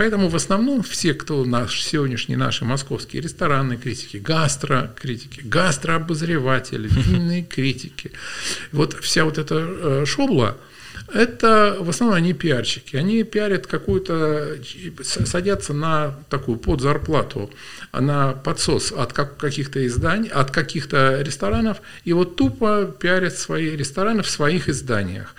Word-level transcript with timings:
поэтому 0.00 0.30
в 0.30 0.34
основном 0.34 0.82
все, 0.82 1.12
кто 1.12 1.44
наш, 1.44 1.82
сегодняшние 1.82 2.38
наши 2.38 2.64
московские 2.64 3.20
ресторанные 3.20 3.78
критики, 3.78 4.16
гастрокритики, 4.16 5.42
гастрообозреватели, 5.42 6.88
винные 6.90 7.42
критики, 7.42 8.10
вот 8.72 8.94
вся 9.02 9.26
вот 9.26 9.36
эта 9.36 9.56
э, 9.58 10.04
шобла, 10.06 10.56
это 11.12 11.76
в 11.80 11.90
основном 11.90 12.16
они 12.16 12.32
пиарщики. 12.32 12.96
Они 12.96 13.22
пиарят 13.24 13.66
какую-то, 13.66 14.56
садятся 15.02 15.74
на 15.74 16.18
такую 16.30 16.56
подзарплату, 16.56 17.50
на 17.92 18.32
подсос 18.32 18.92
от 18.92 19.12
каких-то 19.12 19.86
изданий, 19.86 20.30
от 20.30 20.50
каких-то 20.50 21.20
ресторанов, 21.20 21.82
и 22.04 22.14
вот 22.14 22.36
тупо 22.36 22.86
пиарят 22.86 23.36
свои 23.36 23.76
рестораны 23.76 24.22
в 24.22 24.30
своих 24.30 24.70
изданиях. 24.70 25.34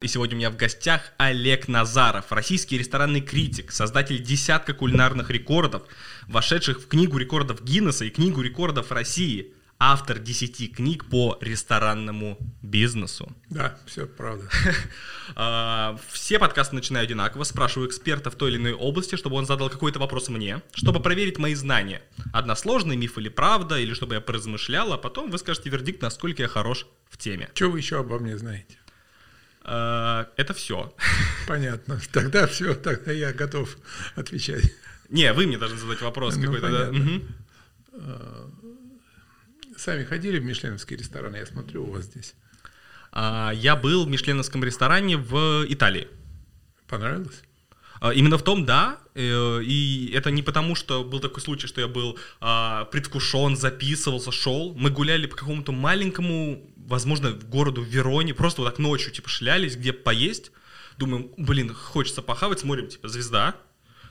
И 0.00 0.06
сегодня 0.06 0.36
у 0.36 0.38
меня 0.38 0.50
в 0.50 0.56
гостях 0.56 1.12
Олег 1.16 1.66
Назаров, 1.66 2.30
российский 2.30 2.78
ресторанный 2.78 3.20
критик, 3.20 3.72
создатель 3.72 4.22
десятка 4.22 4.72
кулинарных 4.72 5.28
рекордов, 5.28 5.82
вошедших 6.28 6.80
в 6.80 6.86
Книгу 6.86 7.18
рекордов 7.18 7.64
Гиннесса 7.64 8.04
и 8.04 8.10
Книгу 8.10 8.40
рекордов 8.40 8.92
России, 8.92 9.52
автор 9.80 10.20
десяти 10.20 10.68
книг 10.68 11.04
по 11.06 11.36
ресторанному 11.40 12.38
бизнесу. 12.62 13.32
Да, 13.50 13.76
все 13.86 14.06
правда. 14.06 14.48
А, 15.34 15.98
все 16.10 16.38
подкасты 16.38 16.74
начинаю 16.74 17.04
одинаково, 17.04 17.44
спрашиваю 17.44 17.88
эксперта 17.88 18.30
в 18.30 18.34
той 18.34 18.50
или 18.50 18.56
иной 18.56 18.72
области, 18.72 19.14
чтобы 19.16 19.36
он 19.36 19.46
задал 19.46 19.68
какой-то 19.68 19.98
вопрос 19.98 20.30
мне, 20.30 20.62
чтобы 20.72 21.00
проверить 21.00 21.38
мои 21.38 21.54
знания. 21.54 22.02
Односложный 22.32 22.96
миф 22.96 23.18
или 23.18 23.28
правда, 23.28 23.78
или 23.78 23.92
чтобы 23.94 24.14
я 24.14 24.20
поразмышлял, 24.20 24.92
а 24.92 24.98
потом 24.98 25.30
вы 25.30 25.38
скажете 25.38 25.70
вердикт, 25.70 26.02
насколько 26.02 26.42
я 26.42 26.48
хорош 26.48 26.86
в 27.10 27.18
теме. 27.18 27.50
Что 27.54 27.68
вы 27.68 27.78
еще 27.78 27.98
обо 27.98 28.18
мне 28.18 28.38
знаете? 28.38 28.78
Э, 29.68 30.24
это 30.36 30.54
все. 30.54 30.94
Понятно. 31.46 32.00
Тогда 32.12 32.46
все, 32.46 32.74
тогда 32.74 33.12
я 33.12 33.32
готов 33.32 33.76
отвечать. 34.16 34.72
Не, 35.10 35.32
вы 35.32 35.46
мне 35.46 35.58
должны 35.58 35.78
задать 35.78 36.00
вопрос 36.00 36.36
ну, 36.36 36.44
какой-то. 36.44 36.70
Да? 36.70 36.90
Угу. 36.90 37.22
Сами 39.76 40.04
ходили 40.04 40.38
в 40.38 40.44
мишленовский 40.44 40.96
ресторан, 40.96 41.34
я 41.34 41.46
смотрю, 41.46 41.84
у 41.84 41.90
вас 41.90 42.04
здесь. 42.04 42.34
А, 43.12 43.52
я 43.54 43.76
был 43.76 44.06
в 44.06 44.08
мишленовском 44.08 44.64
ресторане 44.64 45.16
в 45.16 45.64
Италии. 45.68 46.08
Понравилось? 46.86 47.42
А, 48.00 48.12
именно 48.12 48.38
в 48.38 48.42
том, 48.42 48.64
да. 48.64 48.98
Э, 49.14 49.60
и 49.62 50.10
это 50.14 50.30
не 50.30 50.42
потому, 50.42 50.74
что 50.74 51.04
был 51.04 51.20
такой 51.20 51.42
случай, 51.42 51.66
что 51.66 51.80
я 51.80 51.88
был 51.88 52.18
а, 52.40 52.84
предвкушен, 52.86 53.56
записывался, 53.56 54.32
шел. 54.32 54.74
Мы 54.74 54.90
гуляли 54.90 55.26
по 55.26 55.36
какому-то 55.36 55.72
маленькому 55.72 56.62
возможно, 56.88 57.32
городу 57.32 57.82
Вероне, 57.82 58.34
просто 58.34 58.62
вот 58.62 58.70
так 58.70 58.78
ночью, 58.78 59.12
типа, 59.12 59.28
шлялись, 59.28 59.76
где 59.76 59.92
поесть. 59.92 60.50
Думаем, 60.96 61.30
блин, 61.36 61.72
хочется 61.74 62.22
похавать, 62.22 62.60
смотрим, 62.60 62.88
типа, 62.88 63.08
звезда. 63.08 63.54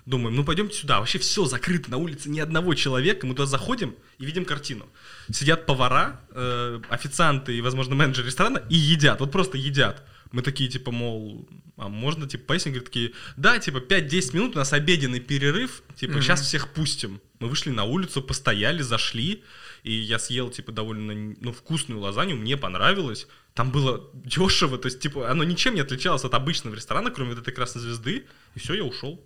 Думаем, 0.06 0.38
ну 0.38 0.46
пойдемте 0.46 0.78
сюда. 0.78 1.00
Вообще 1.00 1.20
все 1.20 1.46
закрыто, 1.46 1.92
на 1.92 1.98
улице 1.98 2.30
ни 2.30 2.40
одного 2.40 2.76
человека. 2.76 3.28
Мы 3.28 3.34
туда 3.34 3.46
заходим 3.46 3.96
и 4.20 4.26
видим 4.26 4.46
картину. 4.46 4.88
Сидят 5.30 5.66
повара, 5.66 6.22
э, 6.32 6.80
официанты 6.90 7.58
и, 7.58 7.62
возможно, 7.62 7.96
менеджер 7.96 8.26
ресторана 8.26 8.64
и 8.70 8.78
едят. 8.78 9.20
Вот 9.20 9.34
просто 9.34 9.58
едят. 9.58 10.08
Мы 10.32 10.42
такие, 10.42 10.70
типа, 10.70 10.92
мол, 10.92 11.48
а 11.78 11.90
можно, 11.90 12.28
типа, 12.28 12.46
поесть? 12.46 12.66
Они 12.66 12.74
говорят, 12.74 12.92
такие, 12.92 13.14
да, 13.36 13.60
типа, 13.60 13.78
5-10 13.78 14.36
минут, 14.36 14.56
у 14.56 14.60
нас 14.60 14.74
обеденный 14.74 15.20
перерыв, 15.20 15.84
типа, 15.96 16.14
mm-hmm. 16.14 16.22
сейчас 16.22 16.42
всех 16.42 16.74
пустим. 16.74 17.22
Мы 17.40 17.48
вышли 17.48 17.70
на 17.70 17.84
улицу, 17.84 18.22
постояли, 18.22 18.82
зашли, 18.82 19.44
и 19.84 19.92
я 19.92 20.20
съел, 20.20 20.50
типа, 20.50 20.72
довольно, 20.72 21.36
ну, 21.40 21.54
вкусную 21.54 22.02
лазанью, 22.02 22.38
мне 22.38 22.58
понравилось. 22.58 23.28
Там 23.54 23.72
было 23.72 24.10
дешево, 24.14 24.78
то 24.78 24.88
есть, 24.88 25.00
типа, 25.00 25.32
оно 25.32 25.44
ничем 25.44 25.76
не 25.76 25.82
отличалось 25.82 26.24
от 26.24 26.34
обычного 26.34 26.76
ресторана, 26.76 27.12
кроме 27.12 27.32
вот 27.32 27.40
этой 27.40 27.54
красной 27.54 27.82
звезды, 27.82 28.26
и 28.56 28.60
все, 28.60 28.74
я 28.74 28.84
ушел. 28.84 29.24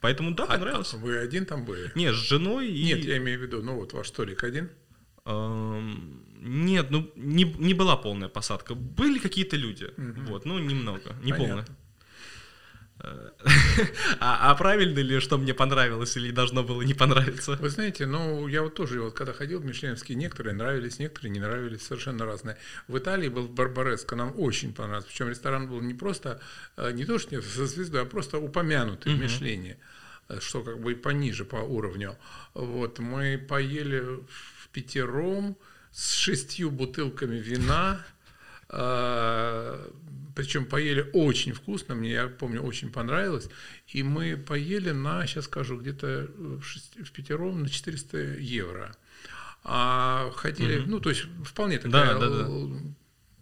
Поэтому, 0.00 0.34
да, 0.34 0.44
а 0.44 0.58
понравилось. 0.58 0.92
Вы 0.92 1.16
один 1.16 1.46
там 1.46 1.64
были? 1.64 1.90
Нет, 1.94 2.14
с 2.14 2.18
женой 2.18 2.68
и... 2.68 2.84
Нет, 2.84 3.04
я 3.04 3.16
имею 3.16 3.38
в 3.38 3.42
виду, 3.42 3.62
ну, 3.62 3.76
вот 3.76 3.94
ваш 3.94 4.08
столик 4.08 4.44
один? 4.44 4.70
Нет, 5.26 6.90
ну, 6.90 7.10
не, 7.16 7.44
не 7.44 7.74
была 7.74 7.96
полная 7.96 8.28
посадка. 8.28 8.74
Были 8.74 9.18
какие-то 9.18 9.56
люди, 9.56 9.84
угу. 9.96 10.20
вот, 10.28 10.44
ну, 10.44 10.58
немного, 10.58 11.16
не 11.22 11.32
полная. 11.32 11.64
А, 14.20 14.50
а 14.50 14.54
правильно 14.54 15.00
ли, 15.00 15.20
что 15.20 15.36
мне 15.36 15.52
понравилось 15.52 16.16
или 16.16 16.30
должно 16.30 16.62
было 16.62 16.82
не 16.82 16.94
понравиться? 16.94 17.56
Вы 17.60 17.68
знаете, 17.68 18.06
ну, 18.06 18.46
я 18.48 18.62
вот 18.62 18.74
тоже, 18.74 19.00
вот 19.00 19.14
когда 19.14 19.32
ходил 19.32 19.60
в 19.60 19.64
Мишленовские, 19.64 20.16
некоторые 20.16 20.54
нравились, 20.54 20.98
некоторые 20.98 21.32
не 21.32 21.40
нравились, 21.40 21.82
совершенно 21.82 22.24
разные. 22.24 22.56
В 22.88 22.96
Италии 22.96 23.28
был 23.28 23.48
Барбареско, 23.48 24.16
нам 24.16 24.32
очень 24.38 24.72
понравился, 24.72 25.08
причем 25.08 25.28
ресторан 25.28 25.68
был 25.68 25.80
не 25.80 25.94
просто, 25.94 26.40
э, 26.76 26.92
не 26.92 27.04
то, 27.04 27.18
что 27.18 27.42
со 27.42 27.66
звездой, 27.66 28.02
а 28.02 28.04
просто 28.04 28.38
упомянутый 28.38 29.14
в 29.14 29.18
Мишлене, 29.18 29.76
э, 30.28 30.40
что 30.40 30.62
как 30.62 30.80
бы 30.80 30.94
пониже 30.94 31.44
по 31.44 31.56
уровню. 31.56 32.16
Вот, 32.54 33.00
мы 33.00 33.38
поели 33.38 34.20
пятером 34.74 35.56
с 35.92 36.12
шестью 36.12 36.70
бутылками 36.70 37.36
вина, 37.36 38.04
э, 38.68 39.90
причем 40.34 40.66
поели 40.66 41.08
очень 41.12 41.52
вкусно, 41.52 41.94
мне, 41.94 42.10
я 42.10 42.26
помню, 42.26 42.60
очень 42.60 42.90
понравилось. 42.90 43.48
И 43.86 44.02
мы 44.02 44.36
поели 44.36 44.90
на, 44.90 45.26
сейчас 45.26 45.44
скажу, 45.44 45.80
где-то 45.80 46.28
в 46.36 47.10
пятером 47.12 47.62
на 47.62 47.70
400 47.70 48.18
евро. 48.40 48.94
А 49.62 50.30
ходили, 50.34 50.80
угу. 50.80 50.90
ну, 50.90 51.00
то 51.00 51.10
есть 51.10 51.22
вполне 51.44 51.78
такая, 51.78 52.18
да, 52.18 52.28
да, 52.28 52.28
да. 52.28 52.48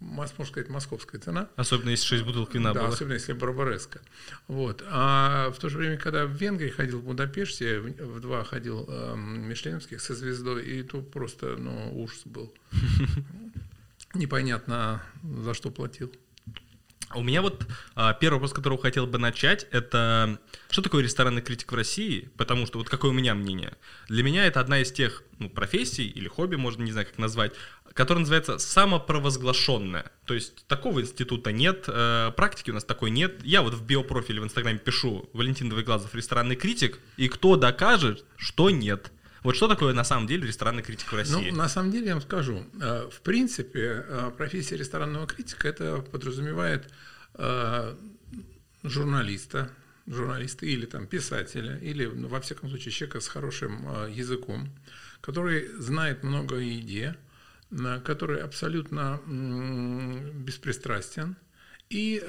Можно 0.03 0.45
сказать, 0.45 0.69
московская 0.69 1.19
цена. 1.19 1.49
Особенно 1.55 1.89
если 1.89 2.05
6 2.05 2.23
бутылок 2.23 2.53
вина 2.53 2.73
да, 2.73 2.81
было. 2.81 2.93
особенно 2.93 3.13
если 3.13 3.33
барбареска. 3.33 4.01
Вот. 4.47 4.83
А 4.87 5.51
в 5.51 5.59
то 5.59 5.69
же 5.69 5.77
время, 5.77 5.97
когда 5.97 6.25
в 6.25 6.31
Венгрии 6.31 6.69
ходил 6.69 6.99
в 6.99 7.03
Будапеште, 7.03 7.79
в, 7.79 8.19
два 8.19 8.43
ходил 8.43 8.85
э, 8.87 9.15
Мишленовских 9.15 10.01
со 10.01 10.13
звездой, 10.13 10.65
и 10.65 10.83
то 10.83 11.01
просто, 11.01 11.55
ну, 11.57 11.91
ужас 12.01 12.21
был. 12.25 12.53
Непонятно, 14.13 15.01
за 15.23 15.53
что 15.53 15.71
платил. 15.71 16.13
У 17.15 17.21
меня 17.21 17.41
вот 17.41 17.65
а, 17.95 18.13
первый 18.13 18.35
вопрос, 18.35 18.51
с 18.51 18.53
которого 18.53 18.81
хотел 18.81 19.07
бы 19.07 19.17
начать, 19.17 19.67
это 19.71 20.39
что 20.69 20.81
такое 20.81 21.03
ресторанный 21.03 21.41
критик 21.41 21.71
в 21.71 21.75
России? 21.75 22.29
Потому 22.37 22.65
что 22.65 22.79
вот 22.79 22.89
какое 22.89 23.11
у 23.11 23.13
меня 23.13 23.35
мнение? 23.35 23.73
Для 24.07 24.23
меня 24.23 24.45
это 24.45 24.59
одна 24.59 24.79
из 24.79 24.91
тех 24.91 25.23
ну, 25.39 25.49
профессий 25.49 26.07
или 26.07 26.27
хобби, 26.27 26.55
можно 26.55 26.83
не 26.83 26.91
знаю 26.91 27.07
как 27.07 27.17
назвать, 27.17 27.53
которая 27.93 28.21
называется 28.21 28.57
самопровозглашенная. 28.57 30.11
То 30.25 30.33
есть 30.33 30.65
такого 30.67 31.01
института 31.01 31.51
нет, 31.51 31.85
э, 31.87 32.31
практики 32.35 32.71
у 32.71 32.73
нас 32.73 32.83
такой 32.83 33.11
нет. 33.11 33.43
Я 33.43 33.61
вот 33.61 33.73
в 33.73 33.85
биопрофиле 33.85 34.41
в 34.41 34.43
Инстаграме 34.43 34.79
пишу 34.79 35.29
Валентин 35.33 35.69
Двоеглазов 35.69 36.15
ресторанный 36.15 36.55
критик, 36.55 36.99
и 37.17 37.27
кто 37.27 37.55
докажет, 37.55 38.25
что 38.37 38.69
нет. 38.69 39.11
Вот 39.43 39.57
что 39.57 39.67
такое 39.67 39.93
на 39.93 40.05
самом 40.05 40.25
деле 40.25 40.47
ресторанный 40.47 40.83
критик 40.83 41.11
в 41.11 41.15
России? 41.15 41.51
Ну, 41.51 41.57
на 41.57 41.67
самом 41.67 41.91
деле 41.91 42.07
я 42.07 42.13
вам 42.13 42.21
скажу. 42.21 42.65
Э, 42.81 43.09
в 43.11 43.21
принципе, 43.21 44.05
э, 44.07 44.31
профессия 44.37 44.77
ресторанного 44.77 45.27
критика 45.27 45.67
это 45.67 45.97
подразумевает 45.97 46.89
э, 47.33 47.95
журналиста, 48.83 49.69
журналиста 50.07 50.65
или 50.65 50.85
там 50.85 51.07
писателя, 51.07 51.77
или, 51.77 52.05
ну, 52.05 52.29
во 52.29 52.39
всяком 52.39 52.69
случае, 52.69 52.91
человека 52.91 53.19
с 53.19 53.27
хорошим 53.27 54.09
языком, 54.09 54.69
который 55.19 55.67
знает 55.77 56.23
много 56.23 56.55
о 56.55 56.59
еде, 56.59 57.17
который 58.05 58.41
абсолютно 58.41 59.21
беспристрастен, 59.25 61.37
и 61.89 62.21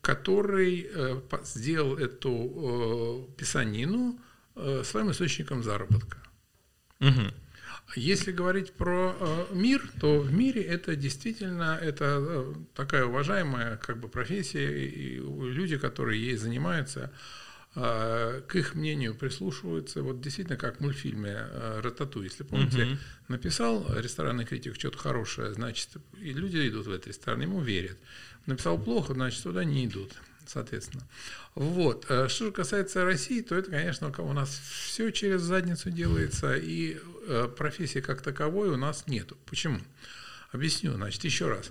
который 0.00 0.90
сделал 1.44 1.96
эту 1.96 3.30
писанину 3.38 4.18
своим 4.82 5.12
источником 5.12 5.62
заработка. 5.62 6.18
Угу. 7.08 7.34
Если 7.96 8.32
говорить 8.32 8.72
про 8.72 9.14
э, 9.18 9.46
мир, 9.52 9.88
то 10.00 10.18
в 10.18 10.32
мире 10.32 10.62
это 10.62 10.96
действительно 10.96 11.78
это 11.80 12.18
э, 12.18 12.54
такая 12.74 13.04
уважаемая 13.04 13.76
как 13.76 13.98
бы 13.98 14.08
профессия, 14.08 14.88
и 14.88 15.16
люди, 15.18 15.76
которые 15.78 16.20
ей 16.20 16.36
занимаются, 16.36 17.12
э, 17.76 18.42
к 18.48 18.56
их 18.56 18.74
мнению 18.74 19.14
прислушиваются. 19.14 20.02
Вот 20.02 20.20
действительно, 20.20 20.56
как 20.56 20.78
в 20.78 20.80
мультфильме 20.80 21.36
э, 21.36 21.80
«Ратату», 21.82 22.22
если 22.22 22.42
помните, 22.42 22.84
угу. 22.84 22.98
написал 23.28 23.86
ресторанный 23.96 24.44
критик 24.44 24.74
что-то 24.74 24.98
хорошее, 24.98 25.52
значит, 25.54 25.90
и 26.20 26.32
люди 26.32 26.68
идут 26.68 26.86
в 26.86 26.90
этот 26.90 27.08
ресторан, 27.08 27.42
ему 27.42 27.60
верят. 27.60 27.98
Написал 28.46 28.78
плохо, 28.78 29.14
значит, 29.14 29.42
туда 29.42 29.62
не 29.62 29.86
идут 29.86 30.12
соответственно. 30.46 31.06
Вот. 31.54 32.06
Э, 32.08 32.28
что 32.28 32.46
же 32.46 32.52
касается 32.52 33.04
России, 33.04 33.40
то 33.42 33.54
это, 33.54 33.70
конечно, 33.70 34.12
у 34.18 34.32
нас 34.32 34.50
все 34.50 35.10
через 35.10 35.42
задницу 35.42 35.90
делается, 35.90 36.56
и 36.56 36.98
э, 37.26 37.48
профессии 37.56 38.00
как 38.00 38.22
таковой 38.22 38.68
у 38.68 38.76
нас 38.76 39.06
нету. 39.06 39.36
Почему? 39.46 39.78
Объясню, 40.52 40.92
значит, 40.92 41.24
еще 41.24 41.48
раз. 41.48 41.70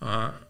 А, 0.00 0.40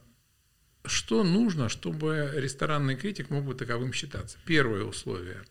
что 0.85 1.25
нужно, 1.25 1.69
чтобы 1.69 2.31
ресторанный 2.35 2.97
критик 2.97 3.31
мог 3.31 3.45
бы 3.45 3.55
таковым 3.55 3.93
считаться? 3.93 4.39
Первое 4.45 4.85
условие 4.85 5.43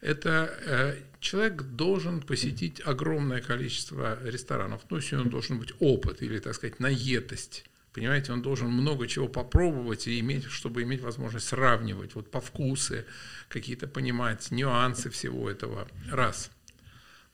Это 0.00 0.54
э, 0.64 0.96
человек 1.20 1.62
должен 1.62 2.20
посетить 2.20 2.80
огромное 2.84 3.40
количество 3.40 4.18
ресторанов. 4.24 4.82
Ну, 4.88 4.96
если 4.96 5.16
он 5.16 5.28
должен 5.30 5.58
быть 5.58 5.72
опыт 5.80 6.22
или, 6.22 6.38
так 6.38 6.54
сказать, 6.54 6.80
наетость. 6.80 7.64
Понимаете, 7.98 8.32
он 8.32 8.42
должен 8.42 8.70
много 8.70 9.08
чего 9.08 9.26
попробовать 9.26 10.06
и 10.06 10.20
иметь, 10.20 10.44
чтобы 10.44 10.84
иметь 10.84 11.00
возможность 11.00 11.48
сравнивать 11.48 12.14
вот 12.14 12.30
по 12.30 12.40
вкусы, 12.40 13.06
какие-то 13.48 13.88
понимать 13.88 14.52
нюансы 14.52 15.10
всего 15.10 15.50
этого. 15.50 15.88
Раз. 16.08 16.52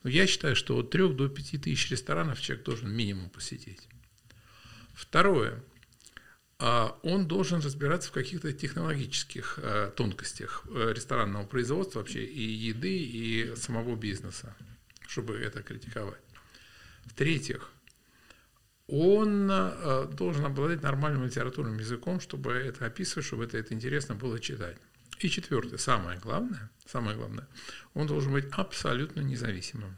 Но 0.01 0.09
я 0.09 0.25
считаю, 0.25 0.55
что 0.55 0.75
от 0.77 0.89
3 0.89 1.13
до 1.13 1.29
5 1.29 1.61
тысяч 1.61 1.91
ресторанов 1.91 2.41
человек 2.41 2.65
должен 2.65 2.91
минимум 2.91 3.29
посетить. 3.29 3.87
Второе. 4.95 5.63
А 6.57 6.97
он 7.03 7.27
должен 7.27 7.59
разбираться 7.59 8.09
в 8.09 8.13
каких-то 8.13 8.51
технологических 8.51 9.59
э, 9.61 9.91
тонкостях 9.95 10.65
э, 10.67 10.93
ресторанного 10.95 11.45
производства 11.45 11.99
вообще 11.99 12.25
и 12.25 12.41
еды, 12.41 12.97
и 12.97 13.55
самого 13.55 13.95
бизнеса, 13.95 14.55
чтобы 15.07 15.35
это 15.35 15.61
критиковать. 15.61 16.23
В-третьих, 17.03 17.69
он 18.87 19.49
э, 19.51 20.07
должен 20.11 20.45
обладать 20.45 20.83
нормальным 20.83 21.25
литературным 21.25 21.77
языком, 21.77 22.19
чтобы 22.19 22.51
это 22.51 22.85
описывать, 22.85 23.25
чтобы 23.25 23.45
это, 23.45 23.57
это 23.57 23.73
интересно 23.73 24.15
было 24.15 24.39
читать. 24.39 24.77
И 25.19 25.29
четвертое, 25.29 25.77
самое 25.77 26.19
главное, 26.19 26.69
самое 26.85 27.17
главное, 27.17 27.47
он 27.93 28.07
должен 28.07 28.33
быть 28.33 28.45
абсолютно 28.51 29.21
независимым 29.21 29.97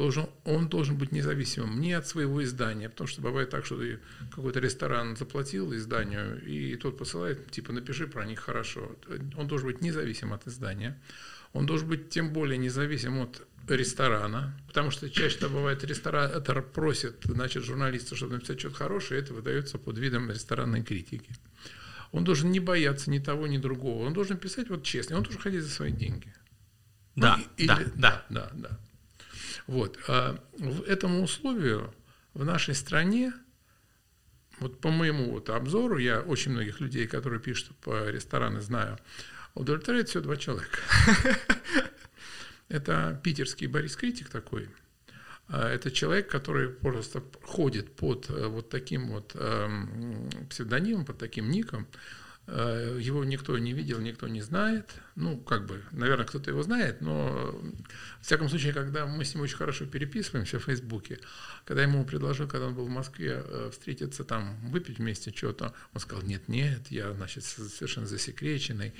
должен, 0.00 0.30
он 0.44 0.68
должен 0.68 0.96
быть 0.96 1.12
независимым 1.12 1.78
не 1.78 1.92
от 1.92 2.06
своего 2.06 2.42
издания, 2.42 2.88
потому 2.88 3.06
что 3.06 3.20
бывает 3.20 3.50
так, 3.50 3.66
что 3.66 3.78
какой-то 4.30 4.58
ресторан 4.58 5.16
заплатил 5.16 5.74
изданию, 5.74 6.42
и 6.42 6.76
тот 6.76 6.96
посылает, 6.96 7.50
типа, 7.50 7.72
напиши 7.72 8.06
про 8.06 8.24
них 8.24 8.40
хорошо. 8.40 8.96
Он 9.36 9.46
должен 9.46 9.68
быть 9.68 9.82
независим 9.82 10.32
от 10.32 10.46
издания. 10.46 10.98
Он 11.52 11.66
должен 11.66 11.88
быть 11.88 12.08
тем 12.08 12.32
более 12.32 12.56
независим 12.56 13.20
от 13.20 13.42
ресторана, 13.68 14.58
потому 14.66 14.90
что 14.90 15.08
чаще 15.10 15.48
бывает 15.48 15.84
ресторатор 15.84 16.62
просит, 16.62 17.24
значит, 17.24 17.64
журналиста, 17.64 18.16
чтобы 18.16 18.34
написать 18.34 18.58
что-то 18.58 18.76
хорошее, 18.76 19.20
и 19.20 19.24
это 19.24 19.34
выдается 19.34 19.78
под 19.78 19.98
видом 19.98 20.30
ресторанной 20.30 20.82
критики. 20.82 21.34
Он 22.12 22.24
должен 22.24 22.50
не 22.50 22.60
бояться 22.60 23.10
ни 23.10 23.18
того, 23.18 23.46
ни 23.46 23.58
другого. 23.58 24.06
Он 24.06 24.12
должен 24.12 24.36
писать 24.36 24.68
вот 24.68 24.82
честно. 24.82 25.16
Он 25.16 25.22
должен 25.22 25.40
ходить 25.40 25.62
за 25.62 25.70
свои 25.70 25.92
деньги. 25.92 26.32
Да, 27.14 27.36
ну, 27.36 27.44
или, 27.56 27.66
да, 27.66 27.80
да, 27.94 28.26
да, 28.28 28.50
да. 28.54 28.80
Вот. 29.66 29.98
А 30.08 30.42
в 30.58 30.82
этому 30.82 31.22
условию 31.22 31.94
в 32.34 32.44
нашей 32.44 32.74
стране, 32.74 33.32
вот 34.58 34.80
по 34.80 34.90
моему 34.90 35.30
вот 35.30 35.50
обзору, 35.50 35.98
я 35.98 36.20
очень 36.20 36.52
многих 36.52 36.80
людей, 36.80 37.06
которые 37.06 37.40
пишут 37.40 37.76
по 37.76 38.08
рестораны, 38.08 38.60
знаю, 38.60 38.98
удовлетворяет 39.54 40.08
все 40.08 40.20
два 40.20 40.36
человека. 40.36 40.78
Это 42.70 43.20
питерский 43.22 43.66
Борис 43.66 43.96
Критик 43.96 44.28
такой. 44.28 44.70
А 45.48 45.68
это 45.68 45.90
человек, 45.90 46.30
который 46.30 46.68
просто 46.68 47.20
ходит 47.42 47.96
под 47.96 48.30
э, 48.30 48.46
вот 48.46 48.70
таким 48.70 49.08
вот 49.08 49.32
эм, 49.34 50.30
псевдонимом, 50.48 51.04
под 51.04 51.18
таким 51.18 51.50
ником, 51.50 51.88
его 52.50 53.24
никто 53.24 53.56
не 53.58 53.72
видел, 53.72 54.00
никто 54.00 54.26
не 54.26 54.40
знает. 54.40 54.90
Ну, 55.16 55.36
как 55.38 55.66
бы, 55.66 55.82
наверное, 55.92 56.24
кто-то 56.24 56.50
его 56.50 56.62
знает, 56.62 57.00
но 57.00 57.54
в 58.20 58.24
всяком 58.24 58.48
случае, 58.48 58.72
когда 58.72 59.06
мы 59.06 59.24
с 59.24 59.34
ним 59.34 59.44
очень 59.44 59.56
хорошо 59.56 59.84
переписываемся 59.84 60.58
в 60.58 60.64
Фейсбуке, 60.64 61.20
когда 61.66 61.82
ему 61.82 62.04
предложил, 62.04 62.48
когда 62.48 62.68
он 62.68 62.74
был 62.74 62.86
в 62.86 62.90
Москве, 62.90 63.42
э, 63.44 63.70
встретиться 63.70 64.24
там, 64.24 64.56
выпить 64.70 64.98
вместе 64.98 65.30
что-то, 65.34 65.74
он 65.92 66.00
сказал, 66.00 66.24
нет, 66.24 66.48
нет, 66.48 66.90
я, 66.90 67.12
значит, 67.12 67.44
совершенно 67.44 68.06
засекреченный. 68.06 68.94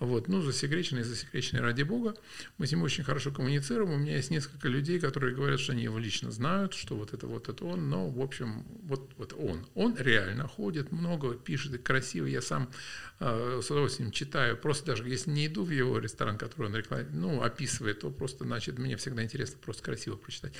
Вот, 0.00 0.28
ну, 0.28 0.42
засекреченный, 0.42 1.04
засекреченный 1.04 1.62
ради 1.62 1.82
бога. 1.82 2.14
Мы 2.58 2.66
с 2.66 2.72
ним 2.72 2.82
очень 2.82 3.04
хорошо 3.04 3.30
коммуницируем. 3.30 3.92
У 3.92 3.98
меня 3.98 4.16
есть 4.16 4.30
несколько 4.30 4.68
людей, 4.68 4.98
которые 4.98 5.34
говорят, 5.34 5.60
что 5.60 5.72
они 5.72 5.84
его 5.84 5.98
лично 5.98 6.30
знают, 6.32 6.74
что 6.74 6.96
вот 6.96 7.14
это 7.14 7.26
вот 7.26 7.48
это 7.48 7.64
он, 7.64 7.88
но, 7.88 8.08
в 8.08 8.20
общем, 8.20 8.64
вот, 8.82 9.12
вот 9.18 9.34
он. 9.38 9.66
Он 9.74 9.96
реально 9.96 10.48
ходит 10.48 10.90
много, 10.90 11.34
пишет 11.34 11.80
красиво. 11.82 12.26
Я 12.26 12.42
сам 12.42 12.68
Э, 12.68 12.89
с 13.20 13.70
удовольствием 13.70 14.12
читаю. 14.12 14.56
Просто 14.56 14.86
даже 14.86 15.06
если 15.06 15.30
не 15.30 15.46
иду 15.46 15.62
в 15.62 15.70
его 15.70 15.98
ресторан, 15.98 16.38
который 16.38 16.66
он 16.66 16.76
реклам... 16.76 17.06
ну, 17.12 17.42
описывает, 17.42 18.00
то 18.00 18.10
просто, 18.10 18.44
значит, 18.44 18.78
мне 18.78 18.96
всегда 18.96 19.22
интересно 19.22 19.58
просто 19.62 19.82
красиво 19.82 20.16
прочитать. 20.16 20.54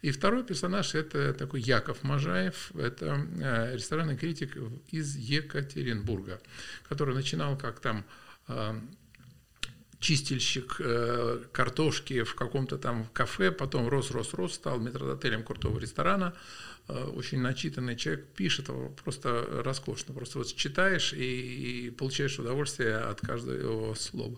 И 0.00 0.10
второй 0.10 0.42
персонаж– 0.42 0.94
это 0.94 1.34
такой 1.34 1.60
Яков 1.60 2.02
Можаев. 2.02 2.70
Это 2.74 3.26
э, 3.38 3.74
ресторанный 3.74 4.16
критик 4.16 4.56
из 4.90 5.14
Екатеринбурга, 5.16 6.40
который 6.88 7.14
начинал 7.14 7.58
как 7.58 7.80
там 7.80 8.06
э, 8.48 8.80
чистильщик 9.98 10.80
картошки 11.52 12.22
в 12.22 12.34
каком-то 12.34 12.78
там 12.78 13.06
кафе, 13.12 13.50
потом 13.50 13.88
рос, 13.88 14.10
рос, 14.10 14.32
рос, 14.32 14.54
стал 14.54 14.78
метродотелем 14.78 15.42
крутого 15.42 15.78
ресторана, 15.78 16.34
Э, 16.34 16.75
очень 16.88 17.40
начитанный 17.40 17.96
человек 17.96 18.26
пишет 18.36 18.70
просто 19.02 19.62
роскошно. 19.64 20.14
Просто 20.14 20.38
вот 20.38 20.54
читаешь 20.54 21.12
и, 21.12 21.86
и 21.86 21.90
получаешь 21.90 22.38
удовольствие 22.38 22.96
от 22.96 23.20
каждого 23.20 23.54
его 23.54 23.94
слова. 23.94 24.36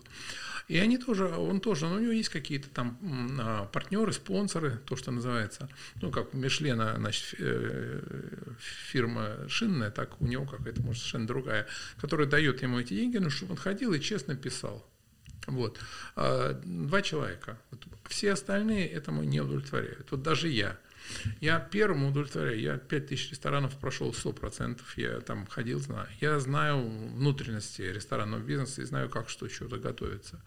И 0.67 0.77
они 0.77 0.99
тоже, 0.99 1.25
он 1.25 1.61
тоже, 1.61 1.87
ну, 1.87 1.95
у 1.95 1.99
него 1.99 2.11
есть 2.11 2.29
какие-то 2.29 2.69
там 2.69 2.97
а, 3.41 3.65
партнеры, 3.65 4.13
спонсоры, 4.13 4.79
то, 4.85 4.95
что 4.95 5.11
называется, 5.11 5.67
ну, 5.99 6.11
как 6.11 6.33
у 6.33 6.37
Мишлена, 6.37 6.95
значит, 6.97 7.33
э, 7.39 7.99
фирма 8.59 9.49
шинная, 9.49 9.89
так 9.89 10.21
у 10.21 10.27
него 10.27 10.45
какая-то, 10.45 10.81
может, 10.83 11.01
совершенно 11.01 11.27
другая, 11.27 11.67
которая 11.99 12.27
дает 12.27 12.61
ему 12.61 12.79
эти 12.79 12.93
деньги, 12.93 13.17
ну, 13.17 13.31
чтобы 13.31 13.53
он 13.53 13.57
ходил 13.57 13.93
и 13.93 13.99
честно 13.99 14.35
писал. 14.35 14.87
Вот. 15.47 15.79
А, 16.15 16.53
два 16.63 17.01
человека. 17.01 17.57
Все 18.07 18.33
остальные 18.33 18.89
этому 18.89 19.23
не 19.23 19.41
удовлетворяют. 19.41 20.11
Вот 20.11 20.21
даже 20.21 20.49
я– 20.49 20.77
я 21.41 21.59
первому 21.59 22.09
удовлетворяю. 22.09 22.59
Я 22.59 22.77
5000 22.77 23.31
ресторанов 23.31 23.77
прошел 23.77 24.11
100%. 24.11 24.79
Я 24.95 25.19
там 25.21 25.45
ходил, 25.47 25.79
знаю. 25.79 26.07
Я 26.21 26.39
знаю 26.39 26.87
внутренности 26.87 27.81
ресторанного 27.81 28.41
бизнеса 28.41 28.81
и 28.81 28.85
знаю, 28.85 29.09
как 29.09 29.29
что 29.29 29.49
что-то 29.49 29.77
готовится. 29.77 30.41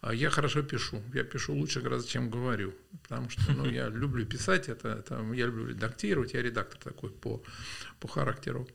А 0.00 0.14
я 0.14 0.30
хорошо 0.30 0.62
пишу. 0.62 1.02
Я 1.14 1.24
пишу 1.24 1.54
лучше 1.54 1.80
гораздо, 1.80 2.08
чем 2.08 2.30
говорю. 2.30 2.74
Потому 3.02 3.30
что 3.30 3.52
ну, 3.52 3.68
я 3.70 3.88
люблю 3.90 4.26
писать, 4.26 4.68
это, 4.68 4.88
это, 4.88 5.22
я 5.34 5.46
люблю 5.46 5.68
редактировать. 5.68 6.34
Я 6.34 6.42
редактор 6.42 6.78
такой 6.92 7.10
по, 7.10 7.42
по 8.00 8.08
характеру. 8.08 8.68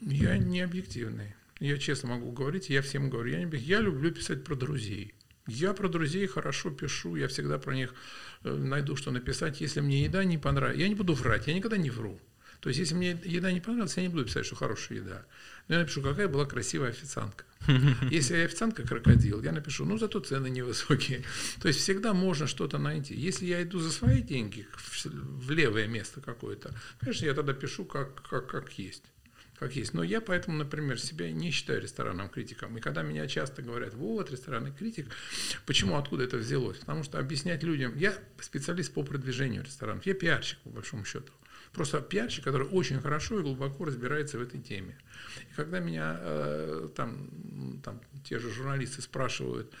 Я 0.00 0.36
не 0.38 0.60
объективный. 0.60 1.34
Я 1.58 1.78
честно 1.78 2.10
могу 2.10 2.32
говорить, 2.32 2.68
я 2.68 2.82
всем 2.82 3.08
говорю, 3.08 3.30
я, 3.30 3.42
не, 3.42 3.56
я 3.56 3.80
люблю 3.80 4.12
писать 4.12 4.44
про 4.44 4.54
друзей. 4.54 5.14
Я 5.46 5.74
про 5.74 5.88
друзей 5.88 6.26
хорошо 6.26 6.70
пишу, 6.70 7.16
я 7.16 7.28
всегда 7.28 7.58
про 7.58 7.74
них 7.74 7.94
э, 8.42 8.52
найду, 8.52 8.96
что 8.96 9.10
написать. 9.10 9.60
Если 9.60 9.80
мне 9.80 10.04
еда 10.04 10.24
не 10.24 10.38
понравится, 10.38 10.80
я 10.80 10.88
не 10.88 10.94
буду 10.94 11.14
врать, 11.14 11.46
я 11.46 11.54
никогда 11.54 11.76
не 11.76 11.90
вру. 11.90 12.20
То 12.60 12.70
есть, 12.70 12.80
если 12.80 12.94
мне 12.94 13.18
еда 13.24 13.52
не 13.52 13.60
понравилась, 13.60 13.96
я 13.96 14.02
не 14.02 14.08
буду 14.08 14.24
писать, 14.24 14.46
что 14.46 14.56
хорошая 14.56 14.98
еда. 14.98 15.26
Но 15.68 15.74
я 15.74 15.80
напишу, 15.82 16.02
какая 16.02 16.26
была 16.26 16.46
красивая 16.46 16.88
официантка. 16.88 17.44
Если 18.10 18.36
официантка 18.36 18.82
крокодил, 18.82 19.42
я 19.42 19.52
напишу, 19.52 19.84
ну, 19.84 19.98
зато 19.98 20.20
цены 20.20 20.48
невысокие. 20.48 21.22
То 21.62 21.68
есть, 21.68 21.80
всегда 21.80 22.12
можно 22.12 22.46
что-то 22.46 22.78
найти. 22.78 23.14
Если 23.14 23.46
я 23.46 23.62
иду 23.62 23.78
за 23.78 23.92
свои 23.92 24.22
деньги 24.22 24.66
в 25.04 25.50
левое 25.50 25.86
место 25.86 26.20
какое-то, 26.20 26.74
конечно, 26.98 27.26
я 27.26 27.34
тогда 27.34 27.52
пишу, 27.52 27.84
как, 27.84 28.22
как, 28.22 28.48
как 28.48 28.72
есть 28.78 29.04
как 29.58 29.74
есть. 29.76 29.94
Но 29.94 30.02
я 30.02 30.20
поэтому, 30.20 30.58
например, 30.58 31.00
себя 31.00 31.30
не 31.32 31.50
считаю 31.50 31.80
ресторанным 31.80 32.28
критиком. 32.28 32.76
И 32.76 32.80
когда 32.80 33.02
меня 33.02 33.26
часто 33.26 33.62
говорят, 33.62 33.94
вот, 33.94 34.30
ресторанный 34.30 34.72
критик, 34.72 35.06
почему, 35.64 35.96
откуда 35.96 36.24
это 36.24 36.36
взялось? 36.36 36.78
Потому 36.78 37.02
что 37.02 37.18
объяснять 37.18 37.62
людям, 37.62 37.96
я 37.96 38.14
специалист 38.40 38.92
по 38.92 39.02
продвижению 39.02 39.64
ресторанов, 39.64 40.06
я 40.06 40.14
пиарщик, 40.14 40.58
по 40.60 40.70
большому 40.70 41.04
счету. 41.04 41.32
Просто 41.72 42.00
пиарщик, 42.00 42.44
который 42.44 42.66
очень 42.68 43.00
хорошо 43.00 43.38
и 43.38 43.42
глубоко 43.42 43.84
разбирается 43.84 44.38
в 44.38 44.42
этой 44.42 44.60
теме. 44.60 44.96
И 45.50 45.54
когда 45.54 45.78
меня 45.78 46.16
э, 46.20 46.88
там, 46.94 47.80
там 47.84 48.00
те 48.24 48.38
же 48.38 48.50
журналисты 48.50 49.02
спрашивают, 49.02 49.72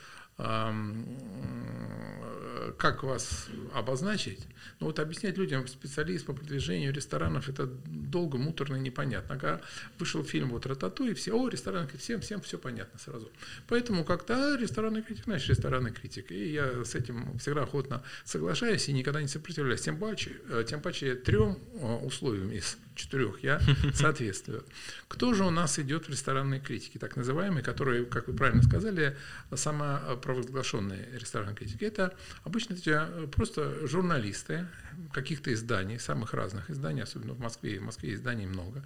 как 2.78 3.02
вас 3.02 3.48
обозначить. 3.72 4.46
Ну 4.80 4.86
вот 4.86 4.98
объяснять 4.98 5.38
людям, 5.38 5.66
специалист 5.66 6.26
по 6.26 6.32
продвижению 6.32 6.92
ресторанов, 6.92 7.48
это 7.48 7.66
долго, 7.66 8.38
муторно 8.38 8.76
и 8.76 8.80
непонятно. 8.80 9.38
Когда 9.38 9.60
вышел 9.98 10.22
фильм 10.24 10.50
вот 10.50 10.66
«Рататуй», 10.66 11.14
все, 11.14 11.32
о, 11.32 11.48
критик, 11.48 11.98
всем, 11.98 12.20
всем 12.20 12.40
все 12.40 12.58
понятно 12.58 12.98
сразу. 12.98 13.30
Поэтому 13.68 14.04
как-то 14.04 14.56
ресторанный 14.56 15.02
критик, 15.02 15.24
значит, 15.24 15.48
ресторанный 15.48 15.92
критик. 15.92 16.30
И 16.30 16.52
я 16.52 16.84
с 16.84 16.94
этим 16.94 17.38
всегда 17.38 17.62
охотно 17.62 18.02
соглашаюсь 18.24 18.88
и 18.88 18.92
никогда 18.92 19.22
не 19.22 19.28
сопротивляюсь. 19.28 19.80
Тем 19.80 19.98
паче, 19.98 20.36
э, 20.50 20.64
тем 20.68 20.80
паче 20.80 21.14
трем 21.14 21.58
э, 21.74 21.94
условиям 22.04 22.50
из 22.50 22.76
четырех 22.96 23.42
я 23.42 23.60
соответствую. 23.94 24.64
Кто 25.08 25.34
же 25.34 25.44
у 25.44 25.50
нас 25.50 25.78
идет 25.78 26.06
в 26.06 26.10
ресторанные 26.10 26.60
критики, 26.60 26.98
так 26.98 27.16
называемые, 27.16 27.62
которые, 27.62 28.04
как 28.04 28.26
вы 28.26 28.34
правильно 28.34 28.62
сказали, 28.62 29.16
самопровозглашенные 29.54 31.08
ресторанные 31.12 31.54
критики? 31.54 31.84
Это 31.84 32.14
обычно 32.44 32.74
эти 32.74 32.90
э, 32.90 33.26
просто 33.28 33.86
журналисты 33.86 34.66
каких-то 35.12 35.52
изданий, 35.52 35.98
самых 35.98 36.34
разных 36.34 36.70
изданий, 36.70 37.02
особенно 37.02 37.34
в 37.34 37.40
Москве. 37.40 37.78
В 37.78 37.82
Москве 37.82 38.14
изданий 38.14 38.46
много. 38.46 38.84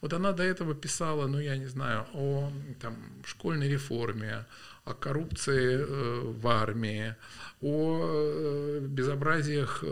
Вот 0.00 0.12
она 0.12 0.32
до 0.32 0.42
этого 0.42 0.74
писала, 0.74 1.26
ну, 1.26 1.38
я 1.40 1.56
не 1.56 1.66
знаю, 1.66 2.06
о 2.14 2.52
там, 2.80 2.96
школьной 3.24 3.68
реформе, 3.68 4.46
о 4.90 4.94
коррупции 4.94 5.84
в 6.22 6.46
армии, 6.46 7.14
о 7.60 8.78
безобразиях, 8.80 9.84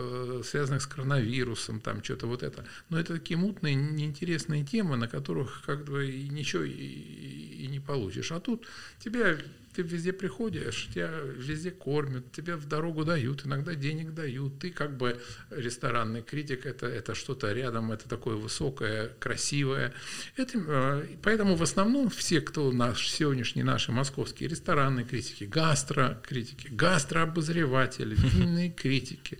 связанных 0.43 0.81
с 0.81 0.87
коронавирусом, 0.87 1.79
там 1.81 2.03
что-то 2.03 2.27
вот 2.27 2.43
это. 2.43 2.65
Но 2.89 2.99
это 2.99 3.13
такие 3.13 3.37
мутные, 3.37 3.75
неинтересные 3.75 4.63
темы, 4.63 4.95
на 4.97 5.07
которых 5.07 5.63
как 5.65 5.85
бы 5.85 6.07
ничего 6.29 6.63
и, 6.63 6.71
и 6.71 7.67
не 7.67 7.79
получишь. 7.79 8.31
А 8.31 8.39
тут 8.39 8.65
тебя 8.99 9.37
ты 9.77 9.83
везде 9.83 10.11
приходишь, 10.11 10.89
тебя 10.91 11.11
везде 11.35 11.69
кормят, 11.69 12.31
тебе 12.31 12.55
в 12.55 12.67
дорогу 12.67 13.05
дают, 13.05 13.45
иногда 13.45 13.75
денег 13.75 14.11
дают. 14.15 14.57
Ты 14.57 14.71
как 14.71 14.97
бы 14.97 15.21
ресторанный 15.51 16.23
критик, 16.23 16.65
это, 16.65 16.87
это 16.87 17.13
что-то 17.13 17.53
рядом, 17.53 17.91
это 17.91 18.09
такое 18.09 18.37
высокое, 18.37 19.09
красивое. 19.19 19.93
Это, 20.35 20.57
э, 20.57 21.07
поэтому 21.21 21.55
в 21.55 21.61
основном 21.61 22.09
все, 22.09 22.41
кто 22.41 22.71
наш, 22.71 23.07
сегодняшние 23.07 23.65
наши 23.65 23.91
московские 23.91 24.49
ресторанные 24.49 25.05
критики, 25.05 25.43
гастрокритики, 25.43 26.69
гастрообозреватели, 26.69 28.15
винные 28.17 28.71
критики, 28.71 29.37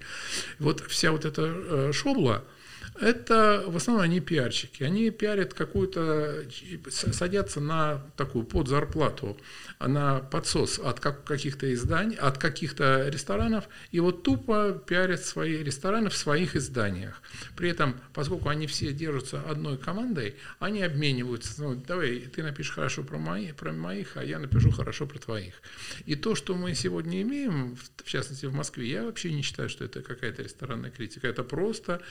вот 0.59 0.81
вся 0.81 1.11
вот 1.11 1.25
эта 1.25 1.41
э, 1.47 1.91
шобла– 1.93 2.45
это 2.99 3.63
в 3.67 3.75
основном 3.75 4.03
они 4.03 4.19
пиарщики. 4.19 4.83
Они 4.83 5.09
пиарят 5.09 5.53
какую-то, 5.53 6.43
садятся 6.89 7.59
на 7.59 8.05
такую 8.15 8.45
подзарплату, 8.45 9.37
на 9.79 10.19
подсос 10.19 10.79
от 10.79 10.99
каких-то 10.99 11.71
изданий, 11.73 12.15
от 12.15 12.37
каких-то 12.37 13.07
ресторанов, 13.09 13.69
и 13.91 13.99
вот 13.99 14.23
тупо 14.23 14.71
пиарят 14.85 15.23
свои 15.23 15.63
рестораны 15.63 16.09
в 16.09 16.17
своих 16.17 16.55
изданиях. 16.55 17.21
При 17.55 17.69
этом, 17.69 17.99
поскольку 18.13 18.49
они 18.49 18.67
все 18.67 18.91
держатся 18.91 19.41
одной 19.41 19.77
командой, 19.77 20.35
они 20.59 20.81
обмениваются. 20.83 21.61
Ну, 21.61 21.75
давай, 21.75 22.19
ты 22.19 22.43
напишешь 22.43 22.73
хорошо 22.73 23.03
про, 23.03 23.17
мои, 23.17 23.51
про 23.51 23.71
моих, 23.71 24.17
а 24.17 24.23
я 24.23 24.39
напишу 24.39 24.71
хорошо 24.71 25.05
про 25.05 25.19
твоих. 25.19 25.61
И 26.05 26.15
то, 26.15 26.35
что 26.35 26.55
мы 26.55 26.73
сегодня 26.73 27.21
имеем, 27.21 27.75
в 27.75 28.03
частности 28.03 28.45
в 28.45 28.53
Москве, 28.53 28.87
я 28.89 29.03
вообще 29.03 29.31
не 29.31 29.41
считаю, 29.41 29.69
что 29.69 29.83
это 29.83 30.01
какая-то 30.01 30.43
ресторанная 30.43 30.89
критика. 30.89 31.27
Это 31.27 31.43
просто 31.43 32.01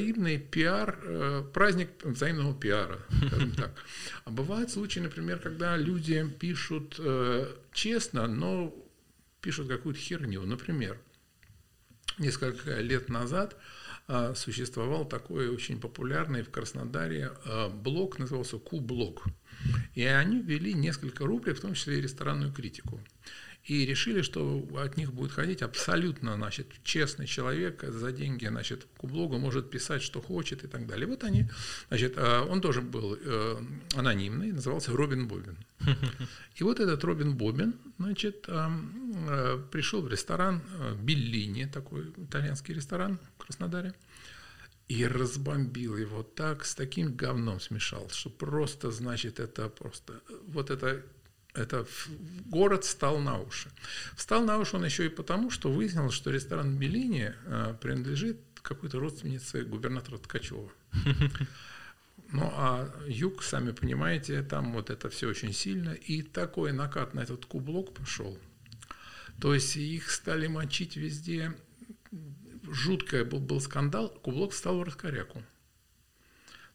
взаимный 0.00 0.38
пиар, 0.38 0.98
э, 1.02 1.44
праздник 1.52 1.90
взаимного 2.04 2.54
пиара, 2.54 2.98
скажем 3.26 3.52
так. 3.52 3.70
А 4.24 4.30
бывают 4.30 4.70
случаи, 4.70 5.00
например, 5.00 5.38
когда 5.38 5.76
люди 5.76 6.26
пишут 6.38 6.96
э, 6.98 7.46
честно, 7.72 8.26
но 8.26 8.74
пишут 9.40 9.68
какую-то 9.68 10.00
херню. 10.00 10.42
Например, 10.42 10.98
несколько 12.18 12.80
лет 12.80 13.08
назад 13.08 13.56
э, 14.08 14.34
существовал 14.34 15.04
такой 15.04 15.48
очень 15.48 15.80
популярный 15.80 16.42
в 16.42 16.50
Краснодаре 16.50 17.32
блог, 17.74 18.18
назывался 18.18 18.58
Ку-блог. 18.58 19.24
И 19.94 20.04
они 20.04 20.40
ввели 20.40 20.72
несколько 20.72 21.26
рубрик, 21.26 21.58
в 21.58 21.60
том 21.60 21.74
числе 21.74 21.98
и 21.98 22.02
ресторанную 22.02 22.52
критику 22.52 23.00
и 23.70 23.86
решили, 23.86 24.22
что 24.22 24.66
от 24.78 24.96
них 24.96 25.12
будет 25.12 25.30
ходить 25.30 25.62
абсолютно, 25.62 26.34
значит, 26.34 26.66
честный 26.82 27.26
человек 27.26 27.84
за 27.84 28.10
деньги, 28.10 28.48
значит, 28.48 28.88
к 28.98 29.04
блогу 29.04 29.38
может 29.38 29.70
писать, 29.70 30.02
что 30.02 30.20
хочет 30.20 30.64
и 30.64 30.66
так 30.66 30.88
далее. 30.88 31.06
Вот 31.06 31.22
они, 31.22 31.48
значит, 31.88 32.14
а, 32.16 32.44
он 32.50 32.60
тоже 32.60 32.82
был 32.82 33.16
э, 33.16 33.60
анонимный, 33.94 34.50
назывался 34.50 34.90
Робин 34.90 35.28
Бобин. 35.28 35.56
И 36.56 36.64
вот 36.64 36.80
этот 36.80 37.04
Робин 37.04 37.36
Бобин, 37.36 37.74
значит, 37.98 38.46
э, 38.48 39.62
пришел 39.70 40.02
в 40.02 40.08
ресторан 40.08 40.62
э, 40.80 40.96
Беллини, 41.00 41.66
такой 41.66 42.12
итальянский 42.16 42.74
ресторан 42.74 43.20
в 43.36 43.44
Краснодаре, 43.44 43.94
и 44.88 45.06
разбомбил 45.06 45.96
его 45.96 46.24
так, 46.24 46.64
с 46.64 46.74
таким 46.74 47.14
говном 47.14 47.60
смешал, 47.60 48.08
что 48.10 48.30
просто, 48.30 48.90
значит, 48.90 49.38
это 49.38 49.68
просто, 49.68 50.20
вот 50.48 50.70
это 50.70 51.04
это 51.54 51.86
город 52.46 52.84
встал 52.84 53.18
на 53.18 53.40
уши. 53.40 53.70
Встал 54.16 54.44
на 54.44 54.58
уши 54.58 54.76
он 54.76 54.84
еще 54.84 55.06
и 55.06 55.08
потому, 55.08 55.50
что 55.50 55.70
выяснилось, 55.70 56.14
что 56.14 56.30
ресторан 56.30 56.76
Беллини 56.76 57.32
э, 57.44 57.74
принадлежит 57.80 58.40
какой-то 58.62 59.00
родственнице 59.00 59.64
губернатора 59.64 60.18
Ткачева. 60.18 60.70
Ну, 62.32 62.48
а 62.54 62.88
юг, 63.08 63.42
сами 63.42 63.72
понимаете, 63.72 64.44
там 64.44 64.72
вот 64.72 64.88
это 64.88 65.08
все 65.08 65.26
очень 65.26 65.52
сильно. 65.52 65.90
И 65.90 66.22
такой 66.22 66.72
накат 66.72 67.12
на 67.12 67.20
этот 67.20 67.44
кублок 67.44 67.92
пошел. 67.92 68.38
То 69.40 69.52
есть 69.52 69.76
их 69.76 70.10
стали 70.12 70.46
мочить 70.46 70.94
везде. 70.94 71.56
Жуткий 72.62 73.24
был, 73.24 73.40
был 73.40 73.60
скандал, 73.60 74.10
кублок 74.10 74.52
встал 74.52 74.78
в 74.78 74.84
раскоряку. 74.84 75.42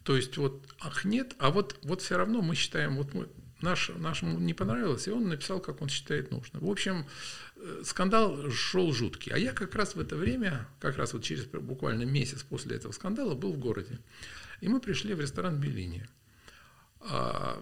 То 0.04 0.18
есть 0.18 0.36
вот, 0.36 0.68
ах 0.82 1.06
нет, 1.06 1.36
а 1.40 1.52
вот, 1.52 1.80
вот 1.84 2.02
все 2.02 2.18
равно 2.18 2.42
мы 2.42 2.56
считаем, 2.56 2.98
вот 2.98 3.14
мы 3.14 3.30
наш, 3.66 3.90
нашему 3.90 4.40
не 4.40 4.54
понравилось, 4.54 5.08
и 5.08 5.12
он 5.12 5.28
написал, 5.28 5.60
как 5.60 5.82
он 5.82 5.90
считает 5.90 6.32
нужно. 6.32 6.60
В 6.62 6.70
общем, 6.70 7.06
э, 7.58 7.82
скандал 7.84 8.50
шел 8.52 8.94
жуткий. 8.94 9.34
А 9.34 9.38
я 9.38 9.52
как 9.52 9.76
раз 9.76 9.96
в 9.96 10.00
это 10.00 10.16
время, 10.16 10.68
как 10.80 10.98
раз 10.98 11.14
вот 11.14 11.24
через 11.24 11.46
буквально 11.46 12.04
месяц 12.04 12.44
после 12.44 12.78
этого 12.78 12.94
скандала, 12.94 13.36
был 13.36 13.54
в 13.54 13.60
городе. 13.60 14.00
И 14.62 14.70
мы 14.70 14.80
пришли 14.80 15.14
в 15.14 15.20
ресторан 15.20 15.60
Беллини. 15.60 16.08
А 17.02 17.62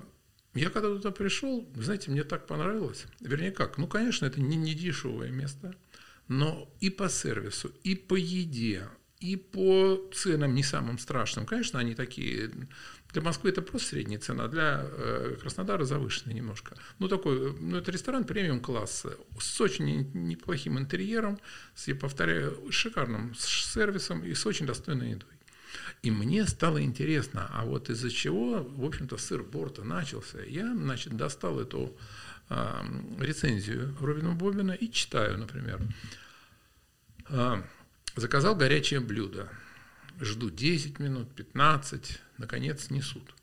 я 0.54 0.70
когда 0.70 0.90
туда 0.90 1.12
пришел, 1.12 1.68
знаете, 1.76 2.12
мне 2.12 2.24
так 2.24 2.46
понравилось. 2.46 3.06
Вернее, 3.20 3.52
как? 3.52 3.78
Ну, 3.78 3.88
конечно, 3.88 4.26
это 4.26 4.40
не, 4.40 4.56
не 4.56 4.76
дешевое 4.76 5.32
место, 5.32 5.74
но 6.28 6.72
и 6.80 6.90
по 6.90 7.10
сервису, 7.10 7.72
и 7.84 7.96
по 7.96 8.16
еде, 8.16 8.88
и 9.24 9.38
по 9.38 10.02
ценам 10.14 10.54
не 10.54 10.64
самым 10.64 11.00
страшным. 11.00 11.46
Конечно, 11.46 11.80
они 11.80 11.96
такие 11.96 12.52
для 13.14 13.22
Москвы 13.22 13.52
это 13.52 13.62
просто 13.62 13.90
средняя 13.90 14.20
цена, 14.20 14.48
для 14.50 14.82
э, 14.84 15.38
Краснодара 15.40 15.86
завышенная 15.86 16.36
немножко. 16.36 16.76
Ну, 17.00 17.08
такой, 17.08 17.56
ну, 17.58 17.78
это 17.78 17.90
ресторан 17.92 18.26
премиум 18.26 18.60
класса 18.60 19.16
с 19.40 19.62
очень 19.62 20.12
неплохим 20.14 20.78
интерьером, 20.78 21.40
с, 21.74 21.88
я 21.88 21.96
повторяю, 21.96 22.70
шикарным 22.70 23.34
сервисом 23.36 24.26
и 24.26 24.34
с 24.34 24.46
очень 24.46 24.66
достойной 24.66 25.12
едой. 25.12 25.30
И 26.02 26.12
мне 26.12 26.46
стало 26.46 26.84
интересно, 26.84 27.50
а 27.54 27.64
вот 27.64 27.90
из-за 27.90 28.10
чего, 28.10 28.62
в 28.62 28.84
общем-то, 28.84 29.18
сыр 29.18 29.44
борта 29.44 29.84
начался. 29.84 30.42
Я, 30.42 30.76
значит, 30.76 31.16
достал 31.16 31.62
эту 31.62 31.96
э, 32.50 32.84
рецензию 33.22 33.96
Робина 34.02 34.34
Бобина 34.34 34.72
и 34.72 34.92
читаю, 34.92 35.38
например. 35.38 35.80
Заказал 38.16 38.56
горячее 38.56 39.00
блюдо 39.00 39.50
жду 40.20 40.50
10 40.50 41.00
минут, 41.00 41.34
15, 41.36 42.22
наконец 42.38 42.90
несут. 42.90 43.34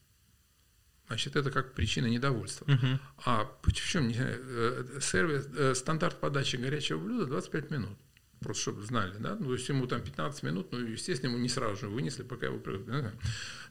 Значит, 1.08 1.34
это 1.34 1.50
как 1.50 1.74
причина 1.74 2.06
недовольства. 2.06 2.66
Uh-huh. 2.66 2.98
А 3.24 3.50
в 3.62 3.72
чем 3.72 4.08
не 4.08 4.16
э, 4.16 5.00
сервис, 5.00 5.48
э, 5.56 5.74
стандарт 5.74 6.20
подачи 6.20 6.56
горячего 6.56 6.98
блюда 6.98 7.26
25 7.26 7.70
минут. 7.70 7.98
Просто 8.38 8.62
чтобы 8.62 8.82
знали, 8.84 9.14
да? 9.18 9.34
Ну, 9.34 9.46
то 9.46 9.54
есть 9.54 9.68
ему 9.68 9.86
там 9.86 10.00
15 10.02 10.42
минут, 10.44 10.68
ну, 10.70 10.78
естественно, 10.78 11.30
ему 11.30 11.40
не 11.40 11.48
сразу 11.48 11.76
же 11.76 11.88
вынесли, 11.88 12.22
пока 12.22 12.46
его... 12.46 12.62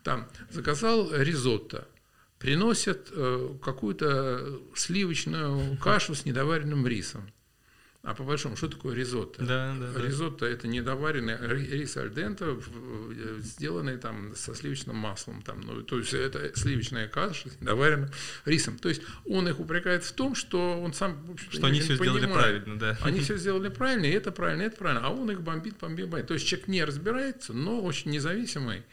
Там 0.03 0.29
заказал 0.51 1.11
ризотто, 1.15 1.87
приносят 2.39 3.07
э, 3.11 3.57
какую-то 3.63 4.61
сливочную 4.75 5.77
кашу 5.77 6.15
с 6.15 6.25
недоваренным 6.25 6.85
рисом. 6.85 7.31
А 8.01 8.13
по 8.13 8.23
большому, 8.23 8.55
что 8.55 8.69
такое 8.69 8.95
ризотто? 8.95 9.43
Да, 9.43 9.75
да, 9.77 10.01
ризотто 10.01 10.45
да. 10.45 10.51
это 10.51 10.69
недоваренный 10.69 11.35
рис 11.37 11.97
альдента, 11.97 12.57
сделанный 13.39 13.97
там 13.97 14.33
со 14.35 14.55
сливочным 14.55 14.95
маслом. 14.95 15.41
Там, 15.41 15.59
ну, 15.61 15.83
то 15.83 15.97
есть 15.97 16.13
это 16.13 16.57
сливочная 16.57 17.09
каша 17.09 17.49
с 17.49 17.59
недоваренным 17.59 18.09
рисом. 18.45 18.77
То 18.77 18.87
есть 18.87 19.01
он 19.25 19.49
их 19.49 19.59
упрекает 19.59 20.05
в 20.05 20.13
том, 20.13 20.33
что 20.33 20.79
он 20.81 20.93
сам 20.93 21.37
Что 21.49 21.67
они 21.67 21.81
все 21.81 21.97
понимает. 21.97 22.23
сделали 22.23 22.33
правильно, 22.33 22.79
да. 22.79 22.97
Они 23.01 23.19
все 23.19 23.35
сделали 23.35 23.67
правильно, 23.67 24.05
и 24.05 24.11
это 24.11 24.31
правильно, 24.31 24.61
и 24.61 24.65
это 24.67 24.77
правильно. 24.77 25.05
А 25.05 25.09
он 25.09 25.29
их 25.29 25.41
бомбит, 25.41 25.77
бомбит, 25.77 26.07
бомбит. 26.07 26.27
То 26.27 26.35
есть 26.35 26.47
человек 26.47 26.69
не 26.69 26.85
разбирается, 26.85 27.51
но 27.51 27.81
очень 27.81 28.11
независимый 28.11 28.83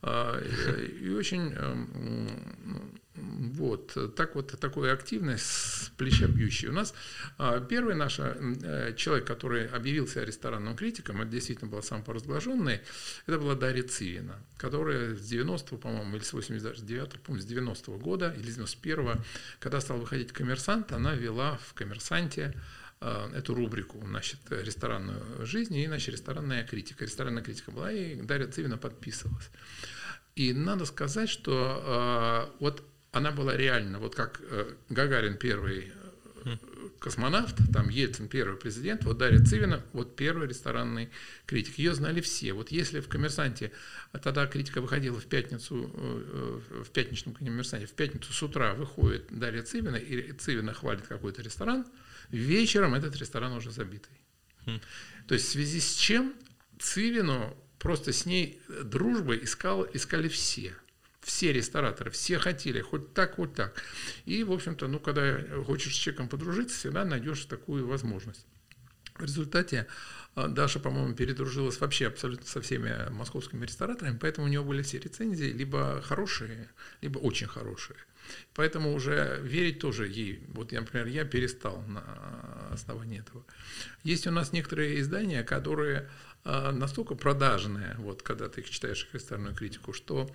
а, 0.00 0.40
и 0.40 1.10
очень 1.10 1.52
эм, 1.52 3.00
вот, 3.16 3.96
так 4.16 4.34
вот, 4.34 4.58
такой 4.58 4.92
активность 4.92 5.46
с 5.46 5.92
плеча 5.96 6.26
бьющей. 6.26 6.68
У 6.68 6.72
нас 6.72 6.94
а, 7.38 7.60
первый 7.60 7.94
наш 7.94 8.18
э, 8.18 8.94
человек, 8.96 9.26
который 9.26 9.66
объявился 9.66 10.22
ресторанным 10.24 10.76
критиком, 10.76 11.22
это 11.22 11.30
действительно 11.30 11.70
был 11.70 11.82
сам 11.82 12.02
поразглаженный, 12.02 12.80
это 13.26 13.38
была 13.38 13.54
Дарья 13.54 13.82
Цивина, 13.82 14.36
которая 14.56 15.14
с 15.14 15.32
90-го, 15.32 15.76
по-моему, 15.76 16.16
или 16.16 16.22
с 16.22 16.32
89-го, 16.32 17.18
по-моему, 17.24 17.46
с 17.46 17.50
90-го 17.50 17.98
года, 17.98 18.34
или 18.36 18.50
с 18.50 18.58
91-го, 18.58 19.22
когда 19.58 19.80
стал 19.80 19.98
выходить 19.98 20.32
коммерсант, 20.32 20.92
она 20.92 21.14
вела 21.14 21.58
в 21.62 21.74
коммерсанте 21.74 22.54
а, 23.00 23.30
эту 23.34 23.54
рубрику, 23.54 24.00
значит, 24.06 24.40
ресторанную 24.48 25.44
жизнь 25.44 25.74
и, 25.76 25.86
значит, 25.86 26.14
ресторанная 26.14 26.64
критика. 26.64 27.04
Ресторанная 27.04 27.42
критика 27.42 27.70
была, 27.70 27.92
и 27.92 28.16
Дарья 28.22 28.46
Цивина 28.46 28.78
подписывалась. 28.78 29.50
И 30.34 30.52
надо 30.52 30.84
сказать, 30.84 31.28
что 31.28 32.50
э, 32.52 32.56
вот 32.60 32.82
она 33.16 33.30
была 33.30 33.56
реально, 33.56 33.98
вот 33.98 34.14
как 34.14 34.40
э, 34.42 34.74
Гагарин 34.88 35.36
первый 35.36 35.92
космонавт, 36.98 37.56
там 37.72 37.88
Ельцин 37.88 38.28
первый 38.28 38.56
президент, 38.56 39.04
вот 39.04 39.18
Дарья 39.18 39.44
Цивина, 39.44 39.82
вот 39.92 40.16
первый 40.16 40.48
ресторанный 40.48 41.10
критик. 41.46 41.78
Ее 41.78 41.94
знали 41.94 42.20
все. 42.20 42.52
Вот 42.52 42.70
если 42.70 43.00
в 43.00 43.08
«Коммерсанте», 43.08 43.72
а 44.12 44.18
тогда 44.18 44.46
критика 44.46 44.80
выходила 44.80 45.18
в 45.20 45.26
пятницу, 45.26 45.90
э, 45.92 46.60
э, 46.70 46.82
в 46.84 46.90
пятничном 46.90 47.34
«Коммерсанте», 47.34 47.86
в 47.86 47.92
пятницу 47.92 48.32
с 48.32 48.42
утра 48.42 48.74
выходит 48.74 49.26
Дарья 49.30 49.62
Цивина, 49.62 49.96
и 49.96 50.32
Цивина 50.32 50.72
хвалит 50.72 51.06
какой-то 51.06 51.42
ресторан, 51.42 51.86
вечером 52.30 52.94
этот 52.94 53.16
ресторан 53.16 53.52
уже 53.52 53.70
забитый. 53.70 54.20
Хм. 54.66 54.80
То 55.28 55.34
есть 55.34 55.46
в 55.46 55.52
связи 55.52 55.80
с 55.80 55.94
чем 55.94 56.34
Цивину 56.78 57.56
просто 57.78 58.12
с 58.12 58.26
ней 58.26 58.60
дружбы 58.84 59.38
искал, 59.42 59.86
искали 59.92 60.28
все– 60.28 60.74
все 61.26 61.52
рестораторы, 61.52 62.12
все 62.12 62.38
хотели, 62.38 62.80
хоть 62.80 63.12
так, 63.12 63.34
хоть 63.34 63.52
так. 63.52 63.82
И, 64.26 64.44
в 64.44 64.52
общем-то, 64.52 64.86
ну, 64.86 65.00
когда 65.00 65.40
хочешь 65.64 65.94
с 65.94 65.98
человеком 65.98 66.28
подружиться, 66.28 66.76
всегда 66.76 67.04
найдешь 67.04 67.44
такую 67.46 67.84
возможность. 67.88 68.46
В 69.16 69.22
результате 69.22 69.88
а, 70.36 70.46
Даша, 70.46 70.78
по-моему, 70.78 71.16
передружилась 71.16 71.80
вообще 71.80 72.06
абсолютно 72.06 72.46
со 72.46 72.60
всеми 72.60 73.10
московскими 73.10 73.66
рестораторами, 73.66 74.18
поэтому 74.20 74.46
у 74.46 74.50
нее 74.50 74.62
были 74.62 74.82
все 74.82 75.00
рецензии 75.00 75.46
либо 75.46 76.00
хорошие, 76.00 76.68
либо 77.00 77.18
очень 77.18 77.48
хорошие. 77.48 77.98
Поэтому 78.54 78.94
уже 78.94 79.40
верить 79.42 79.80
тоже 79.80 80.06
ей. 80.06 80.44
Вот, 80.48 80.70
например, 80.70 81.06
я 81.08 81.24
перестал 81.24 81.82
на 81.88 82.45
основании 82.76 83.20
этого. 83.20 83.44
Есть 84.04 84.26
у 84.26 84.30
нас 84.30 84.52
некоторые 84.52 85.00
издания, 85.00 85.42
которые 85.42 86.08
а, 86.44 86.70
настолько 86.70 87.16
продажные, 87.16 87.96
вот 87.98 88.22
когда 88.22 88.48
ты 88.48 88.60
их 88.60 88.70
читаешь, 88.70 89.04
их 89.04 89.14
ресторанную 89.14 89.54
критику, 89.54 89.92
что 89.92 90.30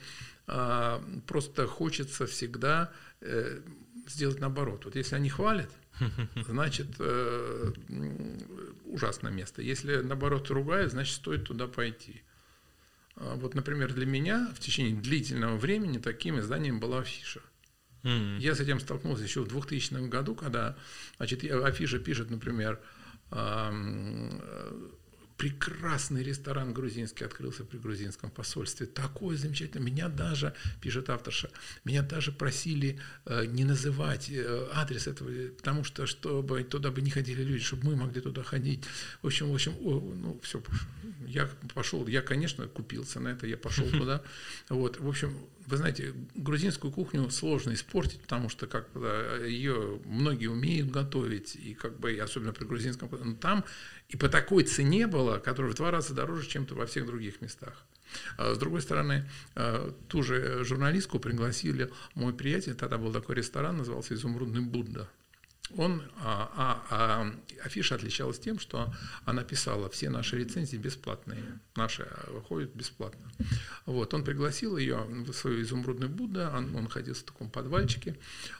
а, 0.45 1.01
просто 1.25 1.67
хочется 1.67 2.27
всегда 2.27 2.91
э, 3.21 3.61
сделать 4.07 4.39
наоборот. 4.39 4.83
Вот 4.83 4.95
если 4.95 5.15
они 5.15 5.29
хвалят, 5.29 5.71
значит 6.35 6.87
э, 6.99 7.71
ужасное 8.85 9.31
место. 9.31 9.61
Если 9.61 9.97
наоборот 9.97 10.49
ругают, 10.49 10.91
значит 10.91 11.15
стоит 11.15 11.45
туда 11.45 11.67
пойти. 11.67 12.23
А 13.15 13.35
вот, 13.35 13.55
например, 13.55 13.93
для 13.93 14.05
меня 14.05 14.51
в 14.53 14.59
течение 14.59 14.99
длительного 14.99 15.57
времени 15.57 15.97
таким 15.97 16.39
изданием 16.39 16.79
была 16.79 16.99
афиша. 16.99 17.41
Mm-hmm. 18.03 18.39
Я 18.39 18.55
с 18.55 18.59
этим 18.59 18.79
столкнулся 18.79 19.23
еще 19.23 19.41
в 19.41 19.47
2000 19.47 20.07
году, 20.09 20.35
когда 20.35 20.75
значит, 21.17 21.43
афиша 21.43 21.99
пишет, 21.99 22.29
например, 22.31 22.79
прекрасный 25.41 26.23
ресторан 26.23 26.71
грузинский 26.71 27.25
открылся 27.25 27.63
при 27.63 27.79
грузинском 27.79 28.29
посольстве. 28.29 28.85
Такой 28.85 29.37
замечательный. 29.37 29.91
Меня 29.91 30.07
даже, 30.07 30.53
пишет 30.81 31.09
авторша, 31.09 31.49
меня 31.83 32.03
даже 32.03 32.31
просили 32.31 32.99
э, 33.25 33.45
не 33.45 33.63
называть 33.63 34.29
э, 34.29 34.67
адрес 34.73 35.07
этого, 35.07 35.31
потому 35.57 35.83
что, 35.83 36.05
чтобы 36.05 36.63
туда 36.63 36.91
бы 36.91 37.01
не 37.01 37.09
ходили 37.09 37.43
люди, 37.43 37.63
чтобы 37.63 37.87
мы 37.87 37.95
могли 37.95 38.21
туда 38.21 38.43
ходить. 38.43 38.83
В 39.23 39.27
общем, 39.27 39.49
в 39.49 39.55
общем, 39.55 39.73
о, 39.81 39.99
ну, 39.99 40.39
все, 40.43 40.61
я 41.25 41.49
пошел, 41.73 42.05
я, 42.07 42.21
конечно, 42.21 42.67
купился 42.67 43.19
на 43.19 43.29
это, 43.29 43.47
я 43.47 43.57
пошел 43.57 43.87
туда. 43.89 44.21
Вот, 44.69 44.99
в 44.99 45.07
общем, 45.07 45.35
вы 45.67 45.77
знаете, 45.77 46.13
грузинскую 46.35 46.91
кухню 46.91 47.29
сложно 47.29 47.73
испортить, 47.73 48.21
потому 48.21 48.49
что 48.49 48.67
как 48.67 48.87
ее 49.45 49.99
многие 50.05 50.47
умеют 50.47 50.91
готовить, 50.91 51.55
и 51.55 51.73
как 51.73 51.99
бы, 51.99 52.17
особенно 52.17 52.53
при 52.53 52.65
грузинском, 52.65 53.09
но 53.23 53.35
там 53.35 53.63
и 54.09 54.17
по 54.17 54.29
такой 54.29 54.63
цене 54.63 55.07
было, 55.07 55.39
которая 55.39 55.71
в 55.71 55.75
два 55.75 55.91
раза 55.91 56.13
дороже, 56.13 56.47
чем-то 56.47 56.75
во 56.75 56.85
всех 56.85 57.05
других 57.05 57.41
местах. 57.41 57.85
А 58.37 58.53
с 58.53 58.57
другой 58.57 58.81
стороны, 58.81 59.29
а, 59.55 59.93
ту 60.09 60.21
же 60.21 60.63
журналистку 60.65 61.19
пригласили 61.19 61.91
мой 62.13 62.33
приятель, 62.33 62.75
тогда 62.75 62.97
был 62.97 63.13
такой 63.13 63.35
ресторан, 63.35 63.77
назывался 63.77 64.13
«Изумрудный 64.13 64.61
Будда» 64.61 65.09
он, 65.77 66.03
а, 66.19 66.51
а, 66.55 66.85
а 66.89 67.65
афиша 67.65 67.95
отличалась 67.95 68.39
тем, 68.39 68.59
что 68.59 68.93
она 69.25 69.43
писала 69.43 69.89
все 69.89 70.09
наши 70.09 70.37
рецензии 70.37 70.77
бесплатные, 70.77 71.59
наши 71.75 72.07
выходят 72.27 72.73
бесплатно. 72.73 73.31
Вот, 73.85 74.13
он 74.13 74.23
пригласил 74.23 74.77
ее 74.77 74.97
в 74.97 75.33
свою 75.33 75.61
изумрудную 75.61 76.09
Будда, 76.09 76.51
он, 76.55 76.75
он 76.75 76.87
ходил 76.87 77.13
в 77.13 77.23
таком 77.23 77.49
подвальчике, 77.49 78.17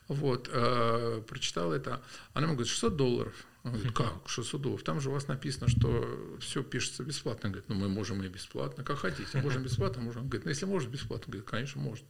вот, 0.07 0.49
э, 0.51 1.23
прочитал 1.27 1.73
это, 1.73 2.01
она 2.33 2.45
ему 2.45 2.55
говорит, 2.55 2.71
600 2.71 2.95
долларов. 2.95 3.33
Он 3.63 3.73
говорит, 3.73 3.93
как 3.93 4.27
600 4.27 4.61
долларов? 4.61 4.83
Там 4.83 4.99
же 4.99 5.09
у 5.09 5.11
вас 5.13 5.27
написано, 5.27 5.67
что 5.67 6.37
все 6.39 6.63
пишется 6.63 7.03
бесплатно. 7.03 7.47
Он 7.47 7.51
говорит, 7.51 7.69
ну 7.69 7.75
мы 7.75 7.89
можем 7.89 8.23
и 8.23 8.27
бесплатно, 8.27 8.83
как 8.83 8.97
хотите. 8.97 9.37
Можем 9.41 9.61
бесплатно, 9.61 10.01
можем. 10.01 10.23
Он 10.23 10.29
говорит, 10.29 10.45
ну 10.45 10.49
если 10.49 10.65
можно 10.65 10.89
бесплатно. 10.89 11.25
Он 11.27 11.31
говорит, 11.33 11.49
конечно, 11.49 11.79
можно. 11.79 12.07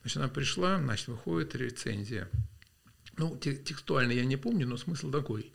Значит, 0.00 0.16
она 0.16 0.28
пришла, 0.28 0.78
значит, 0.78 1.08
выходит 1.08 1.54
рецензия 1.54 2.30
ну, 3.20 3.36
текстуально 3.36 4.12
я 4.12 4.24
не 4.24 4.36
помню, 4.36 4.66
но 4.66 4.76
смысл 4.78 5.10
такой. 5.10 5.52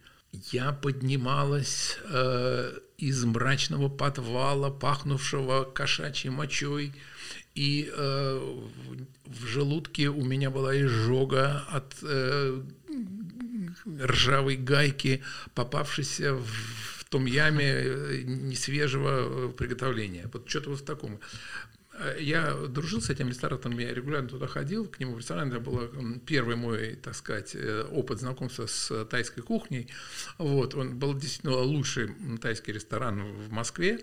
Я 0.51 0.71
поднималась 0.71 1.97
э, 2.04 2.78
из 2.97 3.23
мрачного 3.25 3.89
подвала, 3.89 4.69
пахнувшего 4.69 5.63
кошачьей 5.63 6.32
мочой, 6.32 6.93
и 7.56 7.89
э, 7.91 8.60
в 9.25 9.45
желудке 9.47 10.10
у 10.10 10.23
меня 10.23 10.51
была 10.51 10.80
изжога 10.80 11.63
от 11.69 11.95
э, 12.04 12.62
ржавой 13.99 14.58
гайки, 14.58 15.23
попавшейся 15.56 16.36
в, 16.36 16.45
в 16.45 17.04
том 17.10 17.25
яме 17.25 17.65
э, 17.65 18.21
несвежего 18.25 19.49
приготовления. 19.49 20.30
Вот 20.32 20.47
что-то 20.49 20.69
вот 20.69 20.82
в 20.82 20.86
таком. 20.86 21.19
Э, 21.97 22.17
я 22.19 22.53
дружил 22.53 23.01
с 23.01 23.10
этим 23.10 23.29
ресторатором, 23.29 23.79
я 23.79 23.93
регулярно 23.93 24.29
туда 24.29 24.47
ходил, 24.47 24.88
к 24.88 24.99
нему 24.99 25.15
в 25.15 25.19
ресторан, 25.19 25.49
это 25.49 25.60
был 25.60 25.89
первый 26.25 26.55
мой, 26.55 26.95
так 26.95 27.15
сказать, 27.15 27.55
э, 27.55 27.84
опыт 27.84 28.19
знакомства 28.19 28.65
с 28.65 29.05
тайской 29.05 29.43
кухней. 29.43 29.89
Вот, 30.38 30.75
он 30.75 30.97
был 30.97 31.13
действительно 31.13 31.55
лучший 31.58 32.10
тайский 32.41 32.73
ресторан 32.73 33.23
в 33.23 33.51
Москве. 33.51 34.01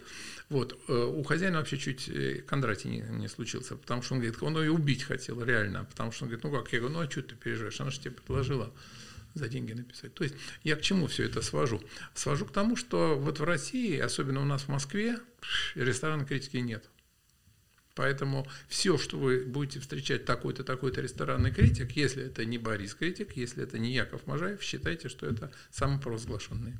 Вот, 0.48 0.78
э, 0.88 0.92
у 0.92 1.22
хозяина 1.22 1.58
вообще 1.58 1.76
чуть 1.78 2.10
Кондратий 2.46 2.90
не, 2.90 3.00
не 3.18 3.28
случился, 3.28 3.76
потому 3.76 4.02
что 4.02 4.14
он 4.14 4.20
говорит, 4.20 4.42
он 4.42 4.58
ее 4.58 4.72
убить 4.72 5.04
хотел, 5.04 5.42
реально, 5.42 5.84
потому 5.84 6.12
что 6.12 6.24
он 6.24 6.30
говорит, 6.30 6.44
ну 6.44 6.50
как, 6.52 6.72
я 6.72 6.80
говорю, 6.80 6.94
ну 6.94 7.00
а 7.00 7.10
что 7.10 7.22
ты 7.22 7.34
переживаешь, 7.34 7.80
она 7.80 7.90
же 7.90 8.00
тебе 8.00 8.12
предложила 8.12 8.72
за 9.34 9.48
деньги 9.48 9.72
написать. 9.72 10.14
То 10.14 10.24
есть 10.24 10.36
я 10.62 10.76
к 10.76 10.82
чему 10.82 11.06
все 11.06 11.24
это 11.24 11.40
свожу? 11.40 11.82
Свожу 12.14 12.44
к 12.44 12.52
тому, 12.52 12.76
что 12.76 13.18
вот 13.18 13.38
в 13.38 13.44
России, 13.44 13.98
особенно 13.98 14.40
у 14.42 14.44
нас 14.44 14.62
в 14.62 14.68
Москве, 14.68 15.18
ресторанной 15.74 16.26
критики 16.26 16.58
нет. 16.58 16.84
Поэтому 17.94 18.46
все, 18.68 18.96
что 18.96 19.18
вы 19.18 19.44
будете 19.44 19.80
встречать 19.80 20.24
такой-то, 20.24 20.64
такой-то 20.64 21.00
ресторанный 21.00 21.50
критик, 21.50 21.92
если 21.92 22.24
это 22.24 22.44
не 22.44 22.56
Борис 22.56 22.94
Критик, 22.94 23.36
если 23.36 23.62
это 23.62 23.78
не 23.78 23.92
Яков 23.92 24.26
Можаев, 24.26 24.62
считайте, 24.62 25.08
что 25.08 25.26
это 25.26 25.52
самопровозглашенный. 25.70 26.74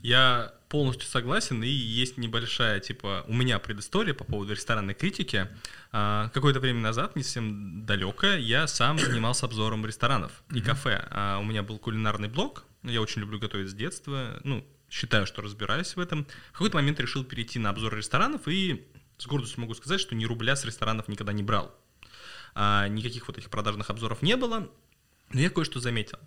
Я 0.00 0.54
полностью 0.68 1.08
согласен, 1.08 1.62
и 1.62 1.68
есть 1.68 2.16
небольшая, 2.16 2.80
типа, 2.80 3.24
у 3.28 3.34
меня 3.34 3.58
предыстория 3.58 4.14
по 4.14 4.24
поводу 4.24 4.52
ресторанной 4.52 4.94
критики. 4.94 5.48
А, 5.90 6.30
какое-то 6.32 6.60
время 6.60 6.80
назад, 6.80 7.16
не 7.16 7.22
совсем 7.22 7.84
далекое, 7.84 8.38
я 8.38 8.66
сам 8.66 8.98
занимался 8.98 9.46
обзором 9.46 9.84
ресторанов 9.84 10.44
и 10.52 10.60
кафе. 10.60 11.06
А, 11.10 11.38
у 11.38 11.44
меня 11.44 11.62
был 11.62 11.78
кулинарный 11.78 12.28
блог, 12.28 12.64
я 12.82 13.00
очень 13.00 13.20
люблю 13.20 13.38
готовить 13.38 13.70
с 13.70 13.74
детства, 13.74 14.40
ну, 14.44 14.64
считаю, 14.92 15.26
что 15.26 15.42
разбираюсь 15.42 15.96
в 15.96 16.00
этом. 16.00 16.26
В 16.50 16.52
какой-то 16.52 16.76
момент 16.76 17.00
решил 17.00 17.24
перейти 17.24 17.58
на 17.58 17.70
обзор 17.70 17.96
ресторанов 17.96 18.46
и 18.46 18.86
с 19.22 19.26
гордостью 19.26 19.60
могу 19.60 19.74
сказать, 19.74 20.00
что 20.00 20.14
ни 20.14 20.24
рубля 20.24 20.56
с 20.56 20.64
ресторанов 20.64 21.06
никогда 21.08 21.32
не 21.32 21.42
брал. 21.42 21.72
А, 22.54 22.88
никаких 22.88 23.28
вот 23.28 23.38
этих 23.38 23.50
продажных 23.50 23.88
обзоров 23.88 24.20
не 24.20 24.36
было, 24.36 24.68
но 25.32 25.40
я 25.40 25.48
кое-что 25.48 25.80
заметил. 25.80 26.18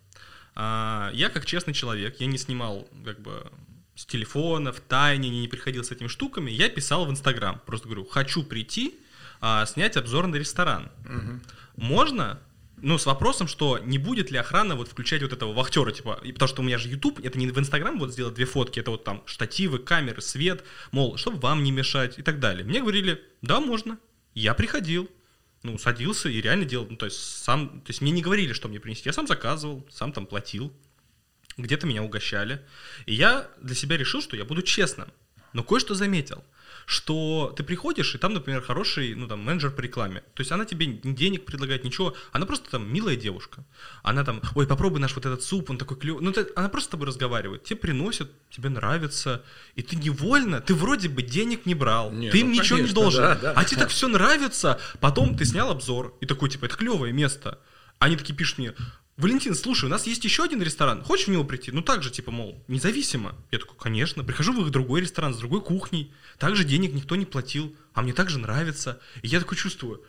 А, 0.55 1.11
я 1.13 1.29
как 1.29 1.45
честный 1.45 1.73
человек, 1.73 2.19
я 2.19 2.27
не 2.27 2.37
снимал 2.37 2.87
как 3.03 3.21
бы 3.21 3.51
с 3.95 4.05
телефона, 4.05 4.71
в 4.71 4.79
тайне, 4.79 5.29
не 5.29 5.47
приходил 5.47 5.83
с 5.83 5.91
этими 5.91 6.07
штуками, 6.07 6.51
я 6.51 6.69
писал 6.69 7.05
в 7.05 7.11
Инстаграм, 7.11 7.61
просто 7.65 7.87
говорю, 7.87 8.05
хочу 8.05 8.43
прийти, 8.43 8.97
а, 9.41 9.65
снять 9.65 9.97
обзор 9.97 10.27
на 10.27 10.35
ресторан. 10.35 10.91
Угу. 11.05 11.85
Можно? 11.85 12.39
Ну, 12.81 12.97
с 12.97 13.05
вопросом, 13.05 13.47
что 13.47 13.79
не 13.79 13.97
будет 13.97 14.31
ли 14.31 14.37
охрана 14.37 14.75
вот 14.75 14.89
включать 14.89 15.21
вот 15.21 15.33
этого 15.33 15.53
вахтера, 15.53 15.91
типа, 15.91 16.19
и 16.23 16.31
потому 16.31 16.49
что 16.49 16.61
у 16.61 16.65
меня 16.65 16.77
же 16.77 16.89
YouTube, 16.89 17.19
это 17.23 17.37
не 17.37 17.47
в 17.47 17.57
Инстаграм 17.57 17.97
вот 17.97 18.11
сделать 18.11 18.33
две 18.33 18.45
фотки, 18.45 18.79
это 18.79 18.91
вот 18.91 19.03
там 19.03 19.23
штативы, 19.25 19.79
камеры, 19.79 20.21
свет, 20.21 20.63
мол, 20.91 21.17
чтобы 21.17 21.39
вам 21.39 21.63
не 21.63 21.71
мешать 21.71 22.19
и 22.19 22.21
так 22.21 22.39
далее. 22.39 22.65
Мне 22.65 22.81
говорили, 22.81 23.21
да, 23.41 23.59
можно. 23.59 23.97
Я 24.33 24.53
приходил, 24.53 25.09
ну, 25.63 25.77
садился 25.77 26.29
и 26.29 26.41
реально 26.41 26.65
делал, 26.65 26.87
ну, 26.89 26.97
то 26.97 27.05
есть 27.05 27.19
сам, 27.19 27.81
то 27.81 27.89
есть 27.89 28.01
мне 28.01 28.11
не 28.11 28.21
говорили, 28.21 28.53
что 28.53 28.67
мне 28.67 28.79
принести, 28.79 29.07
я 29.07 29.13
сам 29.13 29.27
заказывал, 29.27 29.87
сам 29.89 30.11
там 30.11 30.25
платил, 30.25 30.73
где-то 31.57 31.87
меня 31.87 32.03
угощали. 32.03 32.61
И 33.05 33.13
я 33.13 33.49
для 33.61 33.75
себя 33.75 33.97
решил, 33.97 34.21
что 34.21 34.35
я 34.35 34.43
буду 34.43 34.61
честным. 34.61 35.07
Но 35.53 35.63
кое-что 35.63 35.95
заметил– 35.95 36.43
что 36.85 37.53
ты 37.55 37.63
приходишь, 37.63 38.15
и 38.15 38.17
там, 38.17 38.33
например, 38.33 38.61
хороший, 38.61 39.15
ну, 39.15 39.27
там, 39.27 39.39
менеджер 39.39 39.71
по 39.71 39.81
рекламе. 39.81 40.21
То 40.33 40.41
есть 40.41 40.51
она 40.51 40.65
тебе 40.65 40.85
денег 40.87 41.45
предлагает, 41.45 41.83
ничего. 41.83 42.15
Она 42.31 42.45
просто 42.45 42.69
там 42.69 42.91
милая 42.91 43.15
девушка. 43.15 43.63
Она 44.03 44.23
там, 44.23 44.41
ой, 44.55 44.67
попробуй 44.67 44.99
наш 44.99 45.15
вот 45.15 45.25
этот 45.25 45.41
суп, 45.43 45.69
он 45.69 45.77
такой 45.77 45.97
клевый. 45.97 46.23
Ну, 46.23 46.31
ты, 46.31 46.47
она 46.55 46.69
просто 46.69 46.87
с 46.87 46.91
тобой 46.91 47.07
разговаривает. 47.07 47.63
Тебе 47.63 47.77
приносят, 47.77 48.31
тебе 48.49 48.69
нравится. 48.69 49.43
И 49.75 49.81
ты 49.81 49.95
невольно, 49.95 50.61
ты 50.61 50.75
вроде 50.75 51.09
бы 51.09 51.21
денег 51.23 51.65
не 51.65 51.75
брал. 51.75 52.11
Не, 52.11 52.29
ты 52.29 52.39
им 52.39 52.47
ну, 52.47 52.53
ничего 52.53 52.77
конечно, 52.77 52.87
не 52.87 52.93
должен. 52.93 53.23
Да, 53.23 53.35
да. 53.35 53.53
А 53.55 53.63
тебе 53.65 53.81
так 53.81 53.89
все 53.89 54.07
нравится. 54.07 54.79
Потом 54.99 55.35
ты 55.35 55.45
снял 55.45 55.71
обзор. 55.71 56.15
И 56.21 56.25
такой, 56.25 56.49
типа, 56.49 56.65
это 56.65 56.75
клевое 56.75 57.13
место. 57.13 57.59
Они 57.97 58.15
такие 58.17 58.35
пишут 58.35 58.57
мне, 58.59 58.73
Валентин, 59.17 59.55
слушай, 59.55 59.85
у 59.85 59.89
нас 59.89 60.07
есть 60.07 60.25
еще 60.25 60.43
один 60.43 60.61
ресторан, 60.61 61.01
хочешь 61.01 61.27
в 61.27 61.31
него 61.31 61.45
прийти? 61.45 61.71
Ну 61.71 61.81
так 61.81 62.03
же, 62.03 62.11
типа, 62.11 62.31
мол, 62.31 62.61
независимо. 62.67 63.33
Я 63.49 63.59
такой, 63.59 63.77
конечно, 63.79 64.25
прихожу 64.25 64.51
в 64.51 64.65
их 64.65 64.71
другой 64.71 65.01
ресторан 65.01 65.33
с 65.33 65.37
другой 65.37 65.61
кухней, 65.61 66.13
также 66.37 66.65
денег 66.65 66.93
никто 66.93 67.15
не 67.15 67.25
платил, 67.25 67.73
а 67.93 68.01
мне 68.01 68.11
также 68.11 68.39
нравится. 68.39 68.99
И 69.21 69.29
я 69.29 69.39
такой 69.39 69.57
чувствую, 69.57 70.03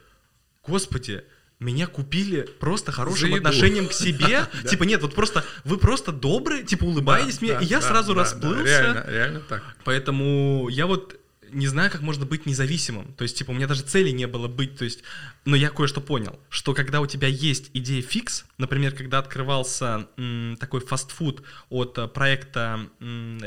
господи, 0.67 1.23
меня 1.61 1.87
купили 1.87 2.43
просто 2.43 2.91
хорошим 2.91 3.33
отношением 3.33 3.87
к 3.87 3.93
себе. 3.95 4.49
Типа, 4.69 4.83
нет, 4.83 5.03
вот 5.03 5.15
просто 5.15 5.45
вы 5.65 5.79
просто 5.79 6.11
добрые, 6.11 6.65
типа, 6.65 6.85
улыбаетесь 6.85 7.41
мне, 7.41 7.57
и 7.61 7.65
я 7.65 7.81
сразу 7.81 8.13
расплылся. 8.13 8.65
Реально, 8.65 9.05
реально 9.09 9.41
так. 9.41 9.63
Поэтому 9.85 10.69
я 10.69 10.87
вот 10.87 11.19
не 11.51 11.67
знаю, 11.67 11.91
как 11.91 12.03
можно 12.03 12.27
быть 12.27 12.47
независимым. 12.47 13.13
То 13.15 13.23
есть, 13.23 13.39
типа, 13.39 13.51
у 13.51 13.55
меня 13.55 13.67
даже 13.67 13.83
цели 13.83 14.11
не 14.11 14.27
было 14.27 14.49
быть, 14.49 14.77
то 14.79 14.85
есть, 14.85 15.03
но 15.45 15.57
я 15.57 15.71
кое-что 15.71 16.01
понял, 16.01 16.39
что 16.49 16.75
когда 16.75 17.01
у 17.01 17.07
тебя 17.07 17.29
есть 17.29 17.71
идея 17.75 18.03
фикс, 18.03 18.45
например, 18.59 18.95
когда 18.95 19.19
открывался 19.19 20.09
м, 20.17 20.57
такой 20.59 20.81
фастфуд 20.81 21.43
от 21.69 21.99
э, 21.99 22.09
проекта 22.09 22.89
м, 23.01 23.39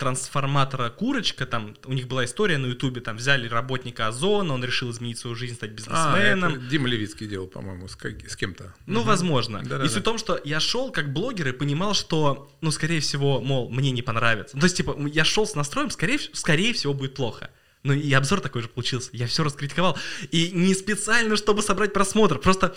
трансформатора 0.00 0.88
«Курочка», 0.88 1.44
там 1.44 1.76
у 1.84 1.92
них 1.92 2.08
была 2.08 2.24
история 2.24 2.56
на 2.56 2.66
Ютубе, 2.66 3.02
там 3.02 3.18
взяли 3.18 3.46
работника 3.48 4.08
Озона, 4.08 4.54
он 4.54 4.64
решил 4.64 4.90
изменить 4.90 5.18
свою 5.18 5.36
жизнь, 5.36 5.54
стать 5.54 5.72
бизнесменом. 5.72 6.54
А, 6.54 6.56
Дима 6.56 6.88
Левицкий 6.88 7.26
делал, 7.26 7.46
по-моему, 7.46 7.86
с, 7.86 7.92
с 7.92 8.36
кем-то. 8.36 8.74
Ну, 8.86 9.00
угу. 9.00 9.08
возможно. 9.08 9.60
Да-да-да. 9.62 9.84
И 9.84 9.88
суть 9.88 10.00
в 10.00 10.04
том, 10.04 10.16
что 10.16 10.40
я 10.42 10.58
шел 10.58 10.90
как 10.90 11.12
блогер 11.12 11.48
и 11.48 11.52
понимал, 11.52 11.92
что, 11.92 12.50
ну, 12.62 12.70
скорее 12.70 13.00
всего, 13.00 13.40
мол, 13.42 13.70
мне 13.70 13.90
не 13.90 14.02
понравится. 14.02 14.56
То 14.56 14.64
есть, 14.64 14.78
типа, 14.78 14.96
я 15.12 15.24
шел 15.24 15.46
с 15.46 15.54
настроем, 15.54 15.90
скорее, 15.90 16.18
скорее 16.32 16.72
всего, 16.72 16.94
будет 16.94 17.14
плохо. 17.14 17.50
Ну 17.82 17.94
и 17.94 18.12
обзор 18.12 18.40
такой 18.40 18.62
же 18.62 18.68
получился. 18.68 19.10
Я 19.12 19.26
все 19.26 19.42
раскритиковал. 19.42 19.96
И 20.30 20.50
не 20.52 20.74
специально, 20.74 21.36
чтобы 21.36 21.62
собрать 21.62 21.92
просмотр. 21.92 22.38
Просто 22.38 22.74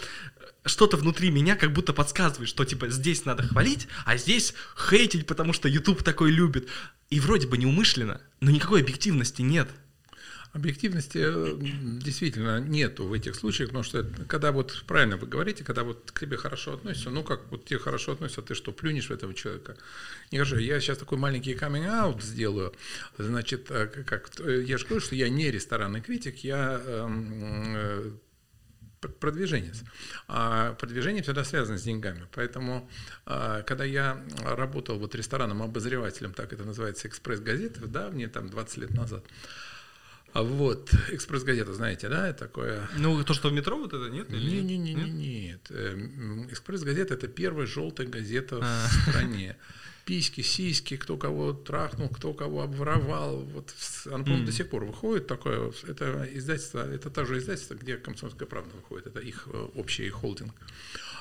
что-то 0.65 0.97
внутри 0.97 1.29
меня 1.29 1.55
как 1.55 1.73
будто 1.73 1.93
подсказывает, 1.93 2.49
что 2.49 2.65
типа 2.65 2.89
здесь 2.89 3.25
надо 3.25 3.43
хвалить, 3.43 3.87
а 4.05 4.17
здесь 4.17 4.53
хейтить, 4.77 5.27
потому 5.27 5.53
что 5.53 5.67
YouTube 5.67 6.03
такой 6.03 6.31
любит. 6.31 6.67
И 7.09 7.19
вроде 7.19 7.47
бы 7.47 7.57
неумышленно, 7.57 8.21
но 8.39 8.51
никакой 8.51 8.81
объективности 8.81 9.41
нет. 9.41 9.69
Объективности 10.53 11.17
э, 11.19 11.57
действительно 11.99 12.59
нету 12.59 13.07
в 13.07 13.13
этих 13.13 13.35
случаях, 13.35 13.69
потому 13.69 13.83
что 13.83 14.05
когда 14.27 14.51
вот, 14.51 14.83
правильно 14.85 15.17
вы 15.17 15.25
говорите, 15.25 15.63
когда 15.63 15.83
вот 15.83 16.11
к 16.11 16.19
тебе 16.19 16.37
хорошо 16.37 16.73
относятся, 16.73 17.09
ну 17.09 17.23
как 17.23 17.41
вот 17.49 17.65
тебе 17.65 17.79
хорошо 17.79 18.11
относятся, 18.11 18.41
а 18.41 18.43
ты 18.43 18.53
что, 18.53 18.71
плюнешь 18.71 19.07
в 19.07 19.11
этого 19.11 19.33
человека? 19.33 19.75
Не 20.31 20.37
хорошо, 20.37 20.59
я 20.59 20.79
сейчас 20.79 20.99
такой 20.99 21.17
маленький 21.17 21.55
каминг 21.55 21.87
аут 21.87 22.21
сделаю, 22.21 22.71
значит, 23.17 23.71
э, 23.71 23.87
как, 23.87 24.29
э, 24.41 24.61
я 24.61 24.77
же 24.77 24.85
говорю, 24.85 25.03
что 25.03 25.15
я 25.15 25.27
не 25.27 25.49
ресторанный 25.49 26.01
критик, 26.01 26.43
я 26.43 26.79
эм, 26.85 28.19
продвижение. 29.09 29.73
А 30.27 30.73
продвижение 30.73 31.23
всегда 31.23 31.43
связано 31.43 31.77
с 31.77 31.83
деньгами. 31.83 32.27
Поэтому, 32.33 32.89
а, 33.25 33.61
когда 33.63 33.83
я 33.83 34.23
работал 34.43 34.99
вот 34.99 35.15
ресторанным 35.15 35.61
обозревателем, 35.61 36.33
так 36.33 36.53
это 36.53 36.63
называется, 36.63 37.07
экспресс-газеты, 37.07 37.81
да, 37.87 38.09
мне 38.09 38.27
там 38.27 38.49
20 38.49 38.77
лет 38.77 38.91
назад, 38.91 39.23
а 40.33 40.41
вот, 40.41 40.91
экспресс-газета, 41.11 41.73
знаете, 41.73 42.09
да, 42.09 42.33
такое... 42.33 42.89
Ну, 42.97 43.23
то, 43.23 43.35
что 43.35 43.49
в 43.49 43.53
метро 43.53 43.77
вот 43.77 43.93
это, 43.93 44.09
нет? 44.09 44.29
Не-не-не, 44.29 44.93
нет. 44.95 45.67
Эм, 45.69 46.47
экспресс-газета– 46.51 47.13
это 47.15 47.27
первая 47.27 47.67
желтая 47.67 48.07
газета 48.07 48.55
в 48.57 48.63
а. 48.63 48.87
стране 49.09 49.55
письки, 50.05 50.41
сиськи, 50.43 50.97
кто 50.97 51.17
кого 51.17 51.53
трахнул, 51.53 52.09
кто 52.09 52.33
кого 52.33 52.61
обворовал. 52.61 53.37
Вот 53.53 53.73
оно, 54.05 54.23
mm. 54.23 54.45
до 54.45 54.51
сих 54.51 54.69
пор 54.69 54.85
выходит 54.85 55.27
такое. 55.27 55.71
Это 55.87 56.27
издательство, 56.33 56.79
это 56.79 57.09
та 57.09 57.25
же 57.25 57.37
издательство, 57.37 57.75
где 57.75 57.97
«Комсомольская 57.97 58.47
правда» 58.47 58.71
выходит. 58.75 59.07
Это 59.07 59.19
их 59.19 59.47
э, 59.51 59.67
общий 59.75 60.09
холдинг. 60.09 60.53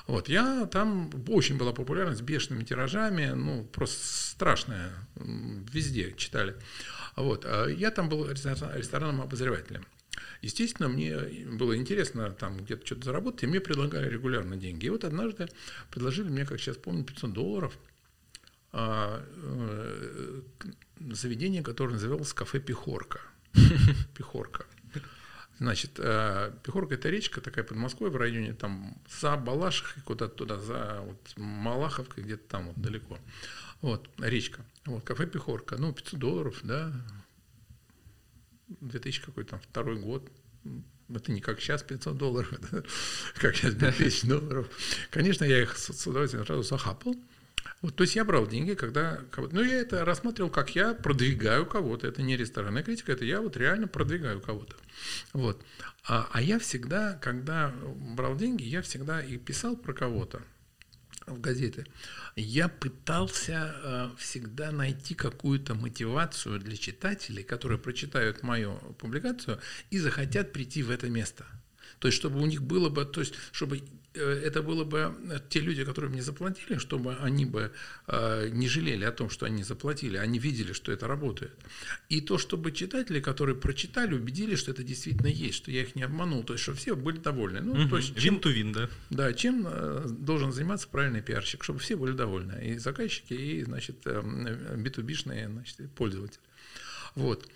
Вот, 0.08 0.28
я 0.28 0.66
там 0.66 1.10
очень 1.28 1.58
была 1.58 1.72
популярность 1.72 2.18
с 2.18 2.22
бешеными 2.22 2.64
тиражами, 2.64 3.26
ну, 3.26 3.64
просто 3.64 4.04
страшная, 4.04 4.90
везде 5.14 6.12
читали. 6.16 6.56
Вот, 7.14 7.44
а 7.46 7.68
я 7.68 7.92
там 7.92 8.08
был 8.08 8.28
ресторанным 8.28 9.20
обозревателем. 9.20 9.86
Естественно, 10.40 10.88
мне 10.88 11.16
было 11.52 11.76
интересно 11.76 12.32
там 12.32 12.64
где-то 12.64 12.84
что-то 12.84 13.04
заработать, 13.04 13.44
и 13.44 13.46
мне 13.46 13.60
предлагали 13.60 14.08
регулярно 14.08 14.56
деньги. 14.56 14.86
И 14.86 14.90
вот 14.90 15.04
однажды 15.04 15.48
предложили 15.92 16.28
мне, 16.28 16.44
как 16.44 16.58
сейчас 16.58 16.76
помню, 16.76 17.04
500 17.04 17.32
долларов– 17.32 17.78
заведение, 21.10 21.62
которое 21.62 21.92
называлось 21.92 22.32
кафе 22.32 22.60
Пехорка. 22.60 23.20
Пехорка. 24.16 24.66
Значит, 25.58 25.92
э, 25.98 26.52
Пехорка– 26.64 26.94
это 26.96 27.08
речка 27.08 27.40
такая 27.40 27.64
под 27.64 27.76
Москвой 27.76 28.10
в 28.10 28.16
районе 28.16 28.52
там 28.52 28.96
за 29.20 29.36
Балашихой, 29.36 30.02
куда-то 30.02 30.34
туда, 30.34 30.58
за 30.58 31.00
вот, 31.02 31.18
Малаховкой, 31.36 32.24
где-то 32.24 32.48
там 32.48 32.68
вот 32.68 32.80
далеко. 32.80 33.18
Вот, 33.80 34.08
речка. 34.18 34.64
Вот, 34.86 35.04
кафе 35.04 35.26
Пехорка. 35.26 35.76
Ну, 35.76 35.92
500 35.92 36.18
долларов, 36.18 36.58
да. 36.64 36.92
2000 38.80 39.22
какой 39.22 39.44
там, 39.44 39.60
второй 39.60 40.00
год. 40.00 40.28
Это 41.08 41.30
не 41.30 41.40
как 41.40 41.60
сейчас 41.60 41.82
500 41.82 42.16
долларов, 42.16 42.52
это 42.72 42.84
как 43.36 43.54
сейчас 43.54 43.74
2000 43.74 44.26
долларов. 44.26 44.68
Конечно, 45.10 45.44
я 45.44 45.62
их 45.62 45.76
с 45.76 46.06
удовольствием 46.06 46.46
сразу 46.46 46.62
захапал. 46.62 47.14
Вот, 47.80 47.96
то 47.96 48.04
есть 48.04 48.14
я 48.14 48.24
брал 48.24 48.46
деньги, 48.46 48.74
когда... 48.74 49.20
Ну, 49.36 49.62
я 49.62 49.80
это 49.80 50.04
рассматривал, 50.04 50.50
как 50.50 50.74
я 50.74 50.94
продвигаю 50.94 51.66
кого-то. 51.66 52.06
Это 52.06 52.22
не 52.22 52.36
ресторанная 52.36 52.82
критика, 52.82 53.12
это 53.12 53.24
я 53.24 53.40
вот 53.40 53.56
реально 53.56 53.88
продвигаю 53.88 54.40
кого-то. 54.40 54.76
Вот. 55.32 55.60
А, 56.06 56.28
а 56.32 56.40
я 56.40 56.58
всегда, 56.58 57.14
когда 57.14 57.74
брал 58.16 58.36
деньги, 58.36 58.62
я 58.62 58.82
всегда 58.82 59.20
и 59.20 59.36
писал 59.36 59.76
про 59.76 59.92
кого-то 59.92 60.42
в 61.26 61.40
газеты. 61.40 61.86
Я 62.36 62.68
пытался 62.68 63.74
э, 63.82 64.10
всегда 64.18 64.72
найти 64.72 65.14
какую-то 65.14 65.74
мотивацию 65.74 66.58
для 66.58 66.76
читателей, 66.76 67.42
которые 67.42 67.78
прочитают 67.78 68.42
мою 68.42 68.76
публикацию 68.98 69.60
и 69.90 69.98
захотят 69.98 70.52
прийти 70.52 70.82
в 70.82 70.90
это 70.90 71.08
место. 71.08 71.44
То 71.98 72.08
есть, 72.08 72.18
чтобы 72.18 72.40
у 72.40 72.46
них 72.46 72.62
было 72.62 72.88
бы, 72.88 73.04
то 73.04 73.20
есть, 73.20 73.34
чтобы 73.52 73.82
это 74.14 74.62
было 74.62 74.84
бы 74.84 75.14
э, 75.30 75.38
те 75.48 75.60
люди, 75.60 75.84
которые 75.84 76.10
мне 76.10 76.22
заплатили, 76.22 76.78
чтобы 76.78 77.16
они 77.16 77.44
бы 77.44 77.72
э, 78.06 78.48
не 78.48 78.68
жалели 78.68 79.04
о 79.04 79.12
том, 79.12 79.30
что 79.30 79.46
они 79.46 79.62
заплатили, 79.62 80.16
они 80.16 80.38
видели, 80.38 80.72
что 80.72 80.92
это 80.92 81.06
работает. 81.06 81.52
И 82.08 82.20
то, 82.20 82.38
чтобы 82.38 82.72
читатели, 82.72 83.20
которые 83.20 83.56
прочитали, 83.56 84.14
убедились, 84.14 84.58
что 84.58 84.70
это 84.70 84.82
действительно 84.82 85.28
есть, 85.28 85.56
что 85.56 85.70
я 85.70 85.82
их 85.82 85.94
не 85.94 86.02
обманул, 86.02 86.42
то 86.44 86.52
есть, 86.52 86.62
чтобы 86.62 86.78
все 86.78 86.94
были 86.94 87.18
довольны. 87.18 87.60
Ну, 87.60 87.72
угу. 87.72 87.88
то 87.88 87.96
есть, 87.96 88.16
чем, 88.16 88.36
to 88.36 88.54
win, 88.54 88.72
да? 88.72 88.88
Да, 89.10 89.32
чем 89.32 89.66
должен 90.24 90.52
заниматься 90.52 90.88
правильный 90.88 91.22
пиарщик, 91.22 91.64
чтобы 91.64 91.78
все 91.78 91.96
были 91.96 92.12
довольны, 92.12 92.60
и 92.64 92.78
заказчики, 92.78 93.34
и, 93.34 93.64
значит, 93.64 94.04
B2B-шные 94.06 95.48
значит, 95.48 95.90
пользователи. 95.92 96.40
Вот. 97.14 97.48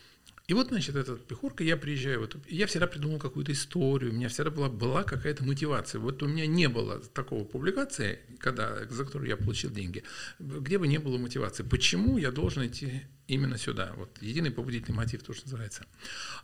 И 0.46 0.54
вот, 0.54 0.68
значит, 0.68 0.94
этот 0.94 1.26
Пехорка, 1.26 1.64
я 1.64 1.76
приезжаю, 1.76 2.20
вот, 2.20 2.37
я 2.48 2.66
всегда 2.66 2.87
придумал 2.87 3.18
какую-то 3.18 3.50
историю, 3.50 4.12
у 4.12 4.14
меня 4.14 4.28
всегда 4.28 4.50
была, 4.50 4.68
была 4.68 5.02
какая-то 5.02 5.44
мотивация. 5.44 5.98
Вот 5.98 6.22
у 6.22 6.28
меня 6.28 6.46
не 6.46 6.68
было 6.68 7.00
такого 7.00 7.44
публикации, 7.44 8.20
когда, 8.38 8.87
за 8.87 9.04
которую 9.04 9.28
я 9.28 9.37
получил 9.37 9.70
деньги, 9.70 10.04
где 10.38 10.78
бы 10.78 10.87
не 10.87 10.98
было 10.98 11.18
мотивации. 11.18 11.64
Почему 11.64 12.16
я 12.16 12.30
должен 12.30 12.64
идти 12.64 13.02
именно 13.26 13.59
сюда? 13.59 13.92
Вот 13.96 14.18
единый 14.20 14.52
побудительный 14.52 14.96
мотив, 14.96 15.24
то, 15.24 15.32
что 15.32 15.46
называется. 15.46 15.85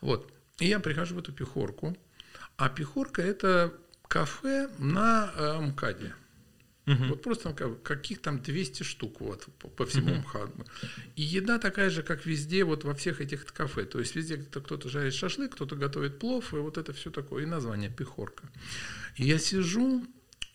Вот. 0.00 0.32
И 0.58 0.66
я 0.66 0.80
прихожу 0.80 1.14
в 1.14 1.18
эту 1.18 1.32
Пехорку, 1.32 1.96
а 2.56 2.68
Пехорка– 2.68 3.22
это 3.22 3.72
кафе 4.08 4.68
на 4.78 5.32
э, 5.36 5.60
МКАДе. 5.60 6.12
Угу. 6.86 7.04
Вот 7.10 7.22
просто 7.22 7.52
каких 7.52 8.20
там 8.20 8.42
200 8.42 8.82
штук 8.82 9.20
вот, 9.20 9.46
по, 9.60 9.68
по 9.68 9.86
всему 9.86 10.12
угу. 10.12 10.20
МХАТу. 10.20 10.66
И 11.14 11.22
еда 11.22 11.58
такая 11.58 11.90
же, 11.90 12.02
как 12.02 12.26
везде, 12.26 12.64
вот 12.64 12.82
во 12.82 12.94
всех 12.94 13.20
этих 13.20 13.46
кафе. 13.46 13.84
То 13.84 14.00
есть 14.00 14.16
везде 14.16 14.36
кто-то 14.36 14.88
жарит 14.88 15.14
шашлык, 15.14 15.54
кто-то 15.54 15.76
готовит 15.76 16.18
плов, 16.18 16.52
и 16.52 16.56
вот 16.56 16.78
это 16.78 16.92
все 16.92 17.10
такое. 17.10 17.44
И 17.44 17.46
название 17.46 17.88
пехорка. 17.88 18.48
И 19.16 19.24
я 19.24 19.38
сижу, 19.38 20.04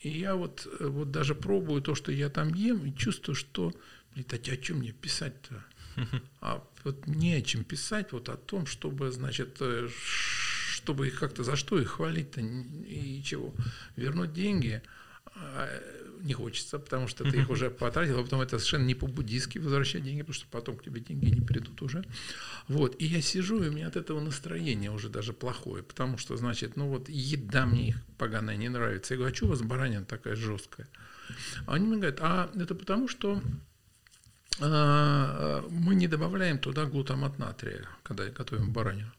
и 0.02 0.10
я 0.10 0.36
вот, 0.36 0.68
вот 0.82 1.12
даже 1.12 1.34
пробую 1.34 1.82
то, 1.82 1.96
что 1.96 2.12
я 2.12 2.30
там 2.30 2.54
ем, 2.54 2.86
и 2.86 2.94
чувствую, 2.94 3.36
что, 3.36 3.74
блин, 4.14 4.26
а 4.30 4.36
о 4.36 4.58
чем 4.58 4.80
мне 4.80 4.92
писать-то? 4.92 5.64
А 6.42 6.64
вот 6.84 7.08
не 7.08 7.34
о 7.34 7.42
чем 7.42 7.64
писать, 7.64 8.12
вот 8.12 8.30
о 8.30 8.38
том, 8.38 8.66
чтобы, 8.68 9.12
значит, 9.12 9.58
э, 9.62 9.90
чтобы 10.70 11.08
их 11.08 11.20
как-то, 11.20 11.44
за 11.44 11.56
что 11.56 11.80
их 11.80 11.90
хвалить-то 11.90 12.40
и 12.42 13.24
чего? 13.24 13.56
Вернуть 13.96 14.34
деньги– 14.34 14.82
а, 15.40 15.70
не 16.22 16.34
хочется, 16.34 16.80
потому 16.80 17.08
что 17.08 17.24
ты 17.24 17.38
их 17.38 17.50
уже 17.52 17.70
потратил, 17.70 18.20
а 18.20 18.24
потом 18.24 18.42
это 18.42 18.58
совершенно 18.60 18.86
не 18.86 18.96
по-буддийски 18.96 19.60
возвращать 19.60 20.04
деньги, 20.04 20.22
потому 20.22 20.34
что 20.34 20.46
потом 20.50 20.78
к 20.78 20.84
тебе 20.84 21.02
деньги 21.02 21.30
не 21.30 21.42
придут 21.42 21.82
уже. 21.82 22.04
Вот. 22.68 22.96
И 23.00 23.06
я 23.06 23.22
сижу, 23.22 23.64
и 23.64 23.70
у 23.70 23.72
меня 23.72 23.88
от 23.88 23.96
этого 23.96 24.20
настроение 24.20 24.92
уже 24.92 25.10
даже 25.10 25.34
плохое, 25.34 25.84
потому 25.84 26.18
что, 26.18 26.38
значит, 26.38 26.76
ну 26.76 26.88
вот 26.88 27.10
еда 27.10 27.66
мне 27.66 27.90
их 27.90 27.98
поганая 28.18 28.58
не 28.58 28.70
нравится. 28.70 29.14
Я 29.14 29.18
говорю, 29.20 29.34
а 29.34 29.36
что 29.36 29.46
у 29.46 29.50
вас 29.50 29.62
баранина 29.62 30.06
такая 30.06 30.36
жесткая? 30.36 30.88
А 31.66 31.76
они 31.76 31.88
мне 31.88 31.98
говорят, 31.98 32.20
а 32.22 32.50
это 32.56 32.76
потому, 32.76 33.08
что 33.08 33.42
а, 34.60 35.66
мы 35.70 35.96
не 35.96 36.08
добавляем 36.08 36.58
туда 36.60 36.86
глутамат 36.86 37.38
натрия, 37.38 37.88
когда 38.04 38.26
готовим 38.26 38.72
баранину. 38.72 39.12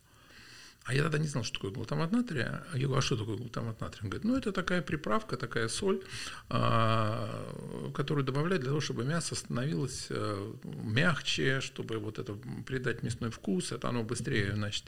А 0.88 0.94
я 0.94 1.02
тогда 1.02 1.18
не 1.18 1.26
знал, 1.26 1.44
что 1.44 1.56
такое 1.56 1.70
глутамат 1.70 2.12
натрия. 2.12 2.64
Я 2.72 2.86
говорю, 2.86 2.98
а 2.98 3.02
что 3.02 3.18
такое 3.18 3.36
глутамат 3.36 3.78
натрия? 3.78 4.04
Он 4.04 4.08
говорит, 4.08 4.24
ну 4.24 4.36
это 4.38 4.52
такая 4.52 4.80
приправка, 4.80 5.36
такая 5.36 5.68
соль, 5.68 6.00
а, 6.48 7.92
которую 7.94 8.24
добавляют 8.24 8.62
для 8.62 8.70
того, 8.70 8.80
чтобы 8.80 9.04
мясо 9.04 9.34
становилось 9.34 10.06
э, 10.08 10.52
мягче, 10.64 11.60
чтобы 11.60 11.98
вот 11.98 12.18
это 12.18 12.32
придать 12.66 13.02
мясной 13.02 13.30
вкус, 13.30 13.70
это 13.70 13.90
оно 13.90 14.02
быстрее, 14.02 14.54
значит, 14.54 14.84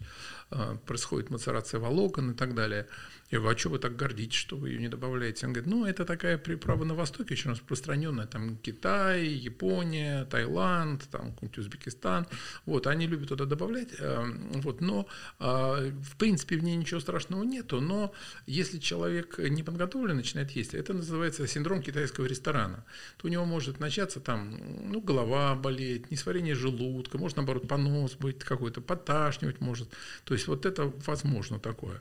э, 0.50 0.78
происходит 0.86 1.28
мацерация 1.28 1.80
волокон 1.80 2.30
и 2.30 2.34
так 2.34 2.54
далее. 2.54 2.86
Я 3.30 3.38
говорю, 3.38 3.54
а 3.54 3.58
что 3.58 3.68
вы 3.68 3.78
так 3.78 3.94
гордитесь, 3.94 4.38
что 4.38 4.56
вы 4.56 4.70
ее 4.70 4.80
не 4.80 4.88
добавляете? 4.88 5.46
Он 5.46 5.52
говорит, 5.52 5.70
ну, 5.70 5.84
это 5.84 6.04
такая 6.04 6.36
приправа 6.36 6.84
на 6.84 6.94
Востоке, 6.94 7.34
очень 7.34 7.50
распространенная, 7.52 8.26
там 8.26 8.56
Китай, 8.56 9.26
Япония, 9.26 10.24
Таиланд, 10.24 11.08
там 11.10 11.36
Узбекистан, 11.56 12.26
вот, 12.66 12.86
они 12.88 13.06
любят 13.06 13.28
туда 13.28 13.44
добавлять, 13.44 13.90
эм, 14.00 14.50
вот, 14.62 14.80
но, 14.80 15.06
а, 15.38 15.89
в 15.90 16.16
принципе, 16.16 16.56
в 16.56 16.64
ней 16.64 16.76
ничего 16.76 17.00
страшного 17.00 17.44
нету, 17.44 17.80
но 17.80 18.12
если 18.46 18.78
человек 18.78 19.38
не 19.38 19.62
подготовлен, 19.62 20.16
начинает 20.16 20.50
есть, 20.52 20.74
это 20.74 20.92
называется 20.92 21.46
синдром 21.46 21.82
китайского 21.82 22.26
ресторана, 22.26 22.84
то 23.16 23.26
у 23.26 23.30
него 23.30 23.44
может 23.44 23.80
начаться 23.80 24.20
там, 24.20 24.58
ну, 24.90 25.00
голова 25.00 25.54
болеть, 25.54 26.10
несварение 26.10 26.54
желудка, 26.54 27.18
может, 27.18 27.36
наоборот, 27.36 27.68
понос 27.68 28.14
быть 28.14 28.38
какой-то, 28.38 28.80
поташнивать 28.80 29.60
может, 29.60 29.88
то 30.24 30.34
есть 30.34 30.46
вот 30.46 30.66
это 30.66 30.92
возможно 31.06 31.58
такое. 31.58 32.00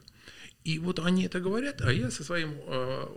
И 0.66 0.78
вот 0.78 1.00
они 1.00 1.24
это 1.24 1.40
говорят, 1.40 1.82
а 1.82 1.92
я 1.92 2.12
со 2.12 2.24
своим 2.24 2.52
э, 2.66 3.08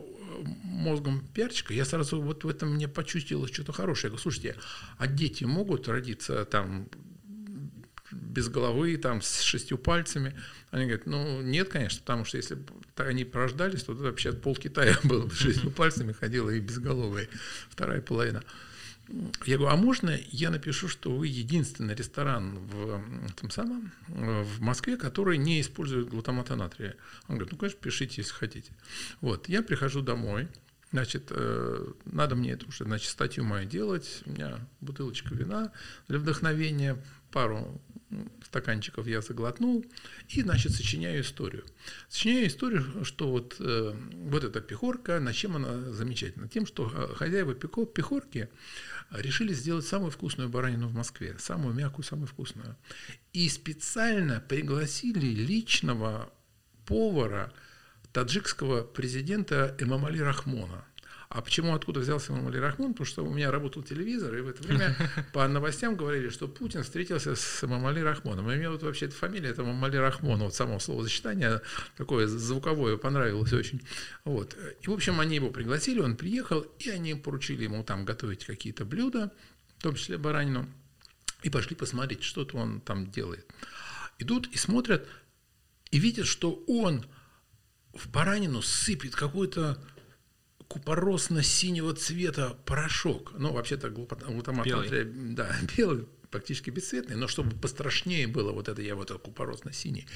мозгом 0.63 1.27
пиарчика, 1.35 1.75
я 1.75 1.85
сразу 1.85 2.21
вот 2.21 2.45
в 2.45 2.49
этом 2.49 2.75
мне 2.75 2.87
почувствовалось 2.89 3.53
что-то 3.53 3.73
хорошее. 3.73 4.05
Я 4.05 4.11
говорю, 4.11 4.23
слушайте, 4.23 4.57
а 4.99 5.07
дети 5.07 5.45
могут 5.45 5.89
родиться 5.89 6.45
там 6.45 6.89
без 8.13 8.49
головы, 8.49 8.97
там, 8.97 9.23
с 9.23 9.41
шестью 9.41 9.79
пальцами. 9.79 10.35
Они 10.71 10.85
говорят, 10.85 11.07
ну, 11.07 11.43
нет, 11.43 11.69
конечно, 11.69 12.01
потому 12.01 12.25
что 12.25 12.37
если 12.37 12.55
бы 12.55 12.65
они 12.97 13.25
порождались, 13.25 13.85
то 13.85 13.93
вообще 13.93 14.33
пол 14.33 14.57
Китая 14.57 14.99
было 15.05 15.29
с 15.29 15.35
шестью 15.35 15.71
пальцами, 15.71 16.13
ходила 16.13 16.51
и 16.51 16.61
безголовая 16.61 17.29
вторая 17.69 18.01
половина. 18.01 18.43
Я 19.45 19.59
говорю, 19.59 19.75
а 19.75 19.77
можно 19.77 20.19
я 20.31 20.51
напишу, 20.51 20.89
что 20.89 21.11
вы 21.11 21.27
единственный 21.27 21.95
ресторан 21.95 22.57
в, 22.57 23.03
том 23.39 23.51
самом, 23.51 23.93
в 24.09 24.61
Москве, 24.61 24.97
который 24.97 25.39
не 25.39 25.61
использует 25.61 26.09
глутамата 26.09 26.55
натрия? 26.55 26.95
Он 27.27 27.37
говорит, 27.37 27.53
ну, 27.53 27.59
конечно, 27.59 27.81
пишите, 27.81 28.15
если 28.19 28.33
хотите. 28.33 28.73
Вот, 29.21 29.49
я 29.49 29.63
прихожу 29.63 30.03
домой, 30.03 30.49
Значит, 30.93 31.29
э, 31.31 31.87
надо 32.05 32.35
мне 32.37 32.53
это 32.53 32.67
уже, 32.69 32.85
значит, 32.85 33.09
статью 33.11 33.45
мою 33.45 33.67
делать. 33.67 34.23
У 34.27 34.31
меня 34.31 34.59
бутылочка 34.83 35.35
вина 35.35 35.73
для 36.07 36.19
вдохновения, 36.19 37.03
пару 37.31 37.81
стаканчиков 38.53 39.07
я 39.07 39.23
заглотнул 39.23 39.85
и, 40.29 40.43
значит, 40.43 40.73
сочиняю 40.73 41.23
историю. 41.23 41.65
Сочиняю 42.11 42.49
историю, 42.49 43.05
что 43.05 43.31
вот, 43.31 43.57
э, 43.59 43.95
вот 44.15 44.45
эта 44.45 44.61
пехорка, 44.61 45.21
на 45.21 45.33
чем 45.33 45.57
она 45.57 45.91
замечательна? 45.91 46.49
Тем, 46.49 46.67
что 46.67 46.93
э, 46.95 47.15
хозяева 47.15 47.55
пехорки 47.55 48.51
решили 49.11 49.55
сделать 49.55 49.87
самую 49.87 50.11
вкусную 50.11 50.51
баранину 50.51 50.89
в 50.89 50.95
Москве, 50.95 51.35
самую 51.39 51.75
мягкую, 51.75 52.05
самую 52.05 52.27
вкусную. 52.27 52.77
И 53.33 53.49
специально 53.49 54.41
пригласили 54.41 55.27
личного 55.27 56.31
повара 56.85 57.55
таджикского 58.13 58.83
президента 58.83 59.75
Эмамали 59.81 60.19
Рахмона– 60.19 60.85
а 61.35 61.41
почему, 61.41 61.75
откуда 61.75 62.01
взялся 62.01 62.31
Имам 62.31 62.49
Али 62.49 62.59
Рахмон? 62.59 62.93
Потому 62.93 63.07
что 63.07 63.25
у 63.25 63.33
меня 63.33 63.51
работал 63.51 63.83
телевизор, 63.83 64.35
и 64.37 64.43
в 64.43 64.49
это 64.49 64.63
время 64.63 64.95
по 65.33 65.49
новостям 65.49 65.97
говорили, 65.97 66.29
что 66.29 66.47
Путин 66.47 66.83
встретился 66.83 67.35
с 67.37 67.65
Имам 67.65 67.87
Али 67.87 68.03
Рахмоном. 68.03 68.51
И 68.51 68.57
мне 68.57 68.69
вот 68.69 68.83
вообще 68.83 69.07
эта 69.07 69.15
фамилия, 69.15 69.49
это 69.49 69.63
Имам 69.63 69.83
Али 69.83 69.97
Рахмон, 69.97 70.41
вот 70.41 70.55
само 70.55 70.79
словосочетание 70.79 71.63
такое 71.97 72.27
звуковое 72.27 72.99
понравилось 72.99 73.51
очень. 73.55 73.81
Вот. 74.25 74.59
И, 74.83 74.87
в 74.87 74.93
общем, 74.93 75.21
они 75.21 75.37
его 75.37 75.49
пригласили, 75.49 76.01
он 76.01 76.17
приехал, 76.17 76.61
и 76.79 76.91
они 76.91 77.15
поручили 77.15 77.65
ему 77.65 77.83
там 77.83 78.05
готовить 78.05 78.45
какие-то 78.45 78.85
блюда, 78.85 79.33
в 79.79 79.83
том 79.83 79.95
числе 79.95 80.19
баранину, 80.19 80.69
и 81.43 81.49
пошли 81.49 81.75
посмотреть, 81.75 82.25
что-то 82.25 82.59
он 82.59 82.83
там 82.83 83.11
делает. 83.11 83.47
Идут 84.19 84.49
и 84.49 84.59
смотрят, 84.59 85.09
и 85.91 85.99
видят, 85.99 86.27
что 86.27 86.63
он 86.69 87.07
в 87.95 88.11
баранину 88.11 88.61
сыпет 88.61 89.15
какой-то 89.15 89.79
купоросно-синего 90.73 91.93
цвета 91.93 92.57
порошок. 92.65 93.33
Ну, 93.37 93.53
вообще-то 93.53 93.91
глутамат 93.91 94.65
белый. 94.65 94.85
натрия, 94.85 95.05
да, 95.35 95.55
белый, 95.77 96.07
практически 96.33 96.71
бесцветный, 96.71 97.17
но 97.17 97.29
чтобы 97.29 97.55
пострашнее 97.55 98.27
было 98.27 98.53
вот 98.53 98.69
это, 98.69 98.83
я 98.83 98.97
вот 98.97 99.11
этот 99.11 99.23
купоросно-синий. 99.23 100.07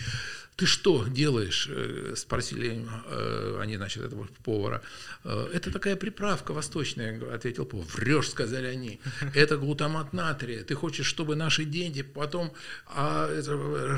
Ты 0.57 0.67
что 0.67 1.07
делаешь? 1.07 1.69
Э, 1.71 2.15
спросили 2.17 2.85
э, 3.07 3.59
они, 3.61 3.77
значит, 3.77 4.03
этого 4.03 4.27
повара. 4.43 4.83
«Э, 5.25 5.49
это 5.53 5.71
такая 5.71 5.97
приправка 5.97 6.53
восточная, 6.53 7.21
ответил 7.35 7.67
повар. 7.67 7.87
Врешь, 7.95 8.31
сказали 8.31 8.67
они. 8.67 8.99
Это 9.35 9.59
глутамат 9.59 10.13
натрия. 10.13 10.65
Ты 10.65 10.75
хочешь, 10.75 11.07
чтобы 11.07 11.37
наши 11.37 11.65
дети 11.65 12.03
потом 12.03 12.53
а, 12.87 13.29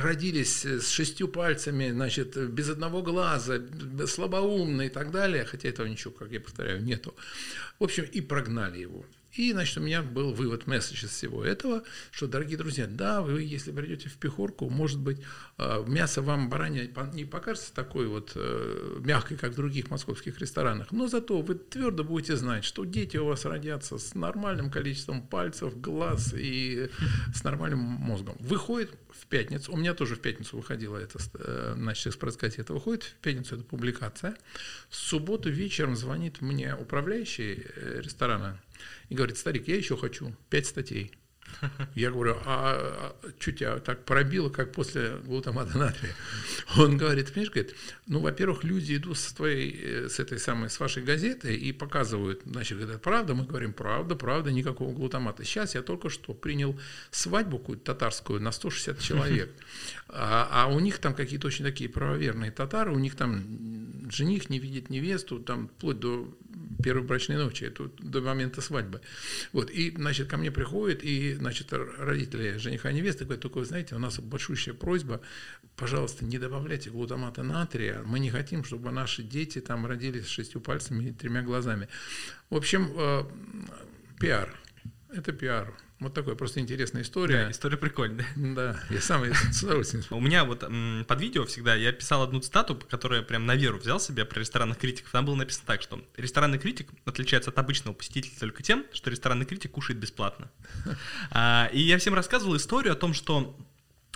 родились 0.02 0.64
с 0.64 0.90
шестью 0.90 1.28
пальцами, 1.28 1.90
значит, 1.90 2.36
без 2.50 2.68
одного 2.68 3.02
глаза, 3.02 3.60
слабоумные 4.06 4.88
и 4.88 4.90
так 4.90 5.10
далее. 5.12 5.44
Хотя 5.44 5.68
этого 5.68 5.86
ничего, 5.86 6.12
как 6.12 6.32
я 6.32 6.40
повторяю, 6.40 6.82
нету. 6.82 7.14
В 7.78 7.84
общем, 7.84 8.04
и 8.04 8.20
прогнали 8.20 8.78
его. 8.80 9.04
И, 9.38 9.52
значит, 9.52 9.78
у 9.78 9.80
меня 9.80 10.02
был 10.02 10.32
вывод, 10.32 10.66
месседж 10.66 11.04
из 11.04 11.10
всего 11.10 11.44
этого, 11.44 11.84
что, 12.10 12.26
дорогие 12.26 12.58
друзья, 12.58 12.88
да, 12.88 13.22
вы, 13.22 13.44
если 13.44 13.70
придете 13.70 14.08
в 14.08 14.16
Пехорку, 14.16 14.68
может 14.68 14.98
быть, 14.98 15.20
э, 15.58 15.84
мясо 15.86 16.22
вам 16.22 16.50
баранье 16.50 16.92
не 17.12 17.24
покажется 17.24 17.72
такой 17.72 18.08
вот 18.08 18.32
э, 18.34 18.96
мягкой, 18.98 19.36
как 19.36 19.52
в 19.52 19.54
других 19.54 19.90
московских 19.90 20.40
ресторанах, 20.40 20.90
но 20.90 21.06
зато 21.06 21.40
вы 21.40 21.54
твердо 21.54 22.02
будете 22.02 22.34
знать, 22.36 22.64
что 22.64 22.84
дети 22.84 23.16
у 23.16 23.26
вас 23.26 23.44
родятся 23.44 23.98
с 23.98 24.16
нормальным 24.16 24.72
количеством 24.72 25.24
пальцев, 25.24 25.80
глаз 25.80 26.34
и 26.36 26.90
с 27.32 27.44
нормальным 27.44 27.78
мозгом. 27.78 28.34
Выходит 28.40 28.90
в 29.08 29.24
пятницу, 29.28 29.72
у 29.72 29.76
меня 29.76 29.94
тоже 29.94 30.16
в 30.16 30.20
пятницу 30.20 30.56
выходила 30.56 30.96
эта, 30.96 31.20
э, 31.34 31.74
значит, 31.76 32.08
экспресс-газета, 32.08 32.72
выходит 32.72 33.04
в 33.04 33.14
пятницу 33.22 33.54
эта 33.54 33.62
публикация, 33.62 34.36
в 34.88 34.96
субботу 34.96 35.48
вечером 35.48 35.94
звонит 35.94 36.40
мне 36.40 36.74
управляющий 36.74 37.64
ресторана, 38.00 38.60
и 39.08 39.14
говорит, 39.14 39.38
старик, 39.38 39.68
я 39.68 39.76
еще 39.76 39.96
хочу 39.96 40.34
пять 40.50 40.66
статей. 40.66 41.12
Я 41.94 42.10
говорю, 42.10 42.36
а, 42.44 43.14
а 43.22 43.30
что 43.38 43.52
тебя 43.52 43.78
так 43.78 44.04
пробило, 44.04 44.48
как 44.48 44.72
после 44.72 45.16
глутамата 45.24 45.76
натрия? 45.78 46.14
Он 46.76 46.96
говорит, 46.96 47.28
понимаешь, 47.32 47.50
говорит, 47.50 47.74
ну, 48.06 48.20
во-первых, 48.20 48.64
люди 48.64 48.96
идут 48.96 49.18
с 49.18 49.32
твоей, 49.32 49.80
э, 49.82 50.08
с 50.08 50.20
этой 50.20 50.38
самой, 50.38 50.70
с 50.70 50.78
вашей 50.78 51.02
газеты 51.02 51.54
и 51.54 51.72
показывают, 51.72 52.42
значит, 52.44 52.80
это 52.80 52.98
правда, 52.98 53.34
мы 53.34 53.44
говорим, 53.44 53.72
правда, 53.72 54.14
правда, 54.14 54.52
никакого 54.52 54.92
глутамата. 54.92 55.44
Сейчас 55.44 55.74
я 55.74 55.82
только 55.82 56.10
что 56.10 56.34
принял 56.34 56.78
свадьбу 57.10 57.58
какую-то 57.58 57.84
татарскую 57.84 58.40
на 58.40 58.52
160 58.52 59.00
человек, 59.00 59.50
а, 60.08 60.48
а 60.50 60.66
у 60.68 60.80
них 60.80 60.98
там 60.98 61.14
какие-то 61.14 61.48
очень 61.48 61.64
такие 61.64 61.90
правоверные 61.90 62.50
татары, 62.50 62.92
у 62.92 62.98
них 62.98 63.14
там 63.14 64.10
жених 64.10 64.48
не 64.48 64.58
видит 64.58 64.88
невесту, 64.88 65.38
там 65.38 65.68
вплоть 65.68 65.98
до 65.98 66.34
первой 66.82 67.02
брачной 67.02 67.36
ночи, 67.36 67.64
это 67.64 67.90
до 67.98 68.22
момента 68.22 68.60
свадьбы. 68.60 69.00
Вот, 69.52 69.70
и, 69.70 69.90
значит, 69.90 70.28
ко 70.28 70.36
мне 70.36 70.50
приходит, 70.50 71.04
и, 71.04 71.34
значит, 71.34 71.72
родители 71.72 72.56
жениха 72.56 72.90
и 72.90 72.94
невесты 72.94 73.24
говорят, 73.24 73.42
только, 73.42 73.58
вы 73.58 73.64
знаете, 73.64 73.94
у 73.94 73.98
нас 73.98 74.18
большущая 74.18 74.74
просьба, 74.74 75.20
пожалуйста, 75.76 76.24
не 76.24 76.38
добавляйте 76.38 76.90
глутамата 76.90 77.42
натрия, 77.42 78.02
мы 78.04 78.18
не 78.18 78.30
хотим, 78.30 78.64
чтобы 78.64 78.90
наши 78.90 79.22
дети 79.22 79.60
там 79.60 79.86
родились 79.86 80.24
с 80.24 80.28
шестью 80.28 80.60
пальцами 80.60 81.10
и 81.10 81.12
тремя 81.12 81.42
глазами. 81.42 81.88
В 82.48 82.56
общем, 82.56 82.92
э, 82.96 83.24
пиар, 84.18 84.56
это 85.12 85.32
пиар. 85.32 85.74
Вот 86.00 86.14
такая 86.14 86.36
просто 86.36 86.60
интересная 86.60 87.02
история. 87.02 87.44
Да, 87.44 87.50
история 87.50 87.76
прикольная. 87.76 88.26
Да, 88.36 88.80
я 88.88 89.00
сам 89.00 89.24
с 89.34 89.62
удовольствием. 89.64 90.04
У 90.10 90.20
меня 90.20 90.44
вот 90.44 90.60
под 90.60 91.20
видео 91.20 91.44
всегда 91.44 91.74
я 91.74 91.90
писал 91.90 92.22
одну 92.22 92.40
цитату, 92.40 92.76
которую 92.76 93.20
я 93.20 93.26
прям 93.26 93.46
на 93.46 93.56
веру 93.56 93.78
взял 93.78 93.98
себе 93.98 94.24
про 94.24 94.38
ресторанных 94.38 94.78
критиков. 94.78 95.10
Там 95.10 95.26
было 95.26 95.34
написано 95.34 95.66
так, 95.66 95.82
что 95.82 96.00
ресторанный 96.16 96.58
критик 96.58 96.88
отличается 97.04 97.50
от 97.50 97.58
обычного 97.58 97.94
посетителя 97.94 98.38
только 98.38 98.62
тем, 98.62 98.84
что 98.92 99.10
ресторанный 99.10 99.44
критик 99.44 99.72
кушает 99.72 99.98
бесплатно. 99.98 100.50
А, 101.30 101.68
и 101.72 101.80
я 101.80 101.98
всем 101.98 102.14
рассказывал 102.14 102.56
историю 102.56 102.92
о 102.92 102.96
том, 102.96 103.12
что 103.12 103.56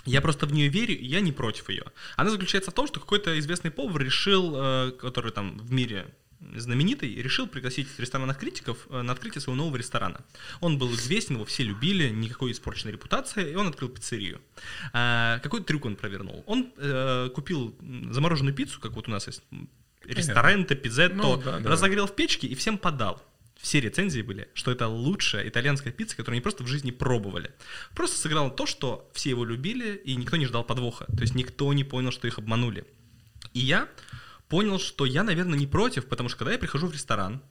я 0.05 0.21
просто 0.21 0.45
в 0.45 0.53
нее 0.53 0.67
верю, 0.67 0.97
и 0.97 1.05
я 1.05 1.21
не 1.21 1.31
против 1.31 1.69
ее. 1.69 1.85
Она 2.17 2.29
заключается 2.29 2.71
в 2.71 2.73
том, 2.73 2.87
что 2.87 2.99
какой-то 2.99 3.37
известный 3.39 3.71
повар 3.71 4.01
решил, 4.01 4.53
э, 4.55 4.91
который 4.99 5.31
там 5.31 5.57
в 5.57 5.71
мире 5.71 6.13
знаменитый, 6.55 7.13
решил 7.15 7.47
пригласить 7.47 7.87
ресторанных 7.97 8.37
критиков 8.37 8.87
э, 8.89 9.01
на 9.01 9.13
открытие 9.13 9.41
своего 9.41 9.61
нового 9.61 9.77
ресторана. 9.77 10.21
Он 10.61 10.77
был 10.77 10.93
известен, 10.93 11.35
его 11.35 11.45
все 11.45 11.63
любили, 11.63 12.09
никакой 12.09 12.51
испорченной 12.51 12.93
репутации, 12.93 13.51
и 13.51 13.55
он 13.55 13.67
открыл 13.67 13.89
пиццерию. 13.89 14.41
А, 14.93 15.39
какой 15.39 15.63
трюк 15.63 15.85
он 15.85 15.95
провернул? 15.95 16.43
Он 16.47 16.71
э, 16.77 17.29
купил 17.33 17.75
замороженную 18.11 18.55
пиццу, 18.55 18.79
как 18.79 18.93
вот 18.93 19.07
у 19.07 19.11
нас 19.11 19.27
есть 19.27 19.41
ресторан, 20.05 20.65
пиццетто, 20.65 21.15
ну, 21.15 21.37
да, 21.37 21.59
да. 21.59 21.69
разогрел 21.69 22.07
в 22.07 22.15
печке 22.15 22.47
и 22.47 22.55
всем 22.55 22.77
подал 22.77 23.21
все 23.63 23.79
рецензии 23.79 24.21
были, 24.21 24.49
что 24.53 24.71
это 24.71 24.89
лучшая 24.89 25.47
итальянская 25.47 25.93
пицца, 25.93 26.17
которую 26.17 26.35
они 26.35 26.41
просто 26.41 26.63
в 26.63 26.67
жизни 26.67 26.91
пробовали. 26.91 27.51
Просто 27.95 28.17
сыграло 28.17 28.51
то, 28.51 28.65
что 28.65 29.09
все 29.13 29.29
его 29.29 29.45
любили, 29.45 29.95
и 30.03 30.17
никто 30.17 30.35
не 30.35 30.45
ждал 30.45 30.65
подвоха. 30.65 31.05
То 31.05 31.21
есть 31.21 31.33
никто 31.33 31.71
не 31.71 31.85
понял, 31.85 32.11
что 32.11 32.27
их 32.27 32.37
обманули. 32.37 32.85
И 33.53 33.61
я 33.61 33.87
понял, 34.49 34.79
что 34.79 35.05
я, 35.05 35.23
наверное, 35.23 35.57
не 35.57 35.67
против, 35.67 36.05
потому 36.07 36.29
что 36.29 36.39
когда 36.39 36.53
я 36.53 36.59
прихожу 36.59 36.87
в 36.87 36.93
ресторан, 36.93 37.41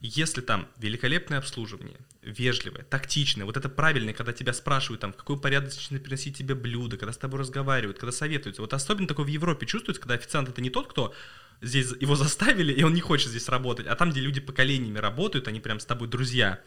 если 0.00 0.40
там 0.40 0.68
великолепное 0.78 1.38
обслуживание, 1.38 1.98
вежливое, 2.22 2.84
тактичное, 2.84 3.44
вот 3.44 3.56
это 3.56 3.68
правильное, 3.68 4.14
когда 4.14 4.32
тебя 4.32 4.52
спрашивают, 4.52 5.00
там, 5.00 5.12
в 5.12 5.16
какой 5.16 5.40
порядочно 5.40 5.98
приносить 5.98 6.36
тебе 6.36 6.54
блюдо, 6.54 6.96
когда 6.96 7.12
с 7.12 7.18
тобой 7.18 7.40
разговаривают, 7.40 7.98
когда 7.98 8.12
советуются. 8.12 8.62
Вот 8.62 8.74
особенно 8.74 9.08
такое 9.08 9.26
в 9.26 9.28
Европе 9.28 9.66
чувствуется, 9.66 10.00
когда 10.00 10.14
официант 10.14 10.48
это 10.48 10.60
не 10.60 10.70
тот, 10.70 10.88
кто 10.88 11.14
здесь 11.60 11.92
его 12.00 12.14
заставили, 12.14 12.72
и 12.72 12.82
он 12.84 12.94
не 12.94 13.00
хочет 13.00 13.30
здесь 13.30 13.48
работать, 13.48 13.86
а 13.86 13.96
там, 13.96 14.10
где 14.10 14.20
люди 14.20 14.40
поколениями 14.40 14.98
работают, 14.98 15.48
они 15.48 15.60
прям 15.60 15.80
с 15.80 15.84
тобой 15.84 16.06
друзья. 16.06 16.60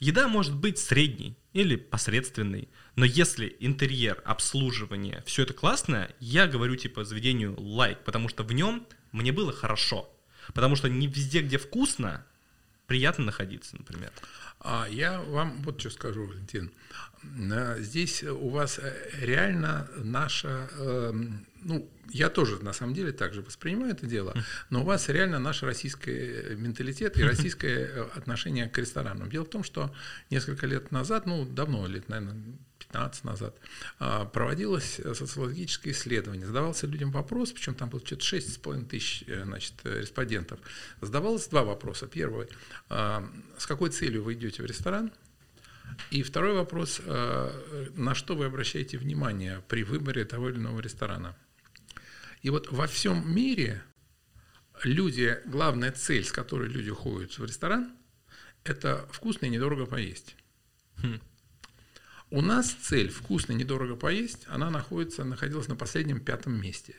Еда 0.00 0.28
может 0.28 0.54
быть 0.54 0.78
средней 0.78 1.36
или 1.52 1.76
посредственной, 1.76 2.68
но 2.94 3.04
если 3.04 3.56
интерьер, 3.60 4.22
обслуживание, 4.24 5.22
все 5.26 5.42
это 5.42 5.52
классное, 5.52 6.14
я 6.20 6.46
говорю 6.46 6.76
типа 6.76 7.04
заведению 7.04 7.60
лайк, 7.60 7.98
потому 8.04 8.28
что 8.28 8.44
в 8.44 8.52
нем 8.52 8.86
мне 9.12 9.32
было 9.32 9.52
хорошо. 9.52 10.10
Потому 10.54 10.76
что 10.76 10.88
не 10.88 11.06
везде, 11.06 11.42
где 11.42 11.58
вкусно, 11.58 12.24
приятно 12.86 13.24
находиться, 13.24 13.76
например. 13.76 14.10
А 14.60 14.86
я 14.90 15.20
вам 15.20 15.62
вот 15.62 15.80
что 15.80 15.90
скажу, 15.90 16.26
Валентин. 16.26 16.72
Здесь 17.78 18.22
у 18.22 18.48
вас 18.48 18.78
э, 18.78 19.10
реально 19.20 19.88
наша, 19.96 20.68
эм, 20.78 21.46
ну, 21.62 21.88
я 22.10 22.28
тоже 22.28 22.62
на 22.62 22.72
самом 22.72 22.94
деле 22.94 23.12
также 23.12 23.42
воспринимаю 23.42 23.92
это 23.92 24.06
дело, 24.06 24.34
но 24.70 24.82
у 24.82 24.84
вас 24.84 25.08
реально 25.08 25.38
наш 25.38 25.62
российский 25.62 26.54
менталитет 26.56 27.18
и 27.18 27.22
российское 27.24 27.86
э, 27.86 28.08
отношение 28.14 28.68
к 28.68 28.78
ресторанам. 28.78 29.30
Дело 29.30 29.44
в 29.44 29.50
том, 29.50 29.62
что 29.62 29.94
несколько 30.30 30.66
лет 30.66 30.90
назад, 30.90 31.26
ну, 31.26 31.44
давно, 31.44 31.86
лет, 31.86 32.08
наверное, 32.08 32.40
15 32.88 33.24
назад, 33.24 33.54
а, 33.98 34.24
проводилось 34.24 35.00
социологическое 35.14 35.92
исследование. 35.92 36.46
Задавался 36.46 36.86
людям 36.86 37.10
вопрос, 37.10 37.52
причем 37.52 37.74
там 37.74 37.90
было 37.90 38.04
что-то 38.04 38.24
6,5 38.24 38.86
тысяч 38.86 39.24
э, 39.26 39.44
значит, 39.44 39.74
респондентов. 39.84 40.58
Задавалось 41.00 41.46
два 41.48 41.64
вопроса. 41.64 42.06
Первый, 42.06 42.48
а, 42.88 43.28
с 43.58 43.66
какой 43.66 43.90
целью 43.90 44.22
вы 44.22 44.34
идете 44.34 44.62
в 44.62 44.66
ресторан? 44.66 45.12
И 46.10 46.22
второй 46.22 46.54
вопрос, 46.54 47.00
а, 47.04 47.90
на 47.94 48.14
что 48.14 48.34
вы 48.34 48.46
обращаете 48.46 48.96
внимание 48.96 49.62
при 49.68 49.82
выборе 49.82 50.24
того 50.24 50.48
или 50.48 50.56
иного 50.56 50.80
ресторана? 50.80 51.36
И 52.42 52.50
вот 52.50 52.70
во 52.70 52.86
всем 52.86 53.34
мире 53.34 53.82
люди, 54.82 55.38
главная 55.44 55.92
цель, 55.92 56.24
с 56.24 56.32
которой 56.32 56.68
люди 56.68 56.90
ходят 56.90 57.36
в 57.36 57.44
ресторан, 57.44 57.92
это 58.64 59.06
вкусно 59.10 59.46
и 59.46 59.50
недорого 59.50 59.86
поесть. 59.86 60.36
Хм. 61.02 61.20
У 62.30 62.42
нас 62.42 62.70
цель 62.70 63.08
вкусно, 63.08 63.52
недорого 63.52 63.96
поесть, 63.96 64.44
она 64.48 64.70
находится, 64.70 65.24
находилась 65.24 65.68
на 65.68 65.76
последнем 65.76 66.20
пятом 66.20 66.60
месте. 66.60 66.94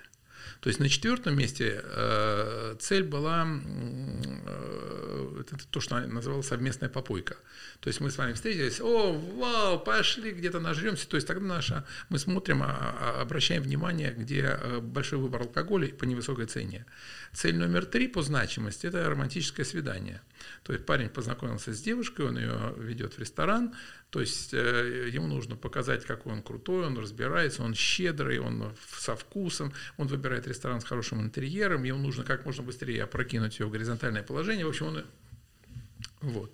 То 0.61 0.67
есть 0.67 0.79
на 0.79 0.89
четвертом 0.89 1.37
месте 1.37 1.81
э, 1.83 2.75
цель 2.79 3.03
была 3.03 3.47
э, 3.47 5.41
это 5.41 5.57
то, 5.69 5.79
что 5.79 5.99
называлось 5.99 6.47
совместная 6.47 6.89
попойка. 6.89 7.37
То 7.79 7.87
есть 7.87 8.01
мы 8.01 8.09
с 8.11 8.17
вами 8.17 8.33
встретились, 8.33 8.81
о, 8.81 9.13
вау, 9.13 9.79
пошли, 9.79 10.31
где-то 10.31 10.59
нажремся. 10.59 11.07
То 11.07 11.15
есть 11.15 11.27
тогда 11.27 11.45
наша, 11.45 11.85
мы 12.09 12.19
смотрим, 12.19 12.63
а, 12.63 12.67
а, 12.67 13.21
обращаем 13.21 13.63
внимание, 13.63 14.11
где 14.11 14.57
э, 14.59 14.79
большой 14.79 15.19
выбор 15.19 15.43
алкоголя 15.43 15.87
по 15.89 16.03
невысокой 16.05 16.45
цене. 16.47 16.85
Цель 17.33 17.57
номер 17.57 17.85
три 17.85 18.07
по 18.07 18.21
значимости– 18.21 18.85
это 18.87 19.09
романтическое 19.09 19.65
свидание. 19.65 20.21
То 20.63 20.73
есть 20.73 20.85
парень 20.85 21.09
познакомился 21.09 21.73
с 21.73 21.81
девушкой, 21.81 22.27
он 22.27 22.37
ее 22.37 22.73
ведет 22.77 23.13
в 23.13 23.19
ресторан, 23.19 23.73
то 24.09 24.19
есть 24.21 24.53
э, 24.53 25.09
ему 25.11 25.27
нужно 25.27 25.55
показать, 25.55 26.05
какой 26.05 26.33
он 26.33 26.41
крутой, 26.41 26.87
он 26.87 26.97
разбирается, 26.97 27.63
он 27.63 27.75
щедрый, 27.75 28.39
он 28.39 28.73
со 28.97 29.15
вкусом, 29.15 29.73
он 29.97 30.07
выбирает 30.07 30.47
ресторан 30.47 30.81
с 30.81 30.85
хорошим 30.85 31.21
интерьером, 31.21 31.83
ему 31.83 31.99
нужно 31.99 32.23
как 32.23 32.45
можно 32.45 32.63
быстрее 32.63 33.03
опрокинуть 33.03 33.59
ее 33.59 33.67
в 33.67 33.71
горизонтальное 33.71 34.23
положение. 34.23 34.65
В 34.65 34.69
общем, 34.69 34.87
он... 34.87 35.05
Вот. 36.21 36.53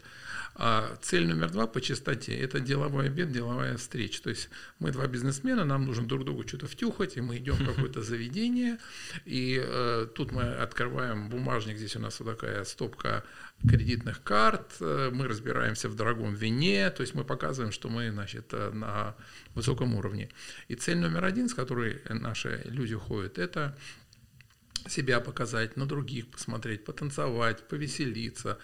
А 0.57 0.95
цель 1.01 1.27
номер 1.27 1.51
два 1.51 1.67
по 1.67 1.81
частоте– 1.81 2.33
это 2.39 2.61
деловой 2.61 3.07
обед, 3.07 3.29
деловая 3.29 3.75
встреча. 3.75 4.23
То 4.23 4.29
есть 4.29 4.49
мы 4.79 4.91
два 4.91 5.05
бизнесмена, 5.05 5.65
нам 5.65 5.85
нужно 5.85 6.07
друг 6.07 6.23
другу 6.23 6.47
что-то 6.47 6.67
втюхать, 6.67 7.17
и 7.17 7.21
мы 7.21 7.37
идем 7.37 7.55
в 7.55 7.65
какое-то 7.65 8.01
заведение, 8.01 8.77
и 9.25 9.61
э, 9.61 10.07
тут 10.15 10.31
мы 10.31 10.43
открываем 10.43 11.29
бумажник, 11.29 11.77
здесь 11.77 11.97
у 11.97 11.99
нас 11.99 12.19
вот 12.21 12.29
такая 12.29 12.63
стопка 12.63 13.25
кредитных 13.67 14.23
карт, 14.23 14.77
э, 14.79 15.09
мы 15.11 15.27
разбираемся 15.27 15.89
в 15.89 15.95
дорогом 15.95 16.33
вине, 16.35 16.89
то 16.89 17.01
есть 17.01 17.15
мы 17.15 17.25
показываем, 17.25 17.73
что 17.73 17.89
мы 17.89 18.09
значит, 18.09 18.53
э, 18.53 18.71
на 18.71 19.15
высоком 19.55 19.93
уровне. 19.95 20.29
И 20.69 20.75
цель 20.75 20.97
номер 20.97 21.25
один, 21.25 21.49
с 21.49 21.53
которой 21.53 22.01
наши 22.09 22.61
люди 22.65 22.95
ходят, 22.95 23.39
это 23.39 23.77
себя 24.87 25.19
показать, 25.19 25.75
на 25.75 25.85
других 25.85 26.27
посмотреть, 26.27 26.85
потанцевать, 26.85 27.67
повеселиться, 27.67 28.57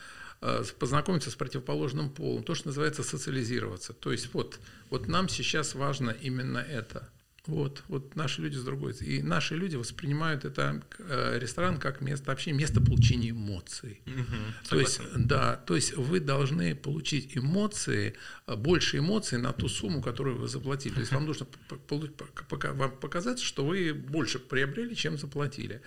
познакомиться 0.80 1.30
с 1.30 1.36
противоположным 1.36 2.10
полом, 2.10 2.44
то, 2.44 2.56
что 2.56 2.70
называется 2.70 3.04
социализироваться. 3.04 3.94
То 3.94 4.12
есть 4.12 4.34
вот, 4.34 4.60
вот 4.90 5.08
нам 5.08 5.30
сейчас 5.30 5.76
важно 5.76 6.12
именно 6.12 6.58
это– 6.58 7.10
вот, 7.48 7.84
вот 7.88 8.16
наши 8.16 8.42
люди 8.42 8.56
с 8.56 8.64
другой. 8.64 8.94
И 8.94 9.24
наши 9.24 9.56
люди 9.56 9.76
воспринимают 9.76 10.46
это 10.46 10.84
э, 11.00 11.40
ресторан 11.40 11.78
как 11.78 12.00
место 12.02 12.32
общения, 12.32 12.58
место 12.58 12.82
получения 12.82 13.32
эмоций. 13.32 14.02
Угу, 14.06 14.70
то 14.70 14.80
есть, 14.80 15.02
да, 15.16 15.56
то 15.56 15.76
есть 15.76 15.98
вы 15.98 16.20
должны 16.20 16.76
получить 16.76 17.36
эмоции, 17.36 18.14
э, 18.46 18.56
больше 18.56 19.00
эмоций 19.00 19.40
на 19.40 19.54
ту 19.54 19.70
сумму, 19.70 20.04
которую 20.04 20.38
вы 20.38 20.48
заплатили. 20.48 20.94
То 20.94 21.00
есть 21.00 21.12
вам 21.12 21.26
нужно 21.26 21.48
вам 21.90 22.92
показать, 23.00 23.40
что 23.40 23.66
вы 23.66 23.94
больше 23.94 24.38
приобрели, 24.38 24.96
чем 24.96 25.18
заплатили. 25.18 25.82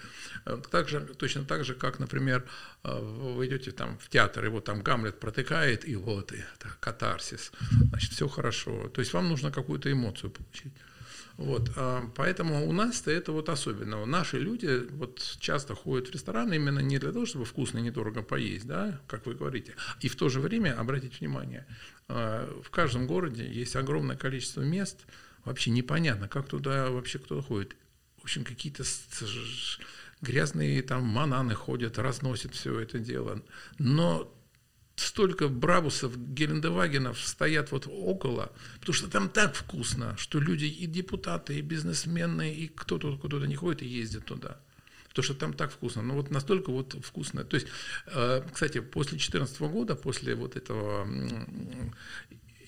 Э, 0.47 0.61
также, 0.71 1.01
точно 1.01 1.45
так 1.45 1.64
же, 1.64 1.75
как, 1.75 2.01
например, 2.01 2.45
вы 2.83 3.47
идете 3.47 3.71
там 3.71 3.97
в 3.99 4.09
театр, 4.09 4.45
и 4.45 4.49
вот 4.49 4.64
там 4.64 4.83
Гамлет 4.83 5.21
протыкает, 5.21 5.88
и 5.88 5.97
вот 5.97 6.33
это 6.33 6.77
катарсис. 6.81 7.53
Значит, 7.90 8.12
все 8.12 8.29
хорошо. 8.29 8.88
То 8.88 9.01
есть 9.01 9.14
вам 9.14 9.29
нужно 9.29 9.51
какую-то 9.51 9.90
эмоцию 9.90 10.31
получить. 10.31 10.73
Вот, 11.37 11.73
а, 11.77 12.11
поэтому 12.14 12.68
у 12.68 12.73
нас-то 12.73 13.11
это 13.11 13.33
вот 13.33 13.49
особенно. 13.49 14.05
Наши 14.07 14.38
люди 14.38 14.87
вот 14.90 15.37
часто 15.40 15.75
ходят 15.75 16.09
в 16.09 16.12
рестораны 16.12 16.55
именно 16.55 16.79
не 16.79 16.99
для 16.99 17.12
того, 17.12 17.27
чтобы 17.27 17.44
вкусно 17.44 17.79
и 17.79 17.83
недорого 17.83 18.23
поесть, 18.23 18.66
да, 18.66 19.01
как 19.09 19.27
вы 19.27 19.35
говорите, 19.35 19.75
и 20.01 20.09
в 20.09 20.16
то 20.16 20.29
же 20.29 20.40
время 20.40 20.79
обратить 20.79 21.20
внимание, 21.20 21.66
а, 22.09 22.49
в 22.62 22.70
каждом 22.70 23.07
городе 23.07 23.51
есть 23.51 23.75
огромное 23.75 24.16
количество 24.16 24.62
мест, 24.62 25.07
вообще 25.44 25.70
непонятно, 25.70 26.29
как 26.29 26.49
туда 26.49 26.90
вообще 26.90 27.18
кто 27.18 27.42
ходит. 27.42 27.77
В 28.18 28.25
общем, 28.25 28.44
какие-то 28.44 28.85
грязные 30.23 30.83
там 30.83 31.05
мананы 31.05 31.55
ходят, 31.55 31.99
разносят 31.99 32.55
все 32.55 32.81
это 32.81 32.99
дело. 32.99 33.42
Но 33.79 34.34
столько 34.96 35.48
брабусов, 35.48 36.16
Гелендевагенов 36.16 37.20
стоят 37.20 37.72
вот 37.72 37.87
около, 37.88 38.52
потому 38.80 38.94
что 38.94 39.11
там 39.11 39.28
так 39.28 39.54
вкусно, 39.54 40.16
что 40.16 40.38
люди 40.38 40.66
и 40.66 40.87
депутаты, 40.87 41.59
и 41.59 41.62
бизнесмены, 41.62 42.54
и 42.54 42.68
кто-то 42.68 43.16
куда-то 43.16 43.46
не 43.46 43.57
ходит 43.57 43.83
и 43.83 43.87
ездит 43.87 44.24
туда. 44.24 44.59
Потому 45.09 45.24
что 45.24 45.35
там 45.35 45.52
так 45.52 45.70
вкусно. 45.70 46.02
Но 46.02 46.14
вот 46.14 46.30
настолько 46.30 46.72
вот 46.72 46.96
вкусно. 47.04 47.44
То 47.44 47.54
есть, 47.54 47.68
э, 48.07 48.42
кстати, 48.52 48.80
после 48.80 49.11
2014 49.12 49.61
года, 49.68 49.94
после 49.94 50.35
вот 50.35 50.57
этого 50.57 51.07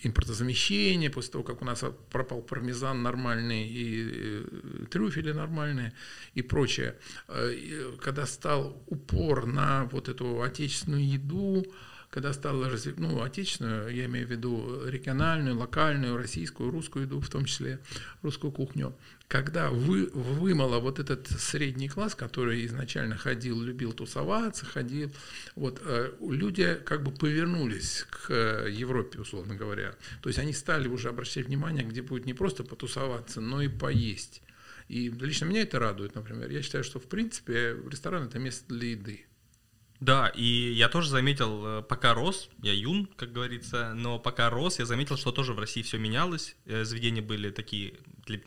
импортозамещения, 0.02 1.10
после 1.10 1.32
того, 1.32 1.44
как 1.44 1.62
у 1.62 1.64
нас 1.64 1.82
пропал 2.10 2.42
пармезан 2.42 3.02
нормальный 3.02 3.66
и 3.66 4.06
э, 4.08 4.86
трюфели 4.90 5.32
нормальные 5.32 5.92
и 6.34 6.42
прочее, 6.42 6.96
э, 7.26 7.96
когда 8.00 8.26
стал 8.26 8.80
упор 8.86 9.46
на 9.46 9.84
вот 9.86 10.08
эту 10.08 10.42
отечественную 10.42 11.04
еду, 11.04 11.64
когда 12.10 12.32
стала 12.32 12.68
развивать, 12.68 13.00
ну, 13.00 13.22
отечественную, 13.22 13.94
я 13.94 14.06
имею 14.06 14.26
в 14.26 14.30
виду 14.30 14.86
региональную, 14.86 15.56
локальную, 15.56 16.16
российскую, 16.16 16.70
русскую 16.70 17.04
еду, 17.04 17.20
в 17.20 17.28
том 17.28 17.44
числе 17.44 17.80
русскую 18.22 18.52
кухню, 18.52 18.96
когда 19.28 19.70
вы, 19.70 20.06
вымыло 20.12 20.78
вот 20.78 20.98
этот 20.98 21.26
средний 21.28 21.88
класс, 21.88 22.14
который 22.14 22.64
изначально 22.66 23.16
ходил, 23.16 23.60
любил 23.60 23.92
тусоваться, 23.92 24.64
ходил, 24.64 25.10
вот, 25.56 25.80
э, 25.84 26.12
люди 26.20 26.78
как 26.84 27.02
бы 27.02 27.10
повернулись 27.10 28.06
к 28.08 28.32
Европе, 28.68 29.18
условно 29.18 29.54
говоря. 29.54 29.94
То 30.22 30.28
есть 30.28 30.38
они 30.38 30.52
стали 30.52 30.88
уже 30.88 31.08
обращать 31.08 31.46
внимание, 31.46 31.84
где 31.84 32.02
будет 32.02 32.26
не 32.26 32.34
просто 32.34 32.62
потусоваться, 32.62 33.40
но 33.40 33.62
и 33.62 33.68
поесть. 33.68 34.42
И 34.88 35.08
лично 35.08 35.46
меня 35.46 35.62
это 35.62 35.80
радует, 35.80 36.14
например. 36.14 36.48
Я 36.50 36.62
считаю, 36.62 36.84
что 36.84 37.00
в 37.00 37.06
принципе 37.06 37.76
ресторан 37.90 38.24
это 38.24 38.38
место 38.38 38.72
для 38.72 38.90
еды. 38.90 39.26
Да, 40.00 40.28
и 40.28 40.44
я 40.44 40.88
тоже 40.88 41.08
заметил, 41.08 41.66
э, 41.66 41.82
пока 41.82 42.12
рос, 42.12 42.50
я 42.62 42.72
юн, 42.72 43.08
как 43.16 43.32
говорится, 43.32 43.94
но 43.94 44.18
пока 44.18 44.50
рос, 44.50 44.78
я 44.78 44.84
заметил, 44.84 45.16
что 45.16 45.32
тоже 45.32 45.54
в 45.54 45.58
России 45.58 45.82
все 45.82 45.98
менялось. 45.98 46.54
Э, 46.66 46.84
заведения 46.84 47.22
были 47.22 47.50
такие, 47.50 47.94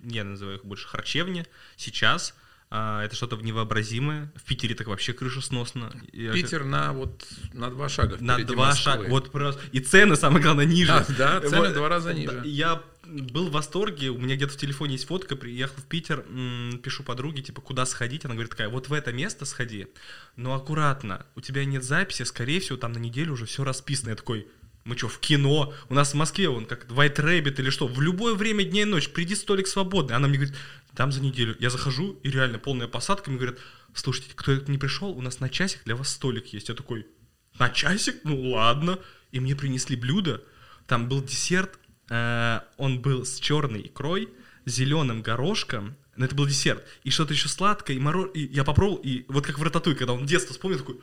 я 0.03 0.24
называю 0.24 0.57
их 0.57 0.65
больше 0.65 0.88
харчевни. 0.88 1.47
Сейчас 1.76 2.36
А, 2.72 3.03
это 3.03 3.15
что-то 3.15 3.38
невообразимое. 3.38 4.32
В 4.36 4.43
Питере 4.43 4.76
так 4.76 4.88
вообще 4.88 5.13
крыша 5.13 5.41
сносно. 5.41 5.91
Питер 6.11 6.63
на 6.63 6.93
вот 6.93 7.26
на 7.53 7.70
два 7.72 7.89
шага 7.89 8.17
На 8.20 8.38
два 8.43 8.76
шага. 8.76 9.07
Вот 9.09 9.32
просто. 9.32 9.61
И 9.72 9.80
цены, 9.80 10.15
самое 10.15 10.43
главное, 10.43 10.65
ниже. 10.65 11.05
Да, 11.17 11.39
да 11.39 11.49
цены 11.49 11.67
вот, 11.67 11.74
два 11.74 11.89
раза 11.89 12.13
ниже. 12.13 12.41
Я 12.45 12.84
был 13.09 13.47
в 13.47 13.51
восторге, 13.51 14.09
у 14.09 14.20
меня 14.20 14.36
где-то 14.36 14.53
в 14.53 14.57
телефоне 14.57 14.93
есть 14.93 15.07
фотка, 15.07 15.36
приехал 15.36 15.82
в 15.82 15.86
Питер, 15.86 16.24
пишу 16.84 17.03
подруге, 17.03 17.41
типа, 17.41 17.59
куда 17.59 17.88
сходить, 17.88 18.26
она 18.26 18.36
говорит 18.36 18.51
такая, 18.51 18.70
вот 18.70 18.89
в 18.89 18.93
это 18.93 19.11
место 19.11 19.45
сходи, 19.45 19.88
но 20.36 20.53
аккуратно, 20.53 21.26
у 21.36 21.41
тебя 21.41 21.65
нет 21.65 21.84
записи, 21.84 22.22
скорее 22.22 22.59
всего, 22.59 22.78
там 22.78 22.91
на 22.91 22.99
неделю 22.99 23.34
уже 23.34 23.45
все 23.45 23.63
расписано. 23.63 24.09
Я 24.09 24.15
такой, 24.15 24.47
мы 24.89 24.97
что, 24.97 25.07
в 25.07 25.19
кино? 25.19 25.73
У 25.87 25.93
нас 25.93 26.11
в 26.11 26.15
Москве, 26.15 26.49
он 26.49 26.65
как 26.65 26.87
White 26.87 27.17
Rabbit 27.17 27.59
или 27.59 27.69
что, 27.69 27.87
в 27.87 28.01
любое 28.01 28.33
время 28.33 28.63
дня 28.63 28.81
и 28.81 28.85
ночь, 28.85 29.09
приди 29.09 29.35
столик 29.35 29.67
свободный. 29.67 30.15
Она 30.15 30.27
мне 30.27 30.37
говорит, 30.37 30.57
там 30.95 31.11
за 31.11 31.21
неделю. 31.21 31.55
Я 31.59 31.69
захожу, 31.69 32.19
и 32.23 32.31
реально 32.31 32.57
полная 32.57 32.87
посадка, 32.87 33.29
мне 33.29 33.37
говорят, 33.39 33.59
слушайте, 33.93 34.31
кто 34.35 34.55
не 34.55 34.79
пришел, 34.79 35.11
у 35.11 35.21
нас 35.21 35.39
на 35.39 35.49
часик 35.49 35.83
для 35.85 35.95
вас 35.95 36.09
столик 36.09 36.47
есть. 36.47 36.69
Я 36.69 36.75
такой, 36.75 37.05
на 37.59 37.69
часик? 37.69 38.15
Ну 38.23 38.49
ладно. 38.49 38.99
И 39.31 39.39
мне 39.39 39.55
принесли 39.55 39.95
блюдо, 39.95 40.43
там 40.87 41.07
был 41.07 41.23
десерт, 41.23 41.77
э, 42.09 42.61
он 42.77 42.99
был 42.99 43.25
с 43.25 43.39
черной 43.39 43.81
икрой, 43.81 44.29
зеленым 44.65 45.21
горошком, 45.21 45.95
но 46.15 46.25
это 46.25 46.33
был 46.33 46.47
десерт, 46.47 46.83
и 47.03 47.11
что-то 47.11 47.33
еще 47.33 47.47
сладкое, 47.47 47.95
и 47.95 47.99
мороз, 47.99 48.31
и 48.33 48.41
я 48.47 48.63
попробовал, 48.63 48.97
и 49.03 49.23
вот 49.27 49.45
как 49.45 49.59
в 49.59 49.63
рататуй, 49.63 49.93
когда 49.93 50.13
он 50.13 50.25
детство 50.25 50.53
вспомнил, 50.53 50.79
такой, 50.79 50.99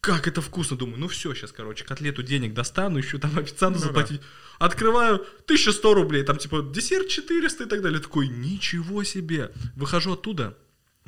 как 0.00 0.28
это 0.28 0.40
вкусно, 0.40 0.76
думаю, 0.76 0.98
ну 0.98 1.08
все, 1.08 1.34
сейчас, 1.34 1.52
короче, 1.52 1.84
котлету 1.84 2.22
денег 2.22 2.54
достану, 2.54 2.98
еще 2.98 3.18
там 3.18 3.38
официанту 3.38 3.80
ну, 3.80 3.86
заплатить. 3.86 4.20
Да. 4.20 4.66
Открываю, 4.66 5.26
1100 5.44 5.94
рублей, 5.94 6.22
там 6.22 6.36
типа 6.36 6.62
десерт 6.62 7.08
400 7.08 7.64
и 7.64 7.66
так 7.66 7.82
далее. 7.82 8.00
Такой, 8.00 8.28
ничего 8.28 9.04
себе. 9.04 9.52
Выхожу 9.74 10.12
оттуда, 10.12 10.56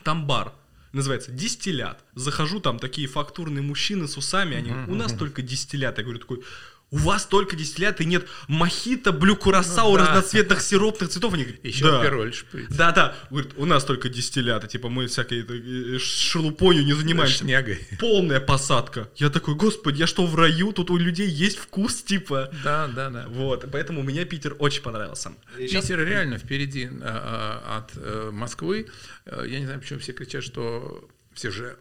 там 0.02 0.26
бар, 0.26 0.52
называется 0.92 1.30
дистиллят. 1.30 2.04
Захожу, 2.14 2.60
там 2.60 2.78
такие 2.78 3.08
фактурные 3.08 3.62
мужчины 3.62 4.08
с 4.08 4.16
усами, 4.16 4.56
они, 4.56 4.72
у 4.72 4.94
нас 4.94 5.12
только 5.12 5.42
дистиллят. 5.42 5.98
Я 5.98 6.04
говорю, 6.04 6.20
такой, 6.20 6.42
у 6.90 6.96
вас 6.96 7.26
только 7.26 7.54
дистиллят 7.54 8.00
и 8.00 8.06
нет 8.06 8.26
мохито, 8.46 9.12
блю, 9.12 9.36
курасау, 9.36 9.92
ну, 9.92 9.98
да. 9.98 10.06
разноцветных 10.06 10.62
сиропных 10.62 11.10
цветов. 11.10 11.34
Они 11.34 11.44
говорят, 11.44 11.64
Еще 11.64 11.84
да. 11.84 12.02
пироль 12.02 12.32
шприц. 12.32 12.68
Да, 12.70 12.92
да. 12.92 13.14
Говорит, 13.30 13.52
у 13.56 13.66
нас 13.66 13.84
только 13.84 14.08
дистилляты, 14.08 14.68
типа 14.68 14.88
мы 14.88 15.06
всякой 15.06 15.44
э, 15.46 15.98
шелупонью 15.98 16.84
не 16.84 16.94
занимаемся. 16.94 17.38
Шнягой. 17.38 17.86
Полная 17.98 18.40
посадка. 18.40 19.10
Я 19.16 19.28
такой, 19.28 19.54
господи, 19.54 20.00
я 20.00 20.06
что, 20.06 20.26
в 20.26 20.34
раю? 20.34 20.72
Тут 20.72 20.90
у 20.90 20.96
людей 20.96 21.28
есть 21.28 21.58
вкус, 21.58 22.02
типа. 22.02 22.50
Да, 22.64 22.88
да, 22.88 23.10
да. 23.10 23.26
Вот, 23.28 23.66
поэтому 23.70 24.02
мне 24.02 24.24
Питер 24.24 24.56
очень 24.58 24.82
понравился. 24.82 25.32
Сейчас... 25.58 25.84
Питер 25.84 26.06
реально 26.06 26.38
впереди 26.38 26.88
а, 27.02 27.62
а, 27.64 27.78
от 27.78 27.92
а, 27.96 28.30
Москвы. 28.30 28.88
Я 29.26 29.60
не 29.60 29.66
знаю, 29.66 29.80
почему 29.80 29.98
все 29.98 30.12
кричат, 30.12 30.42
что 30.42 31.06
все 31.34 31.50
же 31.50 31.76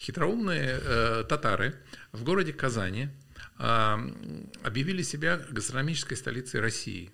хитроумные 0.00 0.80
э, 0.80 1.24
татары 1.28 1.74
в 2.12 2.22
городе 2.22 2.52
Казани 2.52 3.08
объявили 3.58 5.02
себя 5.02 5.36
гастрономической 5.50 6.16
столицей 6.16 6.60
России. 6.60 7.10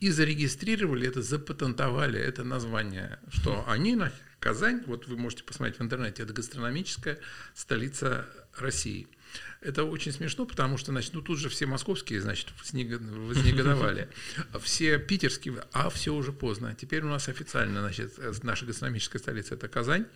И 0.00 0.10
зарегистрировали 0.10 1.08
это, 1.08 1.22
запатентовали 1.22 2.20
это 2.20 2.44
название, 2.44 3.18
что 3.30 3.64
они, 3.68 3.98
Казань, 4.40 4.82
вот 4.86 5.06
вы 5.06 5.16
можете 5.16 5.44
посмотреть 5.44 5.78
в 5.78 5.82
интернете, 5.82 6.22
это 6.22 6.32
гастрономическая 6.32 7.18
столица 7.54 8.26
России. 8.58 9.08
Это 9.60 9.84
очень 9.84 10.12
смешно, 10.12 10.46
потому 10.46 10.78
что, 10.78 10.92
значит, 10.92 11.14
ну 11.14 11.22
тут 11.22 11.38
же 11.38 11.48
все 11.48 11.66
московские, 11.66 12.20
значит, 12.20 12.48
вознегодовали, 12.58 14.08
все 14.60 14.98
питерские, 14.98 15.64
а 15.72 15.90
все 15.90 16.14
уже 16.14 16.32
поздно. 16.32 16.74
Теперь 16.78 17.02
у 17.02 17.08
нас 17.08 17.28
официально, 17.28 17.80
значит, 17.80 18.18
наша 18.42 18.66
гастрономическая 18.66 19.20
столица– 19.20 19.54
это 19.56 19.68
Казань, 19.68 20.06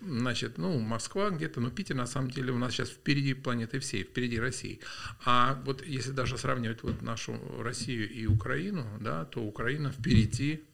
значит, 0.00 0.58
ну, 0.58 0.78
Москва 0.78 1.30
где-то, 1.30 1.60
но 1.60 1.70
Питер, 1.70 1.94
на 1.94 2.06
самом 2.06 2.30
деле, 2.30 2.52
у 2.52 2.58
нас 2.58 2.72
сейчас 2.72 2.90
впереди 2.90 3.34
планеты 3.34 3.78
всей, 3.80 4.02
впереди 4.02 4.38
России. 4.38 4.80
А 5.24 5.60
вот 5.64 5.84
если 5.86 6.10
даже 6.10 6.38
сравнивать 6.38 6.82
вот 6.82 7.02
нашу 7.02 7.38
Россию 7.62 8.10
и 8.10 8.26
Украину, 8.26 8.86
да, 9.00 9.24
то 9.24 9.42
Украина 9.42 9.90
впереди 9.90 10.64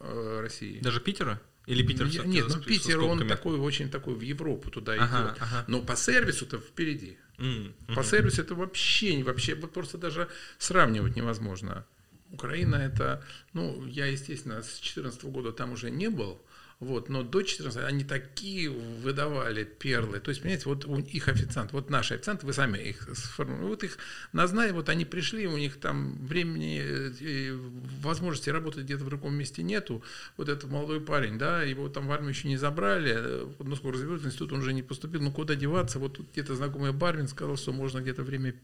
э, 0.00 0.40
России. 0.40 0.80
Даже 0.80 1.00
Питера? 1.00 1.40
Или 1.66 1.82
Питер 1.82 2.06
Нет, 2.06 2.26
нет 2.26 2.46
ну 2.48 2.62
Питер, 2.62 3.00
он 3.00 3.26
такой, 3.26 3.58
очень 3.58 3.90
такой 3.90 4.14
в 4.14 4.20
Европу 4.20 4.70
туда 4.70 4.92
ага, 4.92 5.04
идет. 5.04 5.42
Ага. 5.42 5.64
Но 5.66 5.82
по 5.82 5.96
сервису-то 5.96 6.58
впереди. 6.58 7.18
Mm, 7.38 7.72
-hmm. 7.88 7.94
По 7.94 8.04
сервису 8.04 8.42
это 8.42 8.54
вообще, 8.54 9.22
вообще 9.22 9.54
вот 9.54 9.72
просто 9.72 9.98
даже 9.98 10.28
сравнивать 10.58 11.16
невозможно. 11.16 11.84
Украина 12.30 12.76
это, 12.76 13.22
ну, 13.52 13.86
я, 13.86 14.06
естественно, 14.06 14.62
с 14.62 14.80
2014 14.80 15.24
года 15.24 15.52
там 15.52 15.72
уже 15.72 15.90
не 15.90 16.08
был, 16.08 16.40
вот, 16.78 17.08
но 17.08 17.22
до 17.22 17.40
14 17.40 17.84
они 17.84 18.04
такие 18.04 18.68
выдавали 18.68 19.64
перлы. 19.64 20.20
То 20.20 20.28
есть, 20.28 20.42
понимаете, 20.42 20.68
вот 20.68 20.84
у 20.84 20.98
их 20.98 21.28
официант, 21.28 21.72
вот 21.72 21.88
наши 21.88 22.14
официанты, 22.14 22.44
вы 22.44 22.52
сами 22.52 22.76
их 22.78 23.08
сформировали. 23.14 23.68
Вот 23.68 23.82
их 23.82 23.96
назначили, 24.32 24.72
вот 24.74 24.90
они 24.90 25.06
пришли, 25.06 25.46
у 25.46 25.56
них 25.56 25.80
там 25.80 26.26
времени, 26.26 26.82
э, 26.82 27.56
возможности 28.02 28.50
работать 28.50 28.84
где-то 28.84 29.04
в 29.04 29.08
другом 29.08 29.34
месте 29.34 29.62
нету. 29.62 30.02
Вот 30.36 30.50
этот 30.50 30.70
молодой 30.70 31.00
парень, 31.00 31.38
да, 31.38 31.62
его 31.62 31.88
там 31.88 32.08
в 32.08 32.12
армию 32.12 32.30
еще 32.30 32.46
не 32.46 32.58
забрали, 32.58 33.46
ну, 33.58 33.74
скоро 33.74 33.94
развивают 33.94 34.22
в 34.22 34.26
институт, 34.26 34.52
он 34.52 34.58
уже 34.58 34.74
не 34.74 34.82
поступил, 34.82 35.22
ну, 35.22 35.32
куда 35.32 35.54
деваться? 35.54 35.98
Вот 35.98 36.18
тут 36.18 36.30
где-то 36.32 36.56
знакомый 36.56 36.92
Барвин 36.92 37.28
сказал, 37.28 37.56
что 37.56 37.72
можно 37.72 38.00
где-то 38.00 38.22
время 38.22 38.54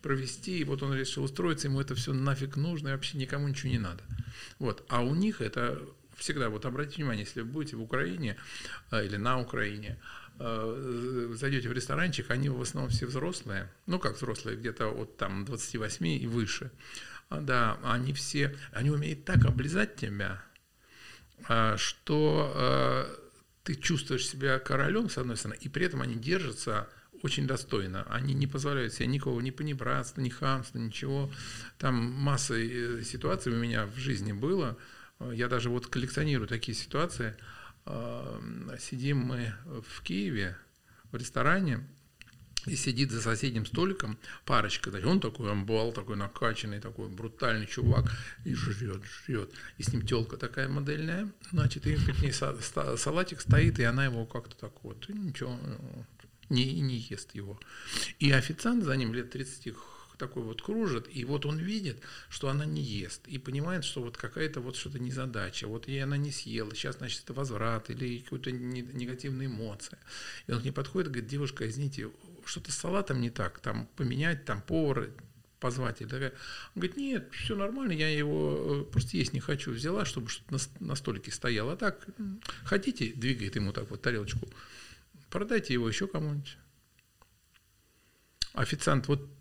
провести, 0.00 0.60
и 0.60 0.64
вот 0.64 0.84
он 0.84 0.94
решил 0.94 1.24
устроиться, 1.24 1.66
ему 1.66 1.80
это 1.80 1.96
все 1.96 2.12
нафиг 2.12 2.54
нужно, 2.56 2.88
и 2.88 2.92
вообще 2.92 3.18
никому 3.18 3.48
ничего 3.48 3.72
не 3.72 3.78
надо. 3.78 4.04
Вот. 4.60 4.84
А 4.88 5.02
у 5.02 5.16
них 5.16 5.40
это 5.40 5.82
всегда, 6.18 6.50
вот 6.50 6.66
обратите 6.66 6.96
внимание, 6.96 7.24
если 7.24 7.40
вы 7.40 7.46
будете 7.46 7.76
в 7.76 7.82
Украине 7.82 8.36
э, 8.90 9.06
или 9.06 9.16
на 9.16 9.40
Украине, 9.40 9.98
э, 10.38 11.34
зайдете 11.34 11.68
в 11.68 11.72
ресторанчик, 11.72 12.30
они 12.30 12.48
в 12.48 12.60
основном 12.60 12.90
все 12.90 13.06
взрослые, 13.06 13.70
ну 13.86 13.98
как 13.98 14.16
взрослые, 14.16 14.56
где-то 14.56 14.88
от 14.88 15.16
там 15.16 15.44
28 15.44 16.06
и 16.06 16.26
выше. 16.26 16.70
А, 17.28 17.40
да, 17.40 17.78
они 17.82 18.12
все, 18.12 18.56
они 18.72 18.90
умеют 18.90 19.24
так 19.24 19.44
облизать 19.44 19.96
тебя, 19.96 20.42
а, 21.48 21.76
что 21.76 22.52
э, 22.54 23.16
ты 23.62 23.74
чувствуешь 23.74 24.26
себя 24.26 24.58
королем, 24.58 25.08
с 25.08 25.18
одной 25.18 25.36
стороны, 25.36 25.58
и 25.60 25.68
при 25.68 25.86
этом 25.86 26.02
они 26.02 26.16
держатся 26.16 26.88
очень 27.22 27.46
достойно. 27.46 28.04
Они 28.04 28.32
не 28.32 28.46
позволяют 28.46 28.94
себе 28.94 29.08
никого 29.08 29.40
ни 29.40 29.50
понебратства, 29.50 30.20
ни 30.20 30.28
хамства, 30.28 30.78
ничего. 30.78 31.30
Там 31.76 31.96
масса 31.96 32.54
ситуаций 33.02 33.52
у 33.52 33.56
меня 33.56 33.86
в 33.86 33.96
жизни 33.96 34.32
было– 34.32 34.76
я 35.20 35.48
даже 35.48 35.70
вот 35.70 35.86
коллекционирую 35.86 36.48
такие 36.48 36.76
ситуации. 36.76 37.34
А, 37.84 38.40
сидим 38.78 39.18
мы 39.18 39.54
в 39.64 40.02
Киеве 40.02 40.56
в 41.10 41.16
ресторане, 41.16 41.86
и 42.66 42.76
сидит 42.76 43.10
за 43.10 43.20
соседним 43.20 43.66
столиком 43.66 44.18
парочка, 44.44 44.90
он 45.04 45.20
такой 45.20 45.50
амбал, 45.50 45.92
такой 45.92 46.16
накачанный, 46.16 46.80
такой 46.80 47.08
брутальный 47.08 47.66
чувак, 47.66 48.10
и 48.44 48.54
жрет, 48.54 49.02
жрет. 49.04 49.50
И 49.78 49.82
с 49.82 49.92
ним 49.92 50.06
телка 50.06 50.36
такая 50.36 50.68
модельная, 50.68 51.30
значит, 51.50 51.86
и 51.86 51.96
перед 51.96 52.20
ней 52.20 52.32
салатик 52.32 53.40
стоит, 53.40 53.78
и 53.78 53.84
она 53.84 54.04
его 54.04 54.26
как-то 54.26 54.56
так 54.56 54.72
вот, 54.82 55.08
ничего, 55.08 55.58
не, 56.48 56.80
не 56.80 56.96
ест 56.96 57.34
его. 57.34 57.58
И 58.18 58.30
официант 58.30 58.84
за 58.84 58.96
ним 58.96 59.14
лет 59.14 59.30
30 59.30 59.66
такой 60.18 60.42
вот 60.42 60.62
кружит, 60.62 61.08
и 61.10 61.24
вот 61.24 61.46
он 61.46 61.58
видит, 61.58 62.02
что 62.28 62.48
она 62.48 62.64
не 62.64 62.82
ест, 62.82 63.26
и 63.26 63.38
понимает, 63.38 63.84
что 63.84 64.02
вот 64.02 64.16
какая-то 64.16 64.60
вот 64.60 64.76
что-то 64.76 64.98
незадача, 64.98 65.66
вот 65.66 65.88
ей 65.88 66.02
она 66.02 66.16
не 66.16 66.32
съела, 66.32 66.74
сейчас, 66.74 66.96
значит, 66.96 67.22
это 67.24 67.32
возврат 67.32 67.90
или 67.90 68.18
какая-то 68.18 68.50
негативная 68.50 69.46
эмоция. 69.46 69.98
И 70.46 70.52
он 70.52 70.60
к 70.60 70.64
ней 70.64 70.72
подходит 70.72 71.08
и 71.08 71.12
говорит, 71.12 71.30
девушка, 71.30 71.68
извините, 71.68 72.10
что-то 72.44 72.72
с 72.72 72.76
салатом 72.76 73.20
не 73.20 73.30
так, 73.30 73.60
там 73.60 73.88
поменять, 73.96 74.44
там 74.44 74.60
повар, 74.62 75.10
позвать. 75.60 76.00
И 76.00 76.06
такая, 76.06 76.30
он 76.74 76.80
говорит, 76.80 76.96
нет, 76.96 77.28
все 77.32 77.56
нормально, 77.56 77.92
я 77.92 78.08
его 78.08 78.84
э, 78.88 78.92
просто 78.92 79.16
есть 79.16 79.32
не 79.32 79.40
хочу. 79.40 79.72
Взяла, 79.72 80.04
чтобы 80.04 80.28
что-то 80.28 80.54
на, 80.54 80.88
на 80.88 80.94
столике 80.94 81.30
стояло. 81.30 81.72
А 81.72 81.76
так, 81.76 82.06
хотите, 82.64 83.12
двигает 83.12 83.56
ему 83.56 83.72
так 83.72 83.90
вот 83.90 84.02
тарелочку, 84.02 84.48
продайте 85.30 85.74
его 85.74 85.88
еще 85.88 86.06
кому-нибудь. 86.06 86.56
Официант, 88.54 89.08
вот, 89.08 89.20
вот 89.20 89.37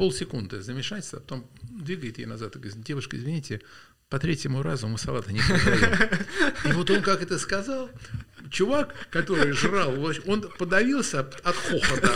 полсекунды 0.00 0.62
замешательства, 0.62 1.18
а 1.18 1.20
потом 1.20 1.46
двигает 1.60 2.16
ей 2.16 2.24
назад 2.24 2.56
и 2.56 2.58
говорит, 2.58 2.82
девушка, 2.82 3.18
извините, 3.18 3.60
по 4.08 4.18
третьему 4.18 4.62
разу 4.62 4.88
мы 4.88 4.96
салата 4.96 5.30
не 5.30 5.40
продаем. 5.40 6.10
И 6.64 6.72
вот 6.72 6.88
он 6.90 7.02
как 7.02 7.22
это 7.22 7.38
сказал, 7.38 7.90
чувак, 8.50 8.94
который 9.10 9.52
жрал, 9.52 9.94
он 10.26 10.50
подавился 10.58 11.20
от 11.20 11.54
хохота. 11.54 12.14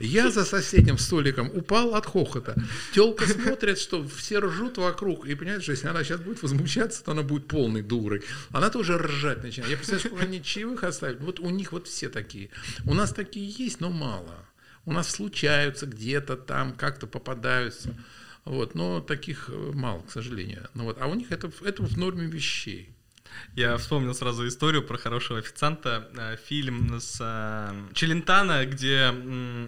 Я 0.00 0.30
за 0.30 0.46
соседним 0.46 0.96
столиком 0.96 1.50
упал 1.54 1.94
от 1.94 2.06
хохота. 2.06 2.54
Телка 2.94 3.26
смотрит, 3.26 3.78
что 3.78 4.08
все 4.08 4.38
ржут 4.38 4.78
вокруг, 4.78 5.26
и 5.26 5.34
понимает, 5.34 5.62
что 5.62 5.72
если 5.72 5.88
она 5.88 6.04
сейчас 6.04 6.20
будет 6.20 6.42
возмущаться, 6.42 7.04
то 7.04 7.12
она 7.12 7.22
будет 7.22 7.46
полной 7.46 7.82
дурой. 7.82 8.22
Она 8.52 8.70
тоже 8.70 8.96
ржать 8.96 9.42
начинает. 9.42 9.72
Я 9.72 9.76
представляю, 9.76 10.08
сколько 10.08 10.24
они 10.24 10.42
чаевых 10.42 10.82
оставили. 10.82 11.18
Вот 11.18 11.40
у 11.40 11.50
них 11.50 11.72
вот 11.72 11.88
все 11.88 12.08
такие. 12.08 12.48
У 12.86 12.94
нас 12.94 13.12
такие 13.12 13.46
есть, 13.50 13.80
но 13.80 13.90
мало 13.90 14.47
у 14.88 14.92
нас 14.92 15.10
случаются 15.10 15.84
где-то 15.86 16.36
там, 16.36 16.72
как-то 16.72 17.06
попадаются. 17.06 17.94
Вот, 18.46 18.74
но 18.74 19.02
таких 19.02 19.50
э, 19.50 19.72
мало, 19.74 20.00
к 20.00 20.10
сожалению. 20.10 20.66
Ну, 20.72 20.84
вот, 20.84 20.96
а 20.98 21.06
у 21.08 21.14
них 21.14 21.30
это, 21.30 21.52
это 21.62 21.82
в 21.82 21.98
норме 21.98 22.26
вещей. 22.26 22.88
Я 23.54 23.76
вспомнил 23.76 24.14
сразу 24.14 24.46
историю 24.46 24.82
про 24.82 24.98
хорошего 24.98 25.38
официанта. 25.38 26.08
Э, 26.16 26.36
фильм 26.36 27.00
с 27.00 27.18
э, 27.20 27.94
Челентана, 27.94 28.66
где 28.66 29.12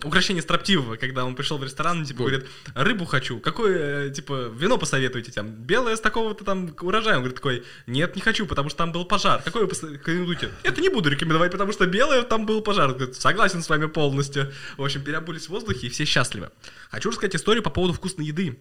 украшение 0.05 0.43
строптивого, 0.43 0.97
когда 0.97 1.25
он 1.25 1.35
пришел 1.35 1.59
в 1.59 1.65
ресторан, 1.65 2.05
типа, 2.05 2.21
говорит, 2.21 2.47
рыбу 2.75 3.05
хочу. 3.05 3.41
Какое, 3.41 4.09
э, 4.09 4.11
типа, 4.11 4.53
вино 4.55 4.79
посоветуете? 4.79 5.33
Там, 5.33 5.51
белое 5.51 5.97
с 5.97 6.01
такого-то 6.01 6.45
там 6.45 6.75
урожая. 6.81 7.17
Он 7.17 7.23
говорит 7.23 7.37
такой, 7.37 7.65
нет, 7.87 8.15
не 8.15 8.23
хочу, 8.23 8.47
потому 8.47 8.69
что 8.69 8.79
там 8.79 8.93
был 8.93 9.05
пожар. 9.05 9.43
Какое 9.43 9.67
вы 9.67 9.69
порекомендуете? 9.69 10.51
Это 10.63 10.81
не 10.81 10.89
буду 10.89 11.11
рекомендовать, 11.11 11.51
потому 11.51 11.73
что 11.73 11.87
белое 11.87 12.23
там 12.23 12.47
был 12.47 12.61
пожар. 12.61 12.91
Он 12.91 12.97
говорит, 12.97 13.17
согласен 13.17 13.63
с 13.63 13.69
вами 13.69 13.87
полностью. 13.87 14.53
В 14.77 14.85
общем, 14.85 15.03
переобулись 15.03 15.47
в 15.47 15.51
воздухе, 15.51 15.89
и 15.89 15.91
все 15.91 16.05
счастливы. 16.05 16.51
Хочу 16.91 17.11
рассказать 17.11 17.35
историю 17.35 17.63
по 17.63 17.71
поводу 17.71 17.95
вкусной 17.95 18.27
еды 18.27 18.59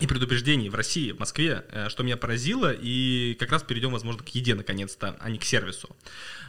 и 0.00 0.06
предупреждений 0.08 0.68
в 0.68 0.74
России, 0.74 1.12
в 1.12 1.20
Москве, 1.20 1.64
э, 1.70 1.88
что 1.88 2.02
меня 2.02 2.16
поразило, 2.16 2.72
и 2.72 3.36
как 3.38 3.52
раз 3.52 3.62
перейдем, 3.62 3.92
возможно, 3.92 4.24
к 4.24 4.28
еде 4.28 4.54
наконец-то, 4.56 5.16
а 5.20 5.30
не 5.30 5.38
к 5.38 5.44
сервису. 5.44 5.94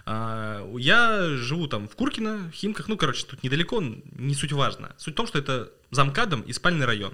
А, 0.06 0.68
я 0.78 1.30
живу 1.38 1.68
там 1.68 1.88
в 1.88 1.96
Куркино, 1.96 2.52
Химках, 2.52 2.88
ну, 2.88 2.98
короче, 2.98 3.26
тут 3.26 3.44
недалеко, 3.44 3.82
не 3.82 4.34
суть 4.34 4.52
важно. 4.52 4.96
Суть 4.98 5.14
в 5.14 5.18
том, 5.18 5.28
что 5.28 5.38
это 5.38 5.72
замкадом 5.92 6.42
и 6.42 6.54
спальный 6.54 6.88
район. 6.88 7.14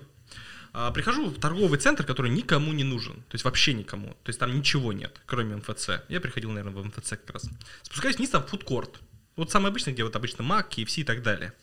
А, 0.72 0.92
прихожу 0.92 1.26
в 1.26 1.38
торговый 1.38 1.78
центр, 1.80 2.06
который 2.06 2.32
никому 2.32 2.72
не 2.72 2.86
нужен, 2.86 3.16
то 3.16 3.34
есть 3.34 3.44
вообще 3.44 3.74
никому, 3.74 4.08
то 4.24 4.30
есть 4.30 4.40
там 4.40 4.56
ничего 4.58 4.94
нет, 4.94 5.20
кроме 5.26 5.58
МФЦ. 5.58 5.90
Я 6.08 6.22
приходил, 6.22 6.52
наверное, 6.52 6.82
в 6.82 6.86
МФЦ 6.86 7.10
как 7.10 7.32
раз. 7.32 7.50
Спускаюсь 7.82 8.16
вниз, 8.16 8.30
там 8.30 8.46
фудкорт. 8.46 9.02
Вот 9.36 9.52
самый 9.52 9.68
обычный, 9.68 9.92
где 9.92 10.06
вот 10.06 10.16
обычно 10.16 10.44
Мак, 10.44 10.72
KFC 10.72 11.02
и 11.02 11.04
так 11.04 11.24
далее 11.24 11.54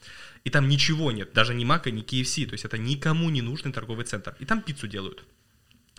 и 0.48 0.50
там 0.50 0.66
ничего 0.66 1.12
нет, 1.12 1.34
даже 1.34 1.52
ни 1.52 1.62
Мака, 1.66 1.90
ни 1.90 2.02
KFC, 2.02 2.46
то 2.46 2.54
есть 2.54 2.64
это 2.64 2.78
никому 2.78 3.28
не 3.28 3.42
нужный 3.42 3.70
торговый 3.70 4.06
центр. 4.06 4.34
И 4.38 4.46
там 4.46 4.62
пиццу 4.62 4.88
делают. 4.88 5.22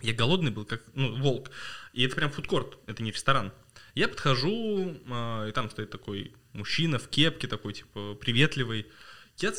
Я 0.02 0.12
голодный 0.12 0.50
был, 0.50 0.64
как 0.64 0.82
ну, 0.94 1.14
волк. 1.22 1.52
И 1.92 2.02
это 2.02 2.16
прям 2.16 2.32
фудкорт, 2.32 2.76
это 2.88 3.00
не 3.04 3.12
ресторан. 3.12 3.52
Я 3.94 4.08
подхожу, 4.08 4.96
э, 5.06 5.48
и 5.48 5.52
там 5.52 5.70
стоит 5.70 5.90
такой 5.90 6.34
мужчина 6.52 6.98
в 6.98 7.06
кепке, 7.06 7.46
такой, 7.46 7.74
типа, 7.74 8.16
приветливый. 8.16 8.88
Я 9.36 9.52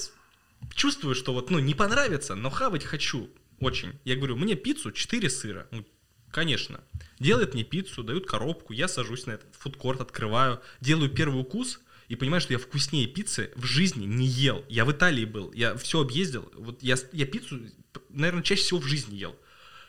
чувствую, 0.75 1.15
что 1.15 1.31
вот, 1.31 1.51
ну, 1.51 1.59
не 1.59 1.73
понравится, 1.73 2.35
но 2.35 2.49
хавать 2.49 2.83
хочу 2.83 3.29
очень. 3.61 3.97
Я 4.03 4.17
говорю, 4.17 4.35
мне 4.35 4.55
пиццу 4.55 4.91
4 4.91 5.29
сыра. 5.29 5.67
Ну, 5.71 5.85
конечно. 6.31 6.81
Делает 7.17 7.53
мне 7.53 7.63
пиццу, 7.63 8.03
дают 8.03 8.27
коробку, 8.27 8.73
я 8.73 8.89
сажусь 8.89 9.25
на 9.25 9.31
этот 9.31 9.55
фудкорт, 9.55 10.01
открываю, 10.01 10.61
делаю 10.81 11.09
первый 11.09 11.39
укус– 11.39 11.79
и 12.11 12.15
понимаю, 12.17 12.41
что 12.41 12.51
я 12.51 12.59
вкуснее 12.59 13.07
пиццы 13.07 13.51
в 13.55 13.63
жизни 13.63 14.05
не 14.05 14.25
ел. 14.25 14.65
Я 14.67 14.83
в 14.83 14.91
Италии 14.91 15.23
был, 15.23 15.49
я 15.53 15.77
все 15.77 16.01
объездил. 16.01 16.51
Вот 16.57 16.83
я, 16.83 16.97
я 17.13 17.25
пиццу, 17.25 17.61
наверное, 18.09 18.43
чаще 18.43 18.63
всего 18.63 18.81
в 18.81 18.85
жизни 18.85 19.15
ел. 19.15 19.33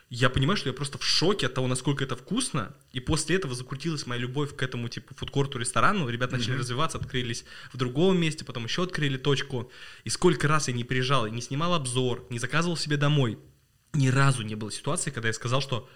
Я 0.09 0.29
понимаю, 0.29 0.55
что 0.55 0.69
я 0.69 0.73
просто 0.73 0.97
в 0.97 1.03
шоке 1.03 1.47
от 1.47 1.53
того, 1.53 1.67
насколько 1.67 2.01
это 2.01 2.15
вкусно. 2.15 2.73
И 2.93 3.01
после 3.01 3.35
этого 3.35 3.53
закрутилась 3.55 4.07
моя 4.07 4.21
любовь 4.21 4.55
к 4.55 4.63
этому 4.63 4.87
типа 4.87 5.13
фудкорту 5.15 5.59
ресторану. 5.59 6.07
Ребят 6.07 6.31
начали 6.31 6.53
mm-hmm. 6.53 6.59
развиваться, 6.59 6.97
открылись 6.97 7.43
в 7.73 7.77
другом 7.77 8.17
месте, 8.17 8.45
потом 8.45 8.63
еще 8.63 8.83
открыли 8.83 9.17
точку. 9.17 9.69
И 10.05 10.09
сколько 10.09 10.47
раз 10.47 10.69
я 10.69 10.73
не 10.73 10.85
приезжал, 10.85 11.27
не 11.27 11.41
снимал 11.41 11.73
обзор, 11.73 12.25
не 12.29 12.39
заказывал 12.39 12.77
себе 12.77 12.95
домой. 12.95 13.37
Ни 13.91 14.07
разу 14.07 14.43
не 14.43 14.55
было 14.55 14.71
ситуации, 14.71 15.11
когда 15.11 15.27
я 15.27 15.33
сказал, 15.33 15.59
что 15.59 15.89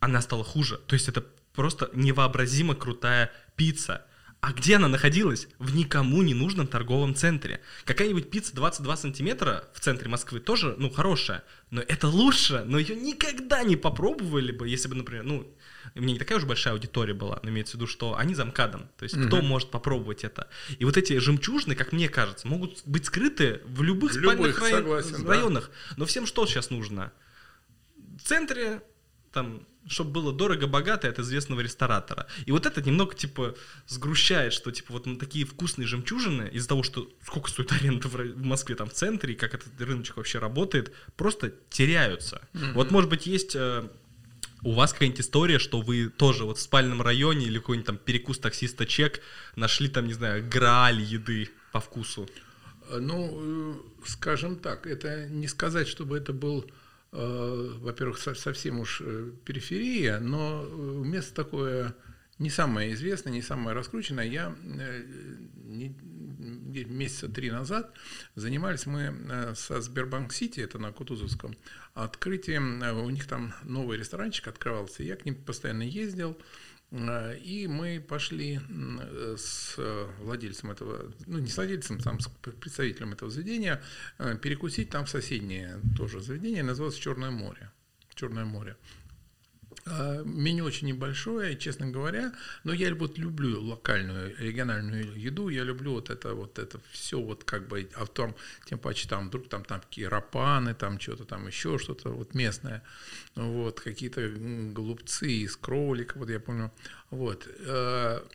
она 0.00 0.22
стала 0.22 0.44
хуже. 0.44 0.80
То 0.86 0.94
есть 0.94 1.08
это 1.08 1.26
просто 1.52 1.90
невообразимо 1.92 2.74
крутая 2.74 3.30
пицца. 3.54 4.06
А 4.40 4.52
где 4.52 4.76
она 4.76 4.86
находилась? 4.86 5.48
В 5.58 5.74
никому 5.74 6.22
не 6.22 6.32
нужном 6.32 6.68
торговом 6.68 7.14
центре. 7.16 7.60
Какая-нибудь 7.84 8.30
пицца 8.30 8.54
22 8.54 8.96
сантиметра 8.96 9.68
в 9.74 9.80
центре 9.80 10.08
Москвы 10.08 10.38
тоже, 10.38 10.76
ну, 10.78 10.90
хорошая. 10.90 11.42
Но 11.70 11.80
это 11.80 12.06
лучше, 12.06 12.62
но 12.64 12.78
ее 12.78 12.94
никогда 12.94 13.64
не 13.64 13.74
попробовали 13.74 14.52
бы, 14.52 14.68
если 14.68 14.88
бы, 14.88 14.94
например, 14.94 15.24
ну, 15.24 15.52
у 15.96 16.00
меня 16.00 16.12
не 16.12 16.18
такая 16.20 16.38
уж 16.38 16.44
большая 16.44 16.74
аудитория 16.74 17.14
была, 17.14 17.40
но 17.42 17.50
имеется 17.50 17.72
в 17.72 17.74
виду, 17.76 17.88
что 17.88 18.16
они 18.16 18.36
замкадом. 18.36 18.88
То 18.96 19.02
есть 19.02 19.16
mm-hmm. 19.16 19.26
кто 19.26 19.42
может 19.42 19.70
попробовать 19.72 20.22
это? 20.22 20.48
И 20.78 20.84
вот 20.84 20.96
эти 20.96 21.18
жемчужины, 21.18 21.74
как 21.74 21.92
мне 21.92 22.08
кажется, 22.08 22.46
могут 22.46 22.82
быть 22.86 23.06
скрыты 23.06 23.60
в 23.64 23.82
любых 23.82 24.12
в 24.12 24.14
спальных 24.14 24.46
любых, 24.46 24.60
рай... 24.60 24.70
согласен, 24.70 25.26
районах. 25.26 25.70
Да. 25.90 25.94
Но 25.98 26.06
всем 26.06 26.26
что 26.26 26.46
сейчас 26.46 26.70
нужно? 26.70 27.12
В 27.96 28.22
центре, 28.22 28.82
там, 29.32 29.66
чтобы 29.88 30.10
было 30.10 30.32
дорого-богато 30.32 31.08
от 31.08 31.18
известного 31.18 31.60
ресторатора. 31.60 32.26
И 32.46 32.52
вот 32.52 32.66
это 32.66 32.82
немного, 32.82 33.14
типа, 33.14 33.54
сгрущает, 33.86 34.52
что, 34.52 34.70
типа, 34.70 34.92
вот 34.92 35.18
такие 35.18 35.44
вкусные 35.44 35.86
жемчужины, 35.86 36.48
из-за 36.52 36.68
того, 36.68 36.82
что 36.82 37.10
сколько 37.24 37.50
стоит 37.50 37.72
аренда 37.72 38.08
в 38.08 38.44
Москве 38.44 38.76
там 38.76 38.88
в 38.88 38.92
центре, 38.92 39.34
и 39.34 39.36
как 39.36 39.54
этот 39.54 39.80
рыночек 39.80 40.16
вообще 40.16 40.38
работает, 40.38 40.92
просто 41.16 41.52
теряются. 41.70 42.42
Mm-hmm. 42.52 42.72
Вот, 42.72 42.90
может 42.90 43.10
быть, 43.10 43.26
есть 43.26 43.56
э, 43.56 43.88
у 44.62 44.72
вас 44.72 44.92
какая-нибудь 44.92 45.20
история, 45.20 45.58
что 45.58 45.80
вы 45.80 46.08
тоже 46.08 46.44
вот 46.44 46.58
в 46.58 46.60
спальном 46.60 47.02
районе 47.02 47.46
или 47.46 47.58
какой-нибудь 47.58 47.86
там 47.86 47.96
перекус 47.96 48.38
таксиста 48.38 48.86
чек 48.86 49.20
нашли 49.56 49.88
там, 49.88 50.06
не 50.06 50.14
знаю, 50.14 50.46
грааль 50.48 51.00
еды 51.00 51.50
по 51.72 51.80
вкусу? 51.80 52.28
Ну, 52.90 53.30
э, 53.32 54.06
скажем 54.06 54.56
так, 54.56 54.86
это 54.86 55.26
не 55.28 55.48
сказать, 55.48 55.88
чтобы 55.88 56.16
это 56.16 56.32
был 56.32 56.64
Э, 56.64 56.70
во-первых, 57.80 58.18
совсем 58.18 58.80
уж 58.80 59.00
э, 59.04 59.30
периферия, 59.44 60.18
но 60.20 60.64
э, 60.64 60.68
место 61.04 61.34
такое 61.34 61.94
не 62.38 62.50
самое 62.50 62.92
известное, 62.92 63.32
не 63.32 63.42
самое 63.42 63.74
раскрученное. 63.74 64.26
Я 64.26 64.54
месяца 66.84 67.28
три 67.28 67.50
назад 67.50 67.92
занимались 68.36 68.86
мы 68.86 69.54
со 69.56 69.80
Сбербанк 69.80 70.32
Сити, 70.32 70.60
это 70.60 70.78
на 70.78 70.92
Кутузовском, 70.92 71.56
открытием, 71.94 72.80
у 73.04 73.10
них 73.10 73.26
там 73.26 73.54
новый 73.64 73.98
ресторанчик 73.98 74.46
открывался, 74.46 75.02
я 75.02 75.16
к 75.16 75.24
ним 75.24 75.34
постоянно 75.34 75.82
ездил, 75.82 76.38
Э, 76.38 76.42
и 76.90 77.66
мы 77.68 78.00
пошли 78.00 78.60
с 79.36 79.74
владельцем 80.20 80.70
этого, 80.70 81.12
ну 81.26 81.38
не 81.38 81.48
с 81.48 81.56
владельцем, 81.56 81.98
там 81.98 82.18
с 82.18 82.28
представителем 82.60 83.12
этого 83.12 83.30
заведения, 83.30 83.82
э, 84.18 84.36
перекусить 84.40 84.88
там 84.88 85.04
в 85.04 85.10
соседнее 85.10 85.80
тоже 85.96 86.20
заведение, 86.20 86.62
называлось 86.62 86.96
Черное 86.96 87.30
море. 87.30 87.70
Черное 88.14 88.46
море. 88.46 88.76
А, 89.90 90.22
меню 90.24 90.64
очень 90.64 90.88
небольшое, 90.88 91.56
честно 91.56 91.86
говоря, 91.86 92.32
но 92.64 92.72
я 92.72 92.94
вот 92.94 93.18
люблю 93.18 93.60
локальную, 93.60 94.36
региональную 94.38 95.18
еду, 95.18 95.48
я 95.48 95.64
люблю 95.64 95.92
вот 95.92 96.10
это 96.10 96.34
вот 96.34 96.58
это 96.58 96.80
все 96.90 97.20
вот 97.20 97.44
как 97.44 97.68
бы, 97.68 97.88
а 97.94 98.04
в 98.04 98.08
том, 98.08 98.34
тем 98.66 98.78
паче 98.78 99.08
там 99.08 99.28
вдруг 99.28 99.48
там, 99.48 99.64
там 99.64 99.80
такие 99.80 100.08
рапаны, 100.08 100.74
там 100.74 101.00
что-то 101.00 101.24
там 101.24 101.46
еще 101.46 101.78
что-то 101.78 102.10
вот 102.10 102.34
местное, 102.34 102.82
вот, 103.34 103.80
какие-то 103.80 104.28
голубцы 104.28 105.28
из 105.28 105.56
кролика, 105.56 106.18
вот 106.18 106.30
я 106.30 106.40
помню, 106.40 106.72
вот. 107.10 107.48
А, 107.66 108.26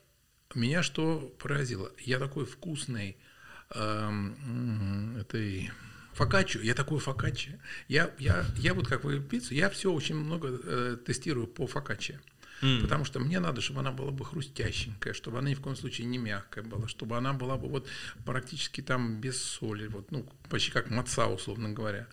меня 0.55 0.83
что 0.83 1.33
поразило? 1.39 1.91
Я 1.99 2.19
такой 2.19 2.45
вкусный 2.45 3.17
этой 3.69 5.71
фокаччо, 6.13 6.59
я 6.59 6.73
такой 6.73 6.99
фокаччо. 6.99 7.51
Я, 7.87 8.11
я, 8.19 8.45
я 8.57 8.73
вот 8.73 8.87
как 8.87 9.03
вы 9.03 9.19
пиццу, 9.19 9.53
я 9.53 9.69
все 9.69 9.91
очень 9.91 10.15
много 10.15 10.59
э, 10.63 10.97
тестирую 11.05 11.47
по 11.47 11.67
фокаччо. 11.67 12.15
Mm. 12.63 12.81
Потому 12.81 13.03
что 13.03 13.19
мне 13.19 13.39
надо, 13.39 13.59
чтобы 13.59 13.81
она 13.81 13.91
была 13.91 14.11
бы 14.11 14.23
хрустященькая, 14.23 15.13
чтобы 15.13 15.39
она 15.39 15.49
ни 15.49 15.53
в 15.53 15.59
коем 15.59 15.75
случае 15.75 16.07
не 16.07 16.17
мягкая 16.17 16.63
была, 16.63 16.87
чтобы 16.87 17.17
она 17.17 17.33
была 17.33 17.57
бы 17.57 17.67
вот 17.67 17.89
практически 18.25 18.79
там 18.79 19.19
без 19.19 19.41
соли, 19.41 19.87
вот, 19.87 20.11
ну, 20.11 20.25
почти 20.49 20.71
как 20.71 20.89
маца, 20.89 21.27
условно 21.27 21.69
говоря. 21.73 22.07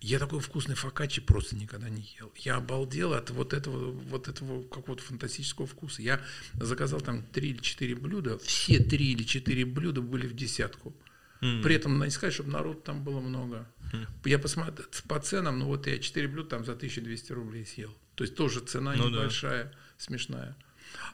Я 0.00 0.20
такой 0.20 0.40
вкусный 0.40 0.76
фокаччи 0.76 1.20
просто 1.20 1.56
никогда 1.56 1.88
не 1.88 2.08
ел. 2.20 2.32
Я 2.36 2.56
обалдел 2.56 3.14
от 3.14 3.30
вот 3.30 3.52
этого, 3.52 3.90
вот 3.90 4.28
этого 4.28 4.62
какого-то 4.62 5.02
фантастического 5.02 5.66
вкуса. 5.66 6.02
Я 6.02 6.20
заказал 6.54 7.00
там 7.00 7.22
три 7.22 7.50
или 7.50 7.58
четыре 7.58 7.96
блюда, 7.96 8.38
все 8.38 8.78
три 8.78 9.12
или 9.12 9.24
четыре 9.24 9.64
блюда 9.64 10.02
были 10.02 10.28
в 10.28 10.34
десятку. 10.34 10.94
Mm. 11.40 11.62
При 11.62 11.74
этом 11.74 12.02
не 12.02 12.10
сказать, 12.10 12.34
чтобы 12.34 12.50
народ 12.50 12.84
там 12.84 13.02
было 13.02 13.20
много. 13.20 13.66
Mm. 13.92 14.06
Я 14.26 14.38
посмотрел 14.38 14.86
по 15.08 15.18
ценам, 15.20 15.58
ну 15.58 15.66
вот 15.66 15.86
я 15.86 15.98
4 15.98 16.28
блюда 16.28 16.50
там 16.50 16.64
за 16.64 16.72
1200 16.72 17.32
рублей 17.32 17.64
съел. 17.64 17.96
То 18.14 18.24
есть 18.24 18.36
тоже 18.36 18.60
цена 18.60 18.94
ну, 18.94 19.08
небольшая, 19.08 19.64
да. 19.64 19.72
смешная. 19.96 20.56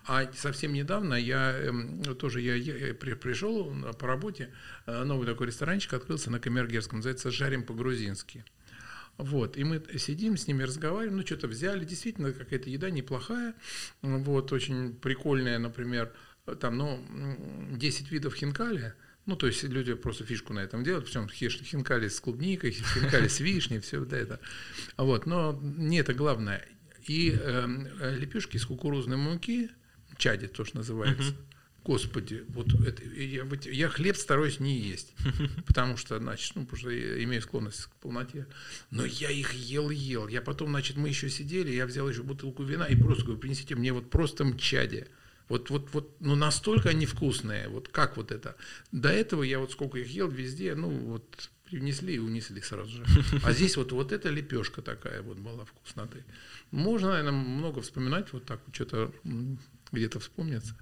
А 0.07 0.29
совсем 0.35 0.73
недавно 0.73 1.15
я 1.15 1.53
э, 1.55 2.15
тоже 2.15 2.41
я, 2.41 2.55
я 2.55 2.95
при, 2.95 3.15
пришел 3.15 3.73
по 3.99 4.07
работе, 4.07 4.53
э, 4.87 5.05
новый 5.05 5.27
такой 5.27 5.49
ресторанчик 5.49 5.93
открылся 5.93 6.31
на 6.31 6.41
Камергерском, 6.41 6.99
называется 6.99 7.31
«Жарим 7.31 7.63
по-грузински». 7.63 8.45
Вот, 9.19 9.57
и 9.57 9.65
мы 9.65 9.83
сидим 9.99 10.37
с 10.37 10.47
ними, 10.47 10.63
разговариваем, 10.63 11.17
ну, 11.17 11.25
что-то 11.25 11.49
взяли, 11.49 11.87
действительно, 11.87 12.33
какая-то 12.33 12.69
еда 12.69 12.91
неплохая, 12.91 13.55
вот, 14.03 14.53
очень 14.53 14.95
прикольная, 14.95 15.59
например, 15.59 16.13
там, 16.61 16.77
ну, 16.77 17.01
10 17.73 18.11
видов 18.11 18.35
хинкали– 18.35 18.93
ну, 19.27 19.37
то 19.37 19.47
есть 19.47 19.63
люди 19.65 19.95
просто 19.95 20.25
фишку 20.25 20.53
на 20.53 20.61
этом 20.61 20.85
делают, 20.85 21.07
причем 21.07 21.29
хинкали 21.29 22.09
с 22.09 22.21
клубникой, 22.21 22.71
хинкали 22.71 23.29
с 23.29 23.41
вишней, 23.41 23.81
все 23.81 23.99
вот 23.99 24.13
это. 24.13 24.41
Вот, 24.97 25.27
но 25.27 25.59
не 25.63 25.99
это 25.99 26.15
главное. 26.15 26.67
И 27.07 27.37
э, 27.39 28.17
лепешки 28.19 28.57
из 28.57 28.65
кукурузной 28.65 29.17
муки, 29.17 29.71
чади 30.17 30.47
тоже 30.47 30.73
называется, 30.75 31.35
господи, 31.85 32.45
вот 32.49 32.73
это, 32.85 33.05
я, 33.05 33.47
я 33.65 33.89
хлеб 33.89 34.17
стараюсь 34.17 34.59
не 34.59 34.79
есть, 34.79 35.15
потому 35.67 35.97
что, 35.97 36.19
значит, 36.19 36.57
ну, 36.57 36.63
потому 36.63 36.79
что 36.79 36.91
я 36.91 37.23
имею 37.23 37.43
склонность 37.43 37.85
к 37.85 37.95
полноте. 37.97 38.47
Но 38.91 39.05
я 39.05 39.31
их 39.31 39.53
ел 39.55 39.91
и 39.91 39.95
ел. 39.95 40.27
Я 40.27 40.43
потом, 40.43 40.71
значит, 40.71 40.97
мы 40.97 41.09
еще 41.09 41.31
сидели, 41.31 41.71
я 41.71 41.87
взял 41.87 42.09
еще 42.09 42.23
бутылку 42.23 42.65
вина 42.65 42.87
и 42.87 42.97
просто 42.97 43.25
говорю, 43.25 43.41
принесите 43.41 43.77
мне 43.77 43.93
вот 43.93 44.11
просто 44.11 44.45
мчади. 44.45 45.07
Вот, 45.49 45.71
вот, 45.71 45.93
вот, 45.93 46.17
ну 46.21 46.35
настолько 46.35 46.89
они 46.91 47.07
вкусные, 47.07 47.69
вот 47.69 47.89
как 47.89 48.17
вот 48.17 48.33
это. 48.33 48.57
До 48.93 49.09
этого 49.09 49.43
я 49.43 49.59
вот 49.59 49.71
сколько 49.73 49.99
их 49.99 50.09
ел 50.09 50.29
везде, 50.29 50.75
ну 50.75 50.89
вот 50.91 51.51
принесли 51.67 52.15
и 52.15 52.19
унесли 52.19 52.61
сразу 52.61 52.91
же. 52.91 53.05
А 53.45 53.53
здесь 53.53 53.77
вот, 53.77 53.93
вот 53.93 54.13
эта 54.13 54.29
лепешка 54.29 54.83
такая 54.83 55.23
вот 55.23 55.39
была 55.39 55.65
вкусноты. 55.65 56.25
Можно, 56.71 57.11
наверное, 57.11 57.33
много 57.33 57.81
вспоминать, 57.81 58.33
вот 58.33 58.45
так 58.45 58.61
что-то 58.73 59.13
где-то 59.93 60.21
вспомнится. 60.21 60.77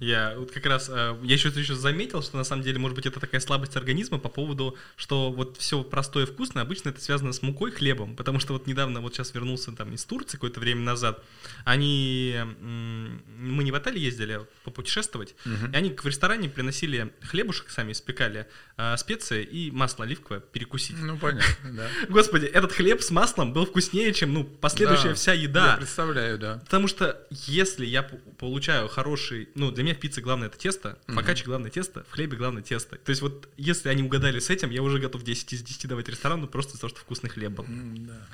Я 0.00 0.34
вот 0.36 0.52
как 0.52 0.66
раз, 0.66 0.88
э, 0.88 1.16
я 1.22 1.34
еще, 1.34 1.48
еще 1.48 1.74
заметил, 1.74 2.22
что 2.22 2.36
на 2.36 2.44
самом 2.44 2.62
деле, 2.62 2.78
может 2.78 2.94
быть, 2.94 3.06
это 3.06 3.20
такая 3.20 3.40
слабость 3.40 3.76
организма 3.76 4.18
по 4.18 4.28
поводу, 4.28 4.76
что 4.96 5.32
вот 5.32 5.56
все 5.56 5.82
простое 5.82 6.24
и 6.24 6.26
вкусное, 6.26 6.62
обычно 6.62 6.90
это 6.90 7.00
связано 7.00 7.32
с 7.32 7.42
мукой, 7.42 7.70
хлебом, 7.70 8.16
потому 8.16 8.38
что 8.38 8.52
вот 8.52 8.66
недавно, 8.66 9.00
вот 9.00 9.14
сейчас 9.14 9.34
вернулся 9.34 9.72
там 9.72 9.92
из 9.92 10.04
Турции 10.04 10.36
какое-то 10.36 10.60
время 10.60 10.82
назад, 10.82 11.22
они, 11.64 12.36
мы 12.60 13.64
не 13.64 13.72
в 13.72 13.74
отеле 13.74 14.00
ездили, 14.00 14.32
а 14.32 14.46
попутешествовать, 14.64 15.34
угу. 15.44 15.72
и 15.72 15.76
они 15.76 15.90
в 15.90 16.06
ресторане 16.06 16.48
приносили 16.48 17.12
хлебушек, 17.22 17.70
сами 17.70 17.92
испекали, 17.92 18.46
э, 18.76 18.96
специи 18.96 19.42
и 19.44 19.70
масло 19.70 20.04
оливковое 20.04 20.40
перекусить. 20.40 20.96
Ну, 21.00 21.18
понятно, 21.18 21.72
да. 21.72 21.88
Господи, 22.08 22.46
этот 22.46 22.72
хлеб 22.72 23.02
с 23.02 23.10
маслом 23.10 23.52
был 23.52 23.66
вкуснее, 23.66 24.12
чем, 24.12 24.34
ну, 24.34 24.44
последующая 24.44 25.10
да, 25.10 25.14
вся 25.14 25.32
еда. 25.32 25.70
Я 25.72 25.76
представляю, 25.76 26.38
да. 26.38 26.58
Потому 26.64 26.88
что 26.88 27.26
если 27.30 27.86
я 27.86 28.02
получаю 28.02 28.88
хороший, 28.88 29.48
ну, 29.54 29.67
для 29.70 29.84
меня 29.84 29.94
в 29.94 29.98
пицце 29.98 30.20
главное 30.20 30.48
это 30.48 30.58
тесто, 30.58 30.98
в 31.06 31.14
фокаччи 31.14 31.44
главное 31.44 31.70
тесто, 31.70 32.04
в 32.04 32.10
хлебе 32.10 32.36
главное 32.36 32.62
тесто. 32.62 32.96
То 32.96 33.10
есть 33.10 33.22
вот 33.22 33.48
если 33.56 33.88
они 33.88 34.02
угадали 34.02 34.38
с 34.38 34.50
этим, 34.50 34.70
я 34.70 34.82
уже 34.82 34.98
готов 34.98 35.22
10 35.22 35.52
из 35.52 35.62
10 35.62 35.88
давать 35.88 36.08
ресторану 36.08 36.46
просто 36.46 36.74
за 36.74 36.80
то, 36.80 36.88
что 36.88 36.98
вкусный 37.00 37.30
хлеб 37.30 37.52
был. 37.52 37.66
Да. 37.68 38.26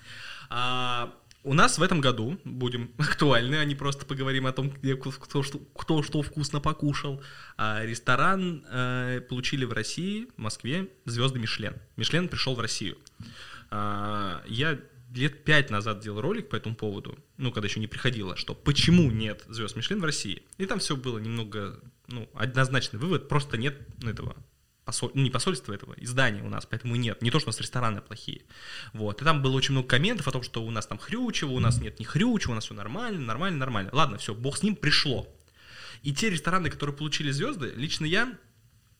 А, 0.51 1.15
у 1.45 1.53
нас 1.53 1.79
в 1.79 1.83
этом 1.83 2.01
году 2.01 2.39
будем 2.45 2.91
актуальны, 2.99 3.57
а 3.57 3.65
не 3.65 3.75
просто 3.75 4.07
поговорим 4.07 4.47
о 4.47 4.53
том, 4.53 4.71
где, 4.71 4.97
кто, 4.97 5.43
что, 5.43 5.59
кто 5.59 6.03
что 6.03 6.23
вкусно 6.23 6.61
покушал. 6.61 7.23
А, 7.57 7.85
ресторан 7.85 8.65
э, 8.71 9.21
получили 9.29 9.65
в 9.65 9.73
России, 9.73 10.29
в 10.37 10.41
Москве, 10.41 10.89
звезды 11.05 11.39
Мишлен. 11.39 11.77
Мишлен 11.97 12.29
пришел 12.29 12.55
в 12.55 12.61
Россию. 12.61 12.97
А, 13.71 14.43
я 14.47 14.79
лет 15.15 15.45
пять 15.45 15.71
назад 15.71 16.01
делал 16.01 16.21
ролик 16.21 16.49
по 16.49 16.57
этому 16.57 16.75
поводу, 16.75 17.19
ну, 17.37 17.53
когда 17.53 17.69
еще 17.69 17.81
не 17.81 17.87
приходило, 17.87 18.37
что 18.37 18.55
почему 18.55 19.11
нет 19.11 19.45
звезд 19.49 19.77
Мишлен 19.77 20.01
в 20.01 20.05
России. 20.05 20.43
И 20.59 20.67
там 20.67 20.79
все 20.79 20.97
было 20.97 21.19
немного, 21.19 21.81
ну, 22.09 22.29
однозначный 22.35 22.99
вывод, 22.99 23.29
просто 23.29 23.57
нет 23.57 23.79
этого 24.03 24.37
посоль, 24.85 25.11
ну, 25.15 25.23
не 25.23 25.31
посольства 25.31 25.73
этого, 25.73 25.95
издания 25.97 26.43
у 26.43 26.49
нас, 26.49 26.67
поэтому 26.67 26.97
нет. 26.97 27.23
Не 27.23 27.31
то, 27.31 27.39
что 27.39 27.49
у 27.49 27.53
нас 27.53 27.61
рестораны 27.61 28.03
плохие. 28.03 28.43
Вот. 28.93 29.23
И 29.23 29.25
там 29.25 29.43
было 29.43 29.55
очень 29.55 29.73
много 29.73 29.89
комментов 29.89 30.29
о 30.29 30.33
том, 30.33 30.43
что 30.43 30.63
у 30.65 30.71
нас 30.71 30.87
там 30.87 30.99
хрючево, 30.99 31.53
у 31.53 31.61
нас 31.61 31.81
нет 31.81 31.99
ни 31.99 32.05
хрючево, 32.05 32.53
у 32.53 32.55
нас 32.55 32.65
все 32.65 32.75
нормально, 32.75 33.21
нормально, 33.21 33.59
нормально. 33.59 33.91
Ладно, 33.93 34.19
все, 34.19 34.35
бог 34.35 34.59
с 34.59 34.63
ним, 34.63 34.77
пришло. 34.77 35.27
И 36.03 36.13
те 36.13 36.29
рестораны, 36.29 36.71
которые 36.71 36.95
получили 36.95 37.31
звезды, 37.31 37.73
лично 37.77 38.05
я 38.05 38.37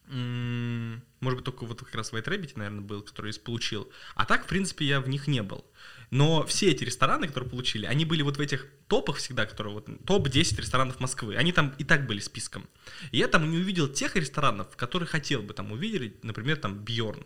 может 0.07 1.39
быть, 1.39 1.45
только 1.45 1.65
вот 1.65 1.81
как 1.81 1.95
раз 1.95 2.13
White 2.13 2.27
Rabbit, 2.27 2.53
наверное, 2.57 2.83
был, 2.83 3.01
который 3.01 3.33
получил. 3.35 3.91
А 4.15 4.27
так, 4.27 4.45
в 4.45 4.49
принципе, 4.49 4.85
я 4.85 5.01
в 5.01 5.09
них 5.09 5.27
не 5.27 5.43
был. 5.43 5.65
Но 6.11 6.45
все 6.47 6.71
эти 6.71 6.85
рестораны, 6.85 7.27
которые 7.27 7.51
получили, 7.51 7.87
они 7.87 8.05
были 8.05 8.23
вот 8.23 8.37
в 8.37 8.41
этих 8.41 8.69
топах 8.89 9.17
всегда, 9.17 9.47
которые 9.47 9.75
вот 9.75 9.87
топ-10 10.05 10.61
ресторанов 10.61 11.01
Москвы. 11.01 11.37
Они 11.37 11.53
там 11.53 11.75
и 11.79 11.85
так 11.85 12.07
были 12.07 12.21
списком. 12.21 12.69
И 13.13 13.19
я 13.19 13.29
там 13.29 13.51
не 13.51 13.59
увидел 13.59 13.89
тех 13.89 14.17
ресторанов, 14.17 14.77
которые 14.77 15.07
хотел 15.07 15.43
бы 15.43 15.55
там 15.55 15.73
увидеть, 15.73 16.25
например, 16.25 16.57
там 16.57 16.79
Бьорн. 16.79 17.25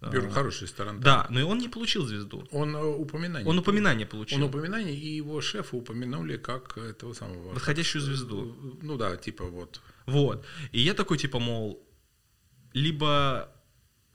Бьорн 0.00 0.30
хороший 0.30 0.64
ресторан. 0.64 1.00
Да, 1.00 1.22
да, 1.22 1.26
но 1.30 1.40
и 1.40 1.42
он 1.42 1.58
не 1.58 1.68
получил 1.68 2.04
звезду. 2.04 2.46
Он 2.50 2.76
э, 2.76 2.84
упоминание. 2.84 3.48
Он 3.48 3.58
упоминание 3.58 4.06
получил. 4.06 4.38
Он 4.38 4.44
упоминание, 4.44 4.94
и 4.94 5.16
его 5.16 5.40
шефа 5.40 5.76
упомянули 5.76 6.36
как 6.36 6.76
этого 6.76 7.14
самого... 7.14 7.54
Восходящую 7.54 8.02
звезду. 8.02 8.78
Ну 8.82 8.96
да, 8.96 9.16
типа 9.16 9.44
вот. 9.44 9.80
Вот. 10.06 10.44
И 10.72 10.80
я 10.80 10.94
такой, 10.94 11.18
типа, 11.18 11.38
мол, 11.38 11.82
либо 12.72 13.50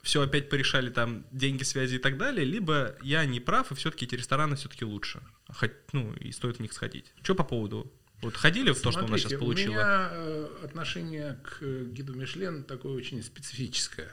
все 0.02 0.20
опять 0.20 0.48
порешали 0.48 0.90
там 0.90 1.24
деньги, 1.30 1.62
связи 1.62 1.96
и 1.96 1.98
так 1.98 2.18
далее, 2.18 2.44
либо 2.44 2.96
я 3.02 3.24
не 3.24 3.40
прав, 3.40 3.70
и 3.70 3.74
все-таки 3.74 4.04
эти 4.04 4.16
рестораны 4.16 4.56
все-таки 4.56 4.84
лучше. 4.84 5.22
Хоть, 5.48 5.72
ну, 5.92 6.12
и 6.14 6.32
стоит 6.32 6.56
в 6.56 6.60
них 6.60 6.72
сходить. 6.72 7.12
Что 7.22 7.34
по 7.34 7.44
поводу? 7.44 7.90
Вот 8.20 8.36
ходили 8.36 8.72
в 8.72 8.80
то, 8.80 8.90
что 8.92 9.04
у 9.04 9.08
нас 9.08 9.20
сейчас 9.20 9.38
получило? 9.38 9.72
У 9.72 9.74
меня 9.74 10.08
э, 10.12 10.48
отношение 10.64 11.38
к 11.42 11.62
гиду 11.62 12.14
Мишлен 12.14 12.64
такое 12.64 12.92
очень 12.92 13.22
специфическое. 13.22 14.12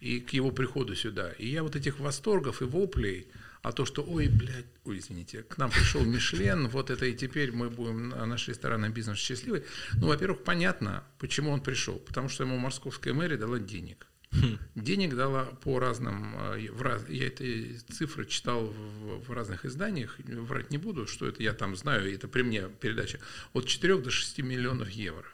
И 0.00 0.20
к 0.20 0.30
его 0.30 0.50
приходу 0.50 0.94
сюда. 0.94 1.30
И 1.32 1.48
я 1.48 1.62
вот 1.62 1.76
этих 1.76 1.98
восторгов 2.00 2.60
и 2.60 2.64
воплей, 2.64 3.28
а 3.62 3.72
то, 3.72 3.84
что, 3.84 4.02
ой, 4.02 4.28
блядь, 4.28 4.66
ой, 4.84 4.98
извините, 4.98 5.44
к 5.44 5.56
нам 5.58 5.70
пришел 5.70 6.02
Мишлен, 6.04 6.68
вот 6.68 6.90
это 6.90 7.06
и 7.06 7.14
теперь 7.14 7.52
мы 7.52 7.70
будем, 7.70 8.08
наш 8.08 8.48
ресторанный 8.48 8.88
бизнес 8.88 9.18
счастливый. 9.18 9.64
Ну, 9.94 10.08
во-первых, 10.08 10.42
понятно, 10.42 11.04
почему 11.18 11.50
он 11.52 11.60
пришел. 11.60 11.98
Потому 11.98 12.28
что 12.28 12.44
ему 12.44 12.58
московская 12.58 13.12
мэрия 13.12 13.36
дала 13.36 13.58
денег. 13.58 14.06
Хм. 14.32 14.58
Денег 14.74 15.14
дала 15.14 15.44
по 15.44 15.78
разным, 15.78 16.34
э, 16.54 16.70
в 16.70 16.82
раз, 16.82 17.04
я 17.08 17.26
эти 17.26 17.76
цифры 17.90 18.24
читал 18.24 18.66
в, 18.66 19.26
в 19.26 19.30
разных 19.30 19.64
изданиях, 19.64 20.16
врать 20.18 20.70
не 20.70 20.78
буду, 20.78 21.06
что 21.06 21.26
это 21.28 21.42
я 21.42 21.52
там 21.52 21.76
знаю, 21.76 22.12
это 22.12 22.28
при 22.28 22.42
мне 22.42 22.68
передача, 22.80 23.20
от 23.52 23.66
4 23.66 23.98
до 23.98 24.10
6 24.10 24.38
миллионов 24.38 24.88
евро. 24.90 25.26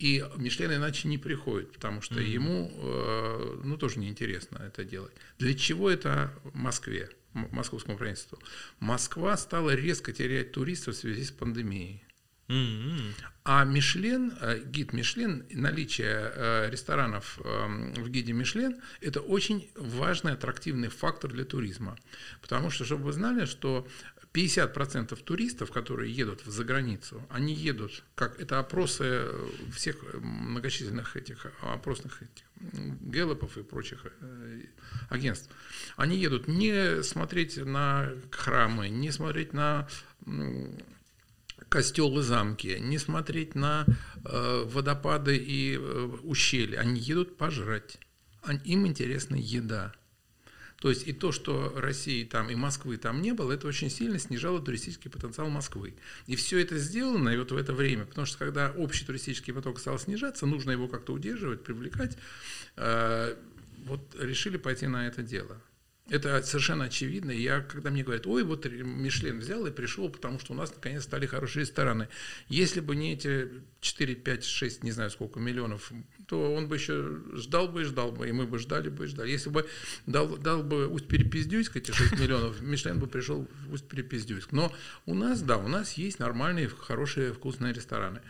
И 0.00 0.24
Мишлен 0.36 0.74
иначе 0.74 1.06
не 1.06 1.18
приходит, 1.18 1.72
потому 1.72 2.02
что 2.02 2.16
mm-hmm. 2.16 2.28
ему, 2.28 2.72
э, 2.74 3.60
ну, 3.62 3.76
тоже 3.76 4.00
неинтересно 4.00 4.58
это 4.58 4.84
делать. 4.84 5.12
Для 5.38 5.54
чего 5.54 5.88
это 5.88 6.32
Москве? 6.52 7.10
московскому 7.34 7.98
правительству, 7.98 8.38
Москва 8.80 9.36
стала 9.36 9.74
резко 9.74 10.12
терять 10.12 10.52
туристов 10.52 10.94
в 10.94 10.98
связи 10.98 11.24
с 11.24 11.30
пандемией. 11.30 12.04
А 13.46 13.64
Мишлен, 13.64 14.32
э, 14.40 14.60
гид 14.64 14.92
Мишлен, 14.92 15.46
наличие 15.50 16.32
э, 16.34 16.70
ресторанов 16.70 17.38
эм, 17.44 17.92
в 17.94 18.08
гиде 18.08 18.32
Мишлен– 18.32 18.80
это 19.00 19.20
очень 19.20 19.70
важный 19.76 20.32
аттрактивный 20.32 20.88
фактор 20.88 21.30
для 21.30 21.44
туризма. 21.44 21.96
Потому 22.40 22.70
что, 22.70 22.84
чтобы 22.84 23.04
вы 23.04 23.12
знали, 23.12 23.44
что 23.44 23.86
50% 24.32 25.14
туристов, 25.22 25.70
которые 25.70 26.12
едут 26.12 26.42
за 26.44 26.64
границу, 26.64 27.22
они 27.30 27.54
едут, 27.54 28.02
как 28.14 28.40
это 28.40 28.58
опросы 28.58 29.28
всех 29.72 29.96
многочисленных 30.14 31.16
этих 31.16 31.46
опросных 31.62 32.22
этих, 32.22 32.44
Гэллопов 33.02 33.58
и 33.58 33.62
прочих 33.62 34.06
э, 34.20 34.62
агентств, 35.10 35.50
они 35.96 36.16
едут 36.16 36.48
не 36.48 37.02
смотреть 37.02 37.58
на 37.58 38.10
храмы, 38.30 38.88
не 38.88 39.12
смотреть 39.12 39.52
на 39.52 39.86
костелы, 41.74 42.22
замки, 42.22 42.78
не 42.80 42.98
смотреть 42.98 43.56
на 43.56 43.84
э, 44.24 44.62
водопады 44.64 45.36
и 45.36 45.76
э, 45.76 46.08
ущелья, 46.22 46.78
они 46.78 47.00
едут 47.00 47.36
пожрать. 47.36 47.98
Им 48.64 48.86
интересна 48.86 49.34
еда. 49.34 49.92
То 50.80 50.88
есть 50.88 51.08
и 51.08 51.12
то, 51.12 51.32
что 51.32 51.72
России 51.76 52.22
там 52.22 52.48
и 52.48 52.54
Москвы 52.54 52.96
там 52.96 53.22
не 53.22 53.32
было, 53.32 53.50
это 53.50 53.66
очень 53.66 53.90
сильно 53.90 54.20
снижало 54.20 54.60
туристический 54.60 55.10
потенциал 55.10 55.48
Москвы. 55.48 55.94
И 56.28 56.36
все 56.36 56.60
это 56.60 56.78
сделано 56.78 57.30
и 57.30 57.36
вот 57.38 57.50
в 57.50 57.56
это 57.56 57.72
время, 57.72 58.04
потому 58.04 58.24
что 58.24 58.38
когда 58.38 58.70
общий 58.70 59.04
туристический 59.04 59.52
поток 59.52 59.80
стал 59.80 59.98
снижаться, 59.98 60.46
нужно 60.46 60.70
его 60.70 60.86
как-то 60.86 61.12
удерживать, 61.12 61.64
привлекать, 61.64 62.16
э, 62.76 63.34
вот 63.84 64.14
решили 64.20 64.58
пойти 64.58 64.86
на 64.86 65.08
это 65.08 65.24
дело. 65.24 65.60
Это 66.10 66.42
совершенно 66.42 66.84
очевидно. 66.84 67.30
Я, 67.30 67.60
когда 67.60 67.90
мне 67.90 68.02
говорят, 68.02 68.26
ой, 68.26 68.44
вот 68.44 68.66
Мишлен 68.66 69.38
взял 69.38 69.64
и 69.66 69.70
пришел, 69.70 70.10
потому 70.10 70.38
что 70.38 70.52
у 70.52 70.56
нас 70.56 70.74
наконец 70.74 71.04
стали 71.04 71.26
хорошие 71.26 71.62
рестораны. 71.62 72.08
Если 72.48 72.80
бы 72.80 72.94
не 72.94 73.14
эти 73.14 73.48
4, 73.84 74.14
5, 74.14 74.44
6, 74.44 74.82
не 74.82 74.92
знаю 74.92 75.10
сколько 75.10 75.40
миллионов 75.40 75.92
то 76.26 76.54
он 76.54 76.68
бы 76.68 76.76
еще 76.76 77.20
ждал 77.34 77.68
бы 77.68 77.82
и 77.82 77.84
ждал 77.84 78.12
бы, 78.12 78.28
и 78.28 78.32
мы 78.32 78.46
бы 78.46 78.58
ждали 78.58 78.88
бы 78.88 79.04
и 79.04 79.08
ждали. 79.08 79.30
Если 79.30 79.50
бы 79.50 79.66
дал, 80.06 80.36
дал 80.36 80.62
бы 80.62 80.86
Усть-Перепиздюйск 80.88 81.76
эти 81.76 81.90
6 81.90 82.18
миллионов, 82.18 82.60
Мишлен 82.60 82.98
бы 82.98 83.06
пришел 83.06 83.46
в 83.68 83.74
Усть-Перепиздюйск. 83.74 84.52
Но 84.52 84.72
у 85.06 85.14
нас, 85.14 85.42
да, 85.42 85.58
у 85.58 85.68
нас 85.68 85.94
есть 85.94 86.18
нормальные, 86.18 86.68
хорошие, 86.68 87.32
вкусные 87.32 87.72
рестораны. 87.72 88.20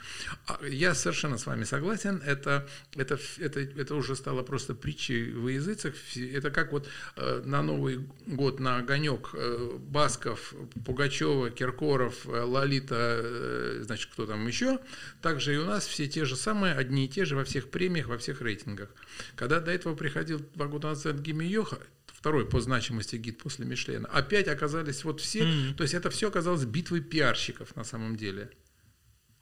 А 0.46 0.58
я 0.66 0.94
совершенно 0.94 1.38
с 1.38 1.46
вами 1.46 1.64
согласен, 1.64 2.20
это, 2.24 2.68
это, 2.96 3.18
это, 3.38 3.60
это 3.60 3.94
уже 3.94 4.16
стало 4.16 4.42
просто 4.42 4.74
притчей 4.74 5.30
в 5.30 5.48
языцах. 5.48 5.94
Это 6.16 6.50
как 6.50 6.72
вот 6.72 6.88
э, 7.16 7.42
на 7.44 7.62
Новый 7.62 8.06
год 8.26 8.60
на 8.60 8.78
огонек 8.78 9.30
э, 9.34 9.78
Басков, 9.78 10.54
Пугачева, 10.84 11.50
Киркоров, 11.50 12.26
э, 12.26 12.40
Лолита, 12.42 13.82
значит, 13.82 14.10
кто 14.12 14.26
там 14.26 14.46
еще. 14.46 14.78
Также 15.22 15.43
и 15.52 15.58
у 15.58 15.64
нас 15.64 15.86
все 15.86 16.06
те 16.06 16.24
же 16.24 16.36
самые, 16.36 16.74
одни 16.74 17.04
и 17.04 17.08
те 17.08 17.24
же 17.24 17.36
во 17.36 17.44
всех 17.44 17.70
премиях 17.70 18.06
во 18.06 18.16
всех 18.16 18.40
рейтингах. 18.40 18.88
Когда 19.36 19.60
до 19.60 19.70
этого 19.70 19.94
приходил 19.94 20.40
два 20.54 20.66
года 20.66 20.88
назад 20.88 21.18
Гими 21.18 21.44
Йоха, 21.44 21.78
второй 22.06 22.48
по 22.48 22.60
значимости 22.60 23.16
гид 23.16 23.38
после 23.38 23.66
Мишлена, 23.66 24.08
опять 24.08 24.48
оказались 24.48 25.04
вот 25.04 25.20
все, 25.20 25.40
mm-hmm. 25.40 25.74
то 25.74 25.82
есть 25.82 25.94
это 25.94 26.10
все 26.10 26.28
оказалось 26.28 26.64
битвой 26.64 27.00
пиарщиков 27.00 27.76
на 27.76 27.84
самом 27.84 28.16
деле. 28.16 28.50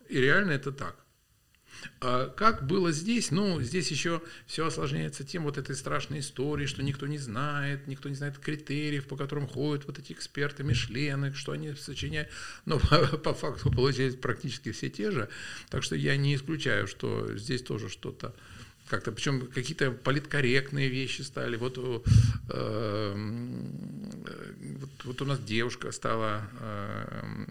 И 0.09 0.19
реально 0.19 0.53
это 0.53 0.73
так. 0.73 1.02
А 2.01 2.29
как 2.29 2.67
было 2.67 2.93
здесь? 2.93 3.31
Ну, 3.31 3.61
здесь 3.61 3.91
еще 3.91 4.23
все 4.47 4.67
осложняется 4.67 5.25
тем 5.25 5.45
вот 5.45 5.59
этой 5.59 5.77
страшной 5.77 6.21
истории, 6.21 6.67
что 6.67 6.83
никто 6.83 7.07
не 7.07 7.19
знает, 7.19 7.87
никто 7.87 8.09
не 8.09 8.15
знает 8.15 8.39
критериев, 8.39 9.07
по 9.07 9.17
которым 9.17 9.47
ходят 9.47 9.87
вот 9.87 9.99
эти 9.99 10.13
эксперты 10.13 10.65
Мишлены, 10.65 11.33
что 11.35 11.53
они 11.53 11.75
сочиняют. 11.75 12.29
Но 12.65 12.79
по, 12.79 12.99
по 13.19 13.35
факту 13.35 13.71
получились 13.71 14.17
практически 14.17 14.73
все 14.73 14.91
те 14.91 15.11
же. 15.11 15.29
Так 15.71 15.83
что 15.83 15.97
я 15.97 16.17
не 16.17 16.35
исключаю, 16.35 16.87
что 16.87 17.37
здесь 17.37 17.63
тоже 17.63 17.89
что-то 17.89 18.35
как-то, 18.89 19.11
причем 19.11 19.47
какие-то 19.47 19.91
политкорректные 19.91 20.89
вещи 20.91 21.23
стали. 21.23 21.57
Вот, 21.57 21.79
э, 21.79 23.15
вот, 24.81 24.91
вот 25.05 25.23
у 25.23 25.25
нас 25.25 25.41
девушка 25.41 25.93
стала, 25.93 26.43
э, 26.61 27.47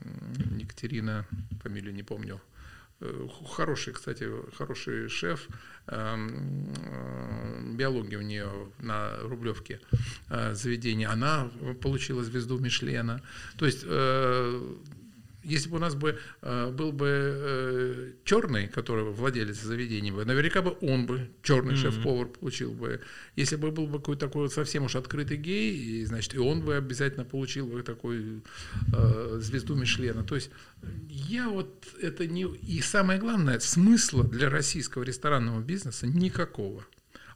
Екатерина, 0.59 1.25
фамилию 1.63 1.95
не 1.95 2.03
помню, 2.03 2.39
хороший, 3.49 3.93
кстати, 3.93 4.28
хороший 4.58 5.10
шеф, 5.10 5.47
эм, 5.88 6.68
э, 6.86 7.76
биология 7.76 8.20
у 8.20 8.22
нее 8.22 8.49
на 8.80 9.18
Рублевке 9.22 9.80
э, 10.30 10.54
заведение, 10.54 11.08
она 11.08 11.49
получила 11.82 12.24
звезду 12.24 12.60
Мишлена. 12.60 13.22
То 13.58 13.66
есть 13.66 13.86
если 15.44 15.70
бы 15.70 15.78
у 15.78 15.80
нас 15.80 15.96
бы 15.96 16.20
э, 16.42 16.72
был 16.72 16.92
бы 16.92 17.08
э, 17.10 18.12
черный, 18.24 18.68
который 18.68 19.06
владелец 19.06 19.62
заведения, 19.62 20.14
наверняка 20.14 20.62
бы 20.62 20.78
он 20.82 21.06
бы, 21.06 21.30
черный 21.42 21.74
mm-hmm. 21.74 21.78
шеф-повар, 21.78 22.28
получил 22.28 22.72
бы. 22.74 23.02
Если 23.36 23.56
бы 23.56 23.72
был 23.72 23.88
бы 23.88 24.00
какой-то 24.00 24.28
такой 24.28 24.44
вот 24.44 24.54
совсем 24.54 24.84
уж 24.84 24.96
открытый 24.96 25.38
гей, 25.38 25.76
и, 25.76 26.06
значит, 26.06 26.36
и 26.36 26.38
он 26.38 26.62
бы 26.62 26.76
обязательно 26.76 27.26
получил 27.26 27.68
бы 27.68 27.82
такую 27.82 28.44
э, 28.94 29.38
звезду 29.42 29.76
Мишлена. 29.76 30.24
То 30.24 30.36
есть 30.36 30.52
я 31.08 31.50
вот 31.50 31.88
это 32.02 32.28
не... 32.28 32.44
И 32.44 32.82
самое 32.82 33.20
главное, 33.20 33.60
смысла 33.60 34.24
для 34.24 34.50
российского 34.50 35.04
ресторанного 35.04 35.62
бизнеса 35.62 36.08
никакого. 36.08 36.86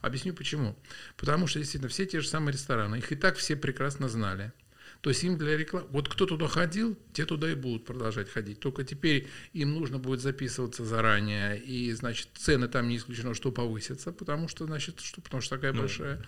Объясню 0.00 0.34
почему. 0.34 0.76
Потому 1.16 1.46
что 1.46 1.58
действительно 1.58 1.88
все 1.88 2.06
те 2.06 2.20
же 2.20 2.28
самые 2.28 2.52
рестораны, 2.52 2.96
их 2.96 3.10
и 3.10 3.16
так 3.16 3.36
все 3.36 3.56
прекрасно 3.56 4.08
знали. 4.08 4.52
То 5.00 5.10
есть 5.10 5.22
им 5.24 5.36
для 5.36 5.56
рекламы... 5.56 5.86
Вот 5.90 6.08
кто 6.08 6.26
туда 6.26 6.48
ходил, 6.48 6.98
те 7.12 7.24
туда 7.24 7.50
и 7.50 7.54
будут 7.54 7.84
продолжать 7.84 8.28
ходить. 8.28 8.60
Только 8.60 8.84
теперь 8.84 9.28
им 9.52 9.74
нужно 9.74 9.98
будет 9.98 10.20
записываться 10.20 10.84
заранее, 10.84 11.58
и, 11.58 11.92
значит, 11.92 12.28
цены 12.34 12.68
там 12.68 12.88
не 12.88 12.96
исключено, 12.96 13.34
что 13.34 13.52
повысятся, 13.52 14.12
потому 14.12 14.48
что, 14.48 14.66
значит, 14.66 15.00
что, 15.00 15.20
потому 15.20 15.40
что 15.40 15.56
такая 15.56 15.72
ну. 15.72 15.80
большая... 15.80 16.24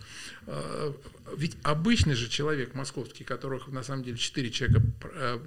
А, 0.47 0.95
ведь 1.37 1.57
обычный 1.63 2.15
же 2.15 2.29
человек 2.29 2.75
московский, 2.75 3.25
которых 3.25 3.69
на 3.69 3.83
самом 3.83 4.05
деле 4.05 4.17
4 4.17 4.51
человека, 4.51 4.83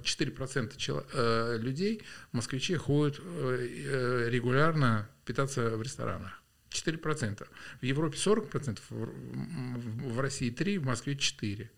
4% 0.02 0.76
чел... 0.76 1.04
Э, 1.12 1.58
людей, 1.58 2.02
москвичи 2.32 2.76
ходят 2.76 3.20
э, 3.20 3.68
э, 3.68 4.28
регулярно 4.30 5.08
питаться 5.24 5.76
в 5.76 5.82
ресторанах. 5.82 6.42
4%. 6.70 7.46
В 7.80 7.84
Европе 7.84 8.16
40%, 8.16 8.78
в 8.90 10.20
России 10.20 10.52
3%, 10.52 10.78
в 10.78 10.84
Москве 10.84 11.14
4%. 11.14 11.68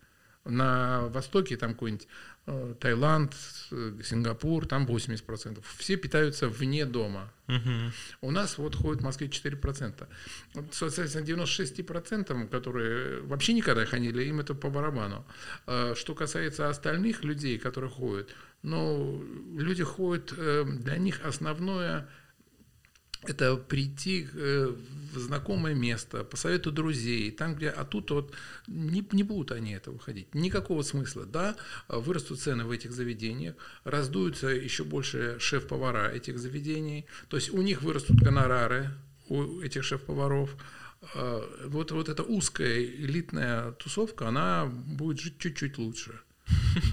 На 0.45 1.09
Востоке 1.09 1.57
там 1.57 1.73
какой-нибудь 1.73 2.07
э, 2.47 2.75
Таиланд, 2.79 3.35
э, 3.71 3.93
Сингапур, 4.05 4.67
там 4.67 4.85
80%. 4.87 5.65
Все 5.77 5.97
питаются 5.97 6.49
вне 6.49 6.85
дома. 6.85 7.33
Угу. 7.49 7.93
У 8.23 8.31
нас 8.31 8.59
вот 8.59 8.75
ходит 8.77 9.01
в 9.01 9.05
Москве 9.05 9.29
4%. 9.29 10.07
Вот, 10.55 10.65
соответственно, 10.73 11.25
96%, 11.25 12.49
которые 12.49 13.23
вообще 13.23 13.55
никогда 13.55 13.87
ходили, 13.87 14.25
им 14.25 14.41
это 14.41 14.55
по 14.55 14.69
барабану. 14.69 15.25
Э, 15.67 15.95
что 15.97 16.15
касается 16.15 16.69
остальных 16.69 17.25
людей, 17.25 17.59
которые 17.59 17.91
ходят, 17.91 18.35
ну, 18.63 19.23
люди 19.57 19.85
ходят, 19.85 20.33
для 20.35 20.97
них 20.97 21.21
основное 21.25 22.09
это 23.31 23.57
прийти 23.57 24.29
э, 24.33 24.75
в 25.13 25.19
знакомое 25.19 25.75
место, 25.75 26.25
по 26.25 26.37
совету 26.37 26.73
друзей, 26.73 27.31
там, 27.31 27.55
где, 27.55 27.69
а 27.69 27.85
тут 27.85 28.11
вот 28.11 28.35
не, 28.67 29.07
не 29.13 29.23
будут 29.23 29.53
они 29.53 29.73
этого 29.73 29.99
ходить. 29.99 30.35
Никакого 30.35 30.83
смысла. 30.83 31.25
Да, 31.25 31.57
вырастут 31.89 32.41
цены 32.41 32.65
в 32.65 32.71
этих 32.71 32.93
заведениях, 32.93 33.55
раздуются 33.85 34.49
еще 34.49 34.85
больше 34.85 35.37
шеф-повара 35.39 36.11
этих 36.11 36.39
заведений, 36.39 37.07
то 37.29 37.37
есть 37.37 37.53
у 37.53 37.63
них 37.63 37.83
вырастут 37.83 38.17
гонорары, 38.17 38.91
у 39.29 39.61
этих 39.61 39.85
шеф-поваров, 39.85 40.57
а, 41.15 41.43
вот, 41.67 41.91
вот 41.93 42.09
эта 42.09 42.23
узкая 42.23 42.83
элитная 42.85 43.73
тусовка, 43.73 44.29
она 44.29 44.67
будет 44.67 45.21
жить 45.21 45.39
чуть-чуть 45.39 45.79
лучше. 45.79 46.21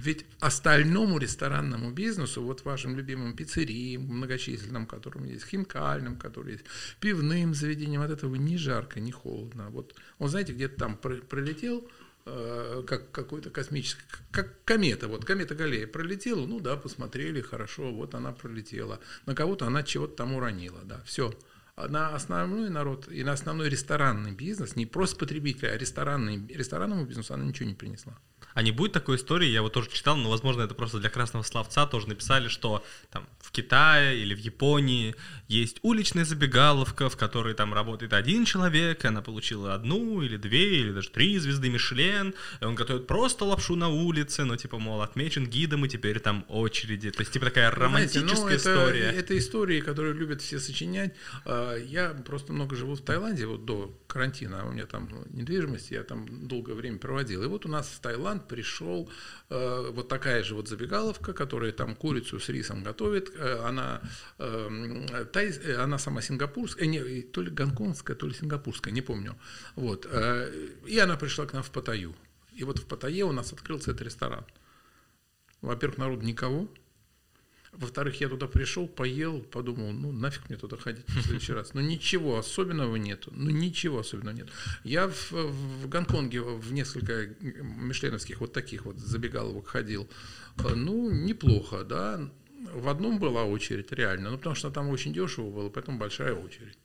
Ведь 0.03 0.26
остальному 0.39 1.18
ресторанному 1.18 1.91
бизнесу, 1.91 2.41
вот 2.41 2.66
вашим 2.66 2.95
любимым 2.95 3.36
пиццериям, 3.36 4.03
многочисленным, 4.03 4.86
которым 4.86 5.26
есть, 5.26 5.45
хинкальным, 5.45 6.18
который 6.18 6.53
есть, 6.53 6.66
пивным 6.99 7.53
заведениям, 7.53 8.01
от 8.01 8.12
этого 8.12 8.36
ни 8.36 8.55
жарко, 8.57 8.99
ни 8.99 9.12
холодно. 9.12 9.70
Вот 9.70 9.95
он, 10.20 10.30
знаете, 10.30 10.53
где-то 10.53 10.78
там 10.78 10.97
пролетел, 10.97 11.88
э, 12.26 12.84
как 12.86 13.12
какой-то 13.12 13.49
космический, 13.49 14.03
как 14.32 14.64
комета, 14.64 15.07
вот 15.07 15.26
комета 15.26 15.55
Галлея 15.55 15.88
пролетела, 15.88 16.45
ну 16.45 16.59
да, 16.59 16.78
посмотрели, 16.78 17.41
хорошо, 17.41 17.91
вот 17.91 18.16
она 18.16 18.32
пролетела. 18.32 18.99
На 19.26 19.36
кого-то 19.36 19.66
она 19.68 19.84
чего-то 19.84 20.16
там 20.18 20.34
уронила, 20.34 20.82
да, 20.84 21.01
все. 21.05 21.34
А 21.76 21.88
на 21.88 22.14
основной 22.14 22.70
народ 22.70 23.07
и 23.09 23.24
на 23.24 23.32
основной 23.32 23.70
ресторанный 23.70 24.34
бизнес, 24.34 24.76
не 24.76 24.86
просто 24.86 25.18
потребитель, 25.18 25.70
а 25.70 25.78
ресторанный, 25.78 26.45
ресторанному 26.47 27.05
бизнесу 27.05 27.34
она 27.34 27.45
ничего 27.45 27.70
не 27.70 27.76
принесла. 27.76 28.20
А 28.53 28.61
не 28.61 28.71
будет 28.71 28.91
такой 28.91 29.15
истории, 29.15 29.47
я 29.47 29.61
вот 29.61 29.73
тоже 29.73 29.89
читал, 29.89 30.15
но, 30.15 30.29
возможно, 30.29 30.61
это 30.61 30.73
просто 30.73 30.99
для 30.99 31.09
красного 31.09 31.43
словца 31.43 31.85
тоже 31.85 32.07
написали, 32.07 32.47
что 32.47 32.83
там 33.09 33.27
в 33.39 33.51
Китае 33.51 34.19
или 34.19 34.33
в 34.33 34.39
Японии 34.39 35.15
есть 35.47 35.79
уличная 35.81 36.25
забегаловка, 36.25 37.09
в 37.09 37.17
которой 37.17 37.53
там 37.53 37.73
работает 37.73 38.13
один 38.13 38.45
человек, 38.45 39.03
и 39.03 39.07
она 39.07 39.21
получила 39.21 39.73
одну 39.73 40.21
или 40.21 40.37
две 40.37 40.79
или 40.79 40.91
даже 40.91 41.09
три 41.09 41.37
звезды 41.37 41.69
Мишлен, 41.69 42.33
и 42.61 42.65
он 42.65 42.75
готовит 42.75 43.07
просто 43.07 43.45
лапшу 43.45 43.75
на 43.75 43.89
улице, 43.89 44.45
но 44.45 44.55
типа, 44.55 44.79
мол, 44.79 45.01
отмечен 45.01 45.45
гидом, 45.47 45.85
и 45.85 45.89
теперь 45.89 46.19
там 46.19 46.45
очереди. 46.47 47.11
То 47.11 47.21
есть, 47.21 47.31
типа, 47.33 47.45
такая 47.45 47.71
романтическая 47.71 48.35
Знаете, 48.35 48.41
ну, 48.41 48.49
это, 48.49 48.57
история. 48.57 49.11
Это 49.11 49.37
истории, 49.37 49.81
которые 49.81 50.13
любят 50.13 50.41
все 50.41 50.59
сочинять. 50.59 51.13
А, 51.45 51.75
я 51.77 52.09
просто 52.09 52.53
много 52.53 52.75
живу 52.75 52.95
в 52.95 53.01
Таиланде, 53.01 53.45
вот 53.45 53.65
до 53.65 53.97
карантина, 54.07 54.65
у 54.67 54.71
меня 54.71 54.85
там 54.85 55.09
недвижимость, 55.29 55.91
я 55.91 56.03
там 56.03 56.47
долгое 56.47 56.73
время 56.73 56.97
проводил. 56.97 57.43
И 57.43 57.47
вот 57.47 57.65
у 57.65 57.69
нас 57.69 57.87
в 57.87 57.99
Пришел 58.41 59.09
э, 59.49 59.89
вот 59.91 60.07
такая 60.07 60.43
же 60.43 60.55
вот 60.55 60.67
забегаловка, 60.67 61.33
которая 61.33 61.71
там 61.71 61.95
курицу 61.95 62.39
с 62.39 62.49
рисом 62.49 62.83
готовит. 62.83 63.31
Э, 63.35 63.63
она, 63.65 64.01
э, 64.39 65.25
тай, 65.31 65.49
э, 65.49 65.75
она 65.75 65.97
сама 65.97 66.21
сингапурская, 66.21 66.85
э, 66.85 66.87
не, 66.87 67.21
то 67.21 67.41
ли 67.41 67.49
гонконгская, 67.49 68.15
то 68.15 68.27
ли 68.27 68.33
сингапурская, 68.33 68.93
не 68.93 69.01
помню. 69.01 69.35
Вот. 69.75 70.07
Э, 70.09 70.51
и 70.85 70.97
она 70.99 71.17
пришла 71.17 71.45
к 71.45 71.53
нам 71.53 71.63
в 71.63 71.71
Паттайю. 71.71 72.15
И 72.53 72.63
вот 72.63 72.79
в 72.79 72.85
Паттайе 72.85 73.25
у 73.25 73.31
нас 73.31 73.53
открылся 73.53 73.91
этот 73.91 74.01
ресторан. 74.01 74.45
Во-первых, 75.61 75.97
народ 75.97 76.23
никого, 76.23 76.67
во-вторых, 77.72 78.19
я 78.19 78.28
туда 78.28 78.47
пришел, 78.47 78.88
поел, 78.88 79.41
подумал, 79.41 79.91
ну 79.91 80.11
нафиг 80.11 80.49
мне 80.49 80.57
туда 80.57 80.78
ходить 80.78 81.07
в 81.07 81.22
следующий 81.22 81.53
раз. 81.53 81.74
Ну 81.74 81.82
ничего 81.82 82.38
особенного 82.38 82.97
нет. 82.97 83.28
Ну 83.32 83.49
ничего 83.49 83.99
особенного 83.99 84.36
нет. 84.36 84.49
Я 84.84 85.07
в, 85.07 85.32
в 85.32 85.88
Гонконге 85.88 86.41
в 86.41 86.74
несколько 86.74 87.28
мишленовских 87.39 88.41
вот 88.41 88.53
таких 88.53 88.86
вот 88.86 88.99
забегаловок 88.99 89.67
ходил. 89.67 90.09
Ну, 90.57 91.09
неплохо, 91.11 91.84
да. 91.84 92.30
В 92.74 92.89
одном 92.89 93.19
была 93.19 93.45
очередь, 93.45 93.91
реально. 93.91 94.32
Ну, 94.32 94.38
потому 94.38 94.55
что 94.55 94.69
там 94.69 94.89
очень 94.89 95.13
дешево 95.13 95.49
было, 95.49 95.69
поэтому 95.69 95.97
большая 95.97 96.34
очередь. 96.34 96.78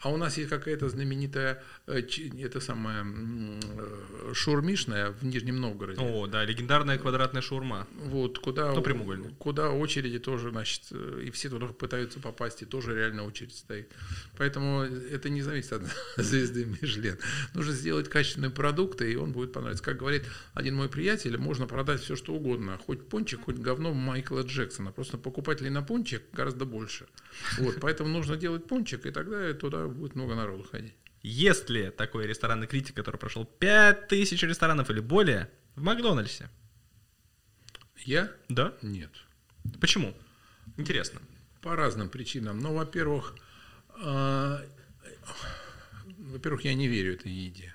А 0.00 0.10
у 0.10 0.16
нас 0.16 0.36
есть 0.38 0.48
какая-то 0.48 0.88
знаменитая, 0.88 1.60
э, 1.88 2.02
это 2.38 2.60
самая 2.60 3.04
э, 3.04 4.32
шурмишная 4.32 5.10
в 5.10 5.24
Нижнем 5.24 5.60
Новгороде. 5.60 6.00
О, 6.00 6.28
да, 6.28 6.44
легендарная 6.44 6.98
квадратная 6.98 7.42
шурма. 7.42 7.88
Вот, 8.04 8.38
куда, 8.38 8.72
ну, 8.72 8.80
прямоугольная. 8.80 9.32
куда 9.40 9.70
очереди 9.70 10.20
тоже, 10.20 10.50
значит, 10.50 10.82
э, 10.92 11.22
и 11.26 11.32
все 11.32 11.48
туда 11.48 11.66
пытаются 11.66 12.20
попасть, 12.20 12.62
и 12.62 12.64
тоже 12.64 12.94
реально 12.94 13.24
очередь 13.24 13.56
стоит. 13.56 13.90
Поэтому 14.36 14.82
это 14.82 15.30
не 15.30 15.42
зависит 15.42 15.72
от 15.72 15.82
звезды 16.16 16.64
Мишлен. 16.64 17.18
Нужно 17.54 17.72
сделать 17.72 18.08
качественные 18.08 18.52
продукты, 18.52 19.12
и 19.12 19.16
он 19.16 19.32
будет 19.32 19.52
понравиться. 19.52 19.82
Как 19.82 19.96
говорит 19.96 20.22
один 20.54 20.76
мой 20.76 20.88
приятель, 20.88 21.36
можно 21.38 21.66
продать 21.66 22.00
все, 22.02 22.14
что 22.14 22.34
угодно. 22.34 22.78
Хоть 22.86 23.08
пончик, 23.08 23.40
хоть 23.40 23.56
говно 23.56 23.92
Майкла 23.94 24.42
Джексона. 24.42 24.92
Просто 24.92 25.18
покупателей 25.18 25.70
на 25.70 25.82
пончик 25.82 26.22
гораздо 26.32 26.66
больше. 26.66 27.06
Вот, 27.58 27.78
поэтому 27.80 28.10
нужно 28.10 28.36
делать 28.36 28.64
пончик, 28.68 29.04
и 29.04 29.10
тогда 29.10 29.52
туда 29.54 29.87
будет 29.96 30.14
много 30.14 30.34
народу 30.34 30.64
ходить. 30.64 30.94
Есть 31.22 31.68
ли 31.68 31.90
такой 31.90 32.26
ресторанный 32.26 32.66
критик, 32.66 32.94
который 32.94 33.16
прошел 33.16 33.44
5000 33.44 34.42
ресторанов 34.44 34.90
или 34.90 35.00
более 35.00 35.50
в 35.74 35.82
Макдональдсе? 35.82 36.48
Я? 38.04 38.30
Да. 38.48 38.74
Нет. 38.82 39.10
Почему? 39.80 40.14
Интересно. 40.76 41.20
По 41.60 41.74
разным 41.74 42.08
причинам. 42.08 42.60
Ну, 42.60 42.74
во-первых, 42.74 43.34
э, 44.00 44.58
во-первых, 46.18 46.64
я 46.64 46.74
не 46.74 46.88
верю 46.88 47.14
этой 47.14 47.32
еде. 47.32 47.74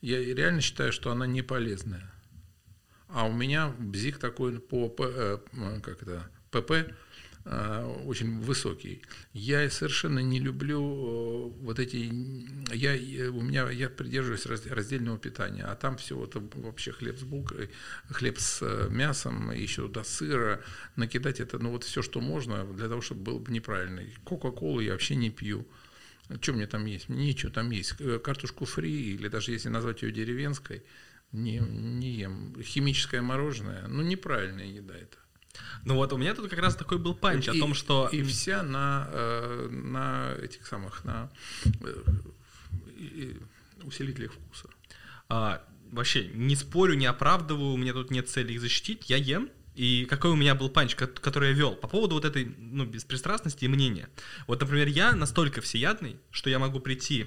Я 0.00 0.18
реально 0.22 0.60
считаю, 0.60 0.92
что 0.92 1.10
она 1.10 1.26
не 1.26 1.42
полезная. 1.42 2.10
А 3.08 3.26
у 3.26 3.32
меня 3.32 3.68
бзик 3.78 4.18
такой 4.18 4.58
по, 4.60 4.88
по 4.88 5.04
э, 5.04 5.38
как 5.82 6.02
это, 6.02 6.30
ПП 6.50 6.94
очень 7.44 8.40
высокий. 8.40 9.02
Я 9.32 9.70
совершенно 9.70 10.18
не 10.18 10.38
люблю 10.38 10.80
э, 10.80 11.64
вот 11.64 11.78
эти... 11.78 12.12
Я, 12.74 13.30
у 13.30 13.40
меня, 13.40 13.70
я 13.70 13.88
придерживаюсь 13.88 14.66
раздельного 14.66 15.18
питания, 15.18 15.64
а 15.64 15.74
там 15.74 15.96
все 15.96 16.22
это 16.22 16.42
вообще 16.54 16.92
хлеб 16.92 17.18
с 17.18 17.22
булкой, 17.22 17.70
хлеб 18.10 18.38
с 18.38 18.88
мясом, 18.90 19.50
еще 19.50 19.82
туда 19.82 20.04
сыра. 20.04 20.62
Накидать 20.96 21.40
это, 21.40 21.58
ну 21.58 21.70
вот 21.70 21.84
все, 21.84 22.02
что 22.02 22.20
можно, 22.20 22.64
для 22.64 22.88
того, 22.88 23.00
чтобы 23.00 23.22
было 23.22 23.38
бы 23.38 23.50
неправильно. 23.52 24.02
Кока-колу 24.24 24.80
я 24.80 24.92
вообще 24.92 25.16
не 25.16 25.30
пью. 25.30 25.66
Что 26.40 26.52
мне 26.52 26.66
там 26.66 26.84
есть? 26.84 27.08
Ничего 27.08 27.50
там 27.50 27.70
есть. 27.70 27.94
Картошку 28.22 28.66
фри, 28.66 29.14
или 29.14 29.28
даже 29.28 29.52
если 29.52 29.70
назвать 29.70 30.02
ее 30.02 30.12
деревенской, 30.12 30.82
не, 31.32 31.58
не 31.58 32.12
ем. 32.18 32.54
Химическое 32.62 33.22
мороженое, 33.22 33.86
ну 33.88 34.02
неправильная 34.02 34.66
еда 34.66 34.94
это. 34.94 35.16
Ну 35.84 35.94
вот 35.94 36.12
у 36.12 36.16
меня 36.16 36.34
тут 36.34 36.50
как 36.50 36.58
раз 36.58 36.76
такой 36.76 36.98
был 36.98 37.14
панч 37.14 37.48
и, 37.48 37.50
о 37.50 37.54
том, 37.54 37.74
что... 37.74 38.08
И 38.12 38.22
вся 38.22 38.62
на, 38.62 39.08
э, 39.10 39.68
на 39.70 40.34
этих 40.42 40.66
самых, 40.66 41.04
на 41.04 41.30
э, 41.64 43.32
усилителях 43.82 44.32
вкуса. 44.32 44.68
А, 45.28 45.62
вообще, 45.90 46.28
не 46.28 46.56
спорю, 46.56 46.94
не 46.94 47.06
оправдываю, 47.06 47.72
у 47.72 47.76
меня 47.76 47.92
тут 47.92 48.10
нет 48.10 48.28
цели 48.28 48.52
их 48.52 48.60
защитить, 48.60 49.08
я 49.10 49.16
ем, 49.16 49.50
и 49.74 50.06
какой 50.06 50.32
у 50.32 50.36
меня 50.36 50.54
был 50.54 50.68
панч, 50.70 50.96
который 50.96 51.50
я 51.50 51.54
вел 51.54 51.74
по 51.76 51.86
поводу 51.86 52.16
вот 52.16 52.24
этой 52.24 52.52
ну, 52.58 52.84
беспристрастности 52.84 53.64
и 53.64 53.68
мнения. 53.68 54.08
Вот, 54.46 54.60
например, 54.60 54.88
я 54.88 55.12
настолько 55.12 55.60
всеядный, 55.60 56.16
что 56.30 56.50
я 56.50 56.58
могу 56.58 56.80
прийти 56.80 57.26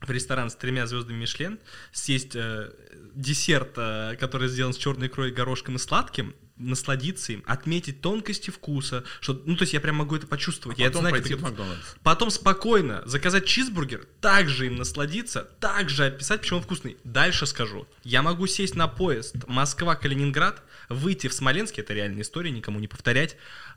в 0.00 0.10
ресторан 0.10 0.50
с 0.50 0.54
тремя 0.54 0.86
звездами 0.86 1.18
Мишлен, 1.18 1.58
съесть 1.92 2.36
э, 2.36 2.72
десерт, 3.14 3.72
э, 3.76 4.16
который 4.18 4.48
сделан 4.48 4.72
с 4.72 4.78
черной 4.78 5.08
икрой, 5.08 5.30
горошком 5.30 5.76
и 5.76 5.78
сладким, 5.78 6.34
насладиться 6.56 7.32
им, 7.32 7.42
отметить 7.46 8.00
тонкости 8.00 8.50
вкуса, 8.50 9.04
что, 9.20 9.40
ну, 9.44 9.56
то 9.56 9.62
есть 9.62 9.72
я 9.72 9.80
прям 9.80 9.96
могу 9.96 10.16
это 10.16 10.26
почувствовать. 10.26 10.78
А 10.78 10.82
я 10.82 10.88
потом 10.88 11.02
знаю, 11.02 11.14
пойти 11.14 11.34
в 11.34 11.42
Макдональдс. 11.42 11.94
Потом 12.02 12.30
спокойно 12.30 13.02
заказать 13.06 13.46
чизбургер, 13.46 14.06
также 14.20 14.66
им 14.66 14.76
насладиться, 14.76 15.48
также 15.60 16.06
описать, 16.06 16.40
почему 16.40 16.58
он 16.58 16.64
вкусный. 16.64 16.96
Дальше 17.04 17.46
скажу. 17.46 17.86
Я 18.04 18.22
могу 18.22 18.46
сесть 18.46 18.76
на 18.76 18.86
поезд 18.86 19.36
Москва-Калининград, 19.46 20.62
выйти 20.88 21.28
в 21.28 21.34
Смоленске, 21.34 21.82
это 21.82 21.94
реальная 21.94 22.22
история, 22.22 22.50
никому 22.50 22.78
не 22.78 22.88
повторять, 22.88 23.36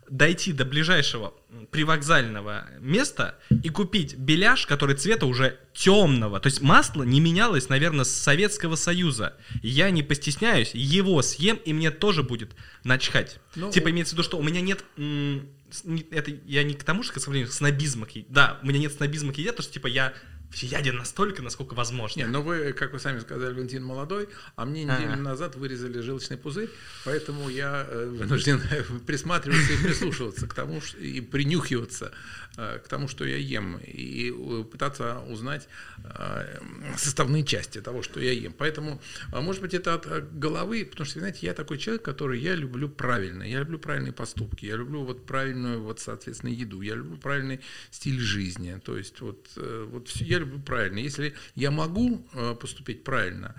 дойти 0.10 0.54
до 0.54 0.66
ближайшего 0.66 1.34
привокзального 1.72 2.68
места 2.80 3.38
и 3.50 3.70
купить 3.70 4.16
беляш, 4.16 4.66
который 4.66 4.96
цвета 4.96 5.26
уже 5.26 5.60
темного. 5.74 6.40
То 6.40 6.48
есть 6.48 6.62
масло 6.62 7.04
не 7.04 7.20
менялось, 7.20 7.70
наверное, 7.70 8.06
с 8.06 8.12
Советского 8.12 8.76
Союза. 8.76 9.36
Я 9.62 9.90
не 9.90 10.04
постесняюсь, 10.04 10.72
его 10.74 11.22
съем, 11.22 11.58
и 11.58 11.74
мне 11.74 11.92
тоже 11.92 12.24
будет 12.24 12.52
начхать. 12.84 13.40
Ну, 13.56 13.72
типа 13.72 13.90
имеется 13.92 14.16
в 14.16 14.18
виду, 14.18 14.24
что 14.24 14.38
у 14.38 14.44
меня 14.44 14.62
нет... 14.62 14.84
Это 16.12 16.32
я 16.46 16.64
не 16.64 16.74
к 16.74 16.84
тому, 16.84 17.04
что 17.04 17.20
к 17.20 17.52
снобизма. 17.52 18.08
Да, 18.30 18.60
у 18.64 18.68
меня 18.68 18.80
нет 18.80 18.94
снобизма 18.94 19.34
к 19.34 19.38
еде, 19.38 19.52
то 19.52 19.62
что 19.62 19.74
типа 19.74 19.88
я 19.88 20.14
всеяден 20.52 20.98
настолько, 20.98 21.42
насколько 21.42 21.74
возможно. 21.74 22.20
Не, 22.20 22.28
но 22.28 22.42
вы, 22.42 22.74
как 22.74 22.94
вы 22.94 23.00
сами 23.00 23.20
сказали, 23.20 23.54
Валентин 23.54 23.84
молодой, 23.84 24.30
а 24.56 24.66
мне 24.66 24.84
неделю 24.84 25.10
А-а-а. 25.10 25.18
назад 25.18 25.56
вырезали 25.56 26.00
желчный 26.00 26.38
пузырь, 26.38 26.70
поэтому 27.06 27.50
я 27.50 27.86
э, 27.88 28.06
вынужден 28.08 28.62
присматриваться 29.06 29.74
и 29.74 29.78
прислушиваться 29.84 30.48
к 30.48 30.54
тому, 30.54 30.82
и 31.00 31.22
принюхиваться 31.22 32.12
Э, 32.60 32.80
к 32.84 32.88
тому, 32.88 33.08
что 33.08 33.24
я 33.24 33.38
ем, 33.38 33.78
и 33.86 34.34
пытаться 34.72 35.20
узнать 35.30 35.68
э, 36.04 36.60
составные 36.98 37.44
части 37.44 37.82
того, 37.82 38.02
что 38.02 38.20
я 38.20 38.32
ем. 38.32 38.52
Поэтому, 38.52 39.00
а 39.32 39.42
может 39.42 39.62
быть, 39.62 39.76
это 39.76 39.94
от 39.94 40.40
головы, 40.40 40.84
потому 40.84 41.06
что, 41.06 41.20
знаете, 41.20 41.46
я 41.46 41.54
такой 41.54 41.78
человек, 41.78 42.02
который 42.02 42.40
я 42.40 42.56
люблю 42.56 42.90
правильно, 42.90 43.44
я 43.44 43.60
люблю 43.60 43.78
правильные 43.78 44.12
поступки, 44.12 44.66
я 44.66 44.76
люблю 44.76 45.04
вот 45.04 45.28
правильную, 45.28 45.84
вот, 45.84 46.00
соответственно, 46.00 46.50
еду, 46.50 46.82
я 46.82 46.96
люблю 46.96 47.18
правильный 47.18 47.60
стиль 47.92 48.20
жизни, 48.20 48.82
то 48.84 48.98
есть 48.98 49.22
вот, 49.22 49.52
вот 49.56 50.10
я 50.10 50.37
люблю 50.40 50.60
правильно. 50.60 51.00
Если 51.00 51.34
я 51.56 51.72
могу 51.72 52.28
поступить 52.60 53.04
правильно, 53.04 53.56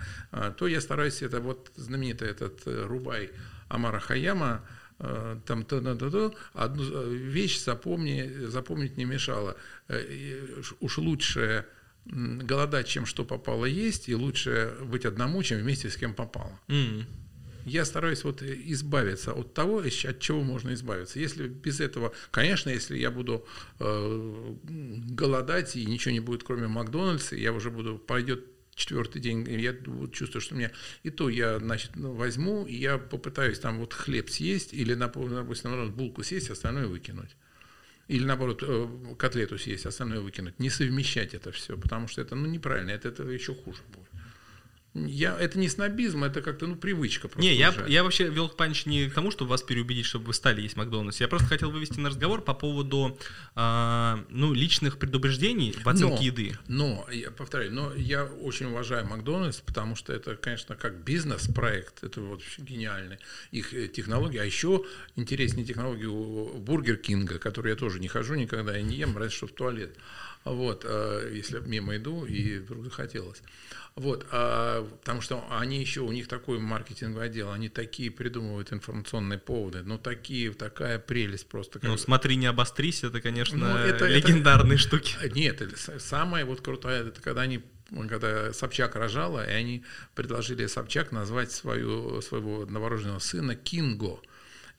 то 0.57 0.67
я 0.67 0.81
стараюсь, 0.81 1.21
это 1.21 1.39
вот 1.39 1.71
знаменитый 1.75 2.29
этот 2.29 2.61
Рубай 2.65 3.31
Амара 3.69 3.99
Хаяма, 3.99 4.63
Э, 4.99 5.39
там 5.45 5.63
то 5.63 5.81
то 5.81 6.09
то 6.09 6.33
одну 6.53 6.83
э, 6.83 7.13
вещь 7.13 7.63
запомни, 7.63 8.45
запомнить 8.47 8.97
не 8.97 9.05
мешало. 9.05 9.55
Э, 9.87 10.61
уж 10.79 10.97
лучше 10.97 11.65
голодать, 12.05 12.87
чем 12.87 13.05
что 13.05 13.23
попало 13.23 13.65
есть, 13.65 14.09
и 14.09 14.15
лучше 14.15 14.75
быть 14.83 15.05
одному, 15.05 15.43
чем 15.43 15.59
вместе 15.59 15.89
с 15.89 15.95
кем 15.95 16.13
попало. 16.13 16.59
Mm. 16.67 17.05
Я 17.69 17.85
стараюсь 17.85 18.23
вот 18.23 18.41
избавиться 18.41 19.31
от 19.33 19.53
того, 19.53 19.79
от 19.79 20.19
чего 20.19 20.41
можно 20.41 20.73
избавиться. 20.73 21.19
Если 21.19 21.47
без 21.47 21.79
этого, 21.79 22.13
конечно, 22.31 22.69
если 22.69 22.97
я 22.97 23.11
буду 23.11 23.45
э, 23.79 24.55
голодать 24.63 25.75
и 25.75 25.85
ничего 25.85 26.11
не 26.11 26.19
будет, 26.19 26.43
кроме 26.43 26.67
Макдональдса, 26.67 27.35
я 27.35 27.53
уже 27.53 27.69
буду 27.69 27.97
пойдет 27.97 28.45
четвертый 28.73 29.21
день, 29.21 29.47
я 29.47 29.75
чувствую, 30.11 30.41
что 30.41 30.55
у 30.55 30.57
меня 30.57 30.71
и 31.03 31.09
то 31.11 31.29
я, 31.29 31.59
значит, 31.59 31.91
ну, 31.95 32.13
возьму, 32.13 32.65
и 32.65 32.75
я 32.75 32.97
попытаюсь 32.97 33.59
там 33.59 33.79
вот 33.79 33.93
хлеб 33.93 34.29
съесть, 34.29 34.73
или, 34.73 34.95
допустим, 34.95 35.71
наоборот, 35.71 35.93
булку 35.93 36.23
съесть, 36.23 36.49
остальное 36.49 36.87
выкинуть. 36.87 37.35
Или, 38.07 38.25
наоборот, 38.25 38.63
э, 38.63 39.15
котлету 39.19 39.59
съесть, 39.59 39.85
остальное 39.85 40.21
выкинуть. 40.21 40.59
Не 40.59 40.71
совмещать 40.71 41.35
это 41.35 41.51
все, 41.51 41.77
потому 41.77 42.07
что 42.07 42.21
это 42.21 42.35
ну, 42.35 42.47
неправильно, 42.47 42.89
это, 42.89 43.09
это 43.09 43.23
еще 43.23 43.53
хуже 43.53 43.81
будет. 43.93 44.08
Я, 45.07 45.37
это 45.37 45.59
не 45.59 45.69
снобизм, 45.69 46.23
это 46.23 46.41
как-то 46.41 46.67
ну, 46.67 46.75
привычка. 46.75 47.27
Просто 47.27 47.41
не, 47.41 47.55
я, 47.55 47.73
я 47.87 48.03
вообще 48.03 48.29
вел 48.29 48.49
панч 48.49 48.85
не 48.85 49.09
к 49.09 49.13
тому, 49.13 49.31
чтобы 49.31 49.51
вас 49.51 49.61
переубедить, 49.61 50.05
чтобы 50.05 50.25
вы 50.25 50.33
стали 50.33 50.61
есть 50.61 50.75
Макдональдс. 50.75 51.19
Я 51.19 51.27
просто 51.27 51.47
хотел 51.47 51.71
вывести 51.71 51.99
на 51.99 52.09
разговор 52.09 52.41
по 52.41 52.53
поводу 52.53 53.17
э, 53.55 54.17
ну, 54.29 54.53
личных 54.53 54.97
предубеждений 54.97 55.71
в 55.73 55.87
оценке 55.87 56.15
но, 56.15 56.21
еды. 56.21 56.57
Но, 56.67 57.07
я 57.11 57.31
повторяю, 57.31 57.73
но 57.73 57.93
я 57.95 58.25
очень 58.25 58.67
уважаю 58.67 59.05
Макдональдс, 59.07 59.61
потому 59.61 59.95
что 59.95 60.13
это, 60.13 60.35
конечно, 60.35 60.75
как 60.75 61.03
бизнес-проект, 61.03 62.03
это 62.03 62.21
вот 62.21 62.41
гениальный. 62.57 63.17
Их 63.51 63.73
э, 63.73 63.87
технологии, 63.87 64.39
а 64.39 64.45
еще 64.45 64.83
интереснее 65.15 65.65
технологии 65.65 66.05
у 66.05 66.57
Бургер 66.57 66.97
Кинга, 66.97 67.39
который 67.39 67.71
я 67.71 67.75
тоже 67.75 67.99
не 67.99 68.07
хожу 68.07 68.35
никогда 68.35 68.77
и 68.77 68.83
не 68.83 68.95
ем, 68.95 69.17
разве 69.17 69.35
что 69.35 69.47
в 69.47 69.51
туалет. 69.51 69.95
Вот, 70.49 70.85
э, 70.87 71.31
если 71.33 71.59
мимо 71.59 71.95
иду 71.97 72.25
и 72.25 72.59
вдруг 72.59 72.85
захотелось. 72.85 73.41
Вот, 73.95 74.25
а, 74.31 74.87
потому 75.01 75.19
что 75.19 75.43
они 75.49 75.79
еще, 75.81 76.01
у 76.01 76.11
них 76.11 76.27
такой 76.27 76.59
маркетинговый 76.59 77.25
отдел, 77.25 77.51
они 77.51 77.67
такие 77.67 78.09
придумывают 78.09 78.71
информационные 78.71 79.39
поводы, 79.39 79.81
ну 79.83 79.97
такие, 79.97 80.53
такая 80.53 80.99
прелесть 80.99 81.49
просто. 81.49 81.79
Ну 81.81 81.97
смотри, 81.97 82.37
не 82.37 82.45
обострись, 82.45 83.03
это, 83.03 83.19
конечно, 83.19 83.57
ну, 83.57 83.77
это, 83.77 84.07
легендарные 84.07 84.75
это, 84.77 84.81
штуки. 84.81 85.15
Нет, 85.33 85.61
самое 85.97 86.45
вот 86.45 86.61
крутое, 86.61 87.07
это 87.09 87.21
когда 87.21 87.41
они 87.41 87.61
когда 88.07 88.53
Собчак 88.53 88.95
рожала, 88.95 89.45
и 89.45 89.51
они 89.51 89.83
предложили 90.15 90.67
Собчак 90.67 91.11
назвать 91.11 91.51
свою, 91.51 92.21
своего 92.21 92.65
новорожденного 92.65 93.19
сына 93.19 93.55
Кинго. 93.55 94.19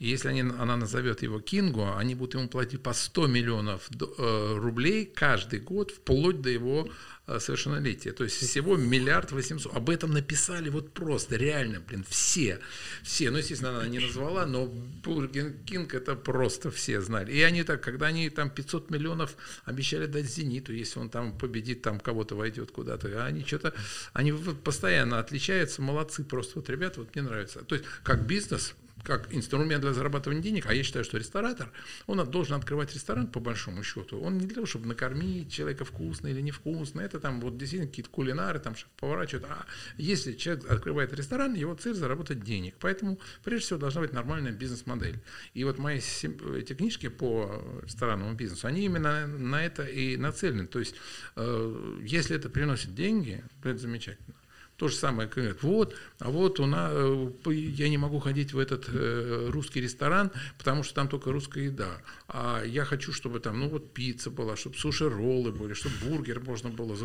И 0.01 0.09
если 0.09 0.29
они, 0.29 0.41
она 0.41 0.77
назовет 0.77 1.23
его 1.23 1.41
Кинго, 1.41 1.97
они 1.97 2.17
будут 2.17 2.35
ему 2.35 2.49
платить 2.49 2.83
по 2.83 2.93
100 2.93 3.27
миллионов 3.29 3.89
э, 3.93 4.55
рублей 4.57 5.05
каждый 5.05 5.61
год, 5.61 5.93
вплоть 5.93 6.41
до 6.41 6.51
его 6.51 6.89
Э, 7.31 7.39
совершеннолетия. 7.39 8.11
То 8.11 8.25
есть 8.25 8.37
всего 8.37 8.77
миллиард 8.77 9.31
восемьсот. 9.31 9.73
Об 9.77 9.89
этом 9.89 10.11
написали 10.11 10.69
вот 10.69 10.93
просто, 10.93 11.37
реально, 11.37 11.79
блин, 11.79 12.05
все. 12.09 12.59
Все. 13.05 13.31
Ну, 13.31 13.39
естественно, 13.39 13.71
она 13.71 13.87
не 13.87 14.01
назвала, 14.01 14.47
но 14.47 14.67
Burger 14.67 15.53
King 15.65 15.95
это 15.95 16.17
просто 16.17 16.73
все 16.73 17.01
знали. 17.01 17.31
И 17.33 17.41
они 17.43 17.63
так, 17.63 17.83
когда 17.83 18.07
они 18.07 18.31
там 18.31 18.51
500 18.51 18.91
миллионов 18.91 19.37
обещали 19.65 20.07
дать 20.07 20.27
«Зениту», 20.27 20.73
если 20.73 20.99
он 20.99 21.09
там 21.09 21.39
победит, 21.39 21.83
там 21.83 22.01
кого-то 22.01 22.35
войдет 22.35 22.73
куда-то, 22.73 23.07
а 23.23 23.27
они 23.27 23.45
что-то, 23.45 23.75
они 24.13 24.33
постоянно 24.33 25.21
отличаются, 25.21 25.83
молодцы 25.83 26.25
просто. 26.25 26.59
Вот, 26.59 26.69
ребята, 26.69 26.99
вот 26.99 27.15
мне 27.15 27.23
нравится. 27.23 27.61
То 27.61 27.77
есть, 27.77 27.87
как 28.03 28.27
бизнес, 28.27 28.75
как 29.03 29.33
инструмент 29.35 29.83
для 29.83 29.93
зарабатывания 29.93 30.43
денег, 30.43 30.67
а 30.67 30.75
я 30.75 30.83
считаю, 30.83 31.05
что 31.05 31.19
ресторатор, 31.19 31.71
он 32.07 32.25
должен 32.31 32.57
открывать 32.57 32.95
ресторан 32.95 33.27
по 33.27 33.41
большому 33.41 33.83
счету. 33.83 34.21
Он 34.21 34.39
не 34.39 34.47
для 34.47 34.57
того, 34.57 34.67
чтобы 34.67 34.87
накормить 34.87 35.53
человека 35.53 35.85
вкусно 35.85 36.29
или 36.29 36.41
невкусно, 36.41 37.01
это 37.01 37.21
там 37.21 37.41
вот 37.41 37.57
действительно 37.57 37.89
какие-то 37.89 38.11
кулинары, 38.11 38.59
там 38.59 38.75
шеф-повара. 38.77 39.27
А 39.49 39.67
если 39.97 40.33
человек 40.33 40.71
открывает 40.71 41.13
ресторан, 41.13 41.55
его 41.55 41.75
цель 41.75 41.95
заработать 41.95 42.43
денег. 42.43 42.75
Поэтому, 42.81 43.19
прежде 43.45 43.67
всего, 43.67 43.79
должна 43.79 44.03
быть 44.03 44.13
нормальная 44.13 44.53
бизнес-модель. 44.53 45.21
И 45.55 45.65
вот 45.65 45.79
мои 45.79 45.99
эти 45.99 46.75
книжки 46.75 47.09
по 47.09 47.83
ресторанному 47.83 48.35
бизнесу, 48.35 48.67
они 48.67 48.85
именно 48.85 49.27
на 49.27 49.65
это 49.65 49.85
и 49.85 50.17
нацелены. 50.17 50.67
То 50.67 50.79
есть, 50.79 50.95
э, 51.37 52.01
если 52.03 52.37
это 52.37 52.49
приносит 52.49 52.95
деньги, 52.95 53.45
это 53.63 53.79
замечательно. 53.79 54.40
То 54.81 54.89
же 54.89 54.97
самое, 54.97 55.29
говорят, 55.29 55.63
вот, 55.63 55.95
а 56.21 56.31
вот 56.31 56.59
у 56.59 56.65
нас, 56.65 56.91
э, 56.95 57.53
я 57.53 57.91
не 57.91 57.99
могу 57.99 58.19
ходить 58.19 58.55
в 58.55 58.59
этот 58.59 58.87
э, 58.89 59.51
русский 59.51 59.79
ресторан, 59.83 60.31
потому 60.57 60.85
что 60.85 60.95
там 60.95 61.07
только 61.07 61.33
русская 61.33 61.65
еда. 61.65 62.01
А 62.29 62.65
я 62.65 62.87
хочу, 62.87 63.13
чтобы 63.13 63.41
там, 63.41 63.61
ну 63.61 63.69
вот 63.69 63.93
пицца 63.93 64.31
была, 64.31 64.57
чтобы 64.57 64.77
суши-роллы 64.79 65.53
были, 65.53 65.75
чтобы 65.75 65.97
бургер 66.03 66.41
можно 66.41 66.71
было. 66.71 66.97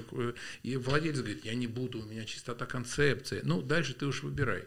И 0.63 0.78
владелец 0.78 1.17
говорит, 1.17 1.43
я 1.43 1.53
не 1.53 1.67
буду, 1.67 1.99
у 1.99 2.05
меня 2.05 2.23
чистота 2.23 2.65
концепции. 2.65 3.41
Ну, 3.43 3.61
дальше 3.61 3.93
ты 3.93 4.05
уж 4.05 4.23
выбирай. 4.23 4.63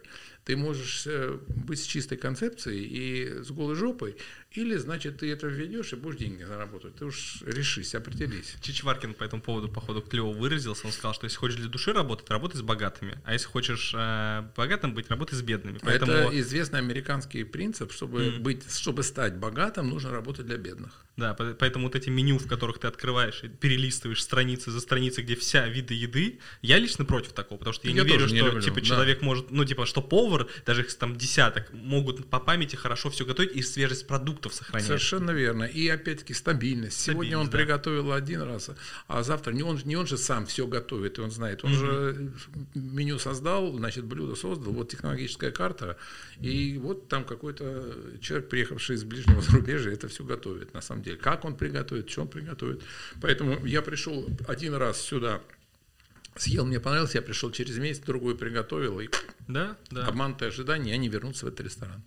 Ты 0.49 0.57
можешь 0.57 1.05
э, 1.05 1.37
быть 1.47 1.79
с 1.79 1.85
чистой 1.85 2.17
концепцией 2.17 2.83
и 2.83 3.43
с 3.43 3.51
голой 3.51 3.75
жопой, 3.75 4.17
или, 4.49 4.77
значит, 4.77 5.19
ты 5.19 5.31
это 5.31 5.45
введешь 5.45 5.93
и 5.93 5.95
будешь 5.95 6.17
деньги 6.17 6.41
заработать. 6.41 6.95
Ты 6.95 7.05
уж 7.05 7.43
решись, 7.45 7.93
определись. 7.93 8.55
Чичваркин 8.59 9.13
по 9.13 9.23
этому 9.23 9.43
поводу, 9.43 9.69
походу, 9.69 10.01
клево 10.01 10.33
выразился. 10.33 10.87
Он 10.87 10.91
сказал, 10.91 11.13
что 11.13 11.25
если 11.25 11.37
хочешь 11.37 11.57
для 11.57 11.69
души 11.69 11.93
работать, 11.93 12.27
работай 12.31 12.57
с 12.57 12.63
богатыми. 12.63 13.19
А 13.25 13.33
если 13.33 13.45
хочешь 13.45 13.93
э, 13.95 14.49
богатым 14.57 14.95
быть, 14.95 15.07
работай 15.11 15.37
с 15.37 15.43
бедными. 15.43 15.77
Поэтому... 15.83 16.13
Это 16.13 16.39
известный 16.39 16.79
американский 16.79 17.43
принцип. 17.43 17.91
Чтобы, 17.91 18.29
mm. 18.29 18.39
быть, 18.39 18.75
чтобы 18.75 19.03
стать 19.03 19.37
богатым, 19.37 19.87
нужно 19.87 20.09
работать 20.09 20.47
для 20.47 20.57
бедных. 20.57 21.05
Да, 21.19 21.33
поэтому 21.33 21.85
вот 21.85 21.95
эти 21.95 22.09
меню, 22.09 22.37
в 22.37 22.47
которых 22.47 22.79
ты 22.79 22.87
открываешь 22.87 23.43
и 23.43 23.49
перелистываешь 23.49 24.23
страницы 24.23 24.71
за 24.71 24.79
страницей, 24.79 25.23
где 25.23 25.35
вся 25.35 25.67
виды 25.67 25.93
еды, 25.93 26.39
я 26.61 26.77
лично 26.77 27.05
против 27.05 27.33
такого, 27.33 27.57
потому 27.59 27.73
что 27.73 27.87
я, 27.87 27.93
я 27.93 28.03
не 28.03 28.09
верю, 28.09 28.21
не 28.27 28.37
что 28.37 28.45
люблю, 28.47 28.61
типа 28.61 28.75
да. 28.75 28.81
человек 28.81 29.21
может, 29.21 29.51
ну 29.51 29.65
типа, 29.65 29.85
что 29.85 30.01
повар, 30.01 30.47
даже 30.65 30.81
их 30.81 30.93
там 30.93 31.17
десяток, 31.17 31.71
могут 31.73 32.29
по 32.29 32.39
памяти 32.39 32.75
хорошо 32.75 33.09
все 33.09 33.25
готовить 33.25 33.51
и 33.55 33.61
свежесть 33.61 34.07
продуктов 34.07 34.53
сохранять. 34.53 34.87
Совершенно 34.87 35.31
верно. 35.31 35.63
И 35.63 35.87
опять-таки 35.87 36.33
стабильность. 36.33 36.99
Сегодня 36.99 37.37
он 37.37 37.49
да. 37.49 37.57
приготовил 37.57 38.13
один 38.13 38.41
раз, 38.41 38.69
а 39.07 39.23
завтра 39.23 39.51
не 39.51 39.63
он, 39.63 39.79
не 39.83 39.95
он 39.95 40.07
же 40.07 40.17
сам 40.17 40.45
все 40.45 40.67
готовит, 40.67 41.17
и 41.17 41.21
он 41.21 41.31
знает. 41.31 41.63
Он 41.63 41.73
угу. 41.73 41.79
же 41.79 42.33
меню 42.75 43.19
создал, 43.19 43.73
значит, 43.73 44.05
блюдо 44.05 44.35
создал, 44.35 44.73
вот 44.73 44.89
технологическая 44.89 45.51
карта, 45.51 45.97
и 46.39 46.77
вот 46.77 47.07
там 47.09 47.25
какой-то 47.25 47.95
человек, 48.21 48.49
приехавший 48.49 48.95
из 48.95 49.03
ближнего 49.03 49.41
зарубежья, 49.49 49.91
это 49.91 50.07
все 50.07 50.23
готовит, 50.23 50.73
на 50.73 50.81
самом 50.81 51.03
деле 51.03 51.08
деле, 51.09 51.21
как 51.21 51.45
он 51.45 51.55
приготовит, 51.55 52.09
что 52.09 52.21
он 52.21 52.27
приготовит. 52.27 52.81
Поэтому 53.21 53.65
я 53.65 53.81
пришел 53.81 54.27
один 54.47 54.73
раз 54.75 55.01
сюда, 55.01 55.41
съел, 56.35 56.65
мне 56.65 56.79
понравилось, 56.79 57.15
я 57.15 57.21
пришел 57.21 57.51
через 57.51 57.77
месяц, 57.77 58.03
другой 58.03 58.37
приготовил, 58.37 58.99
и 58.99 59.09
да, 59.47 59.77
да. 59.91 60.05
обманутые 60.05 60.49
ожидания, 60.49 60.93
они 60.93 61.09
вернутся 61.09 61.45
в 61.45 61.49
этот 61.49 61.61
ресторан. 61.61 62.01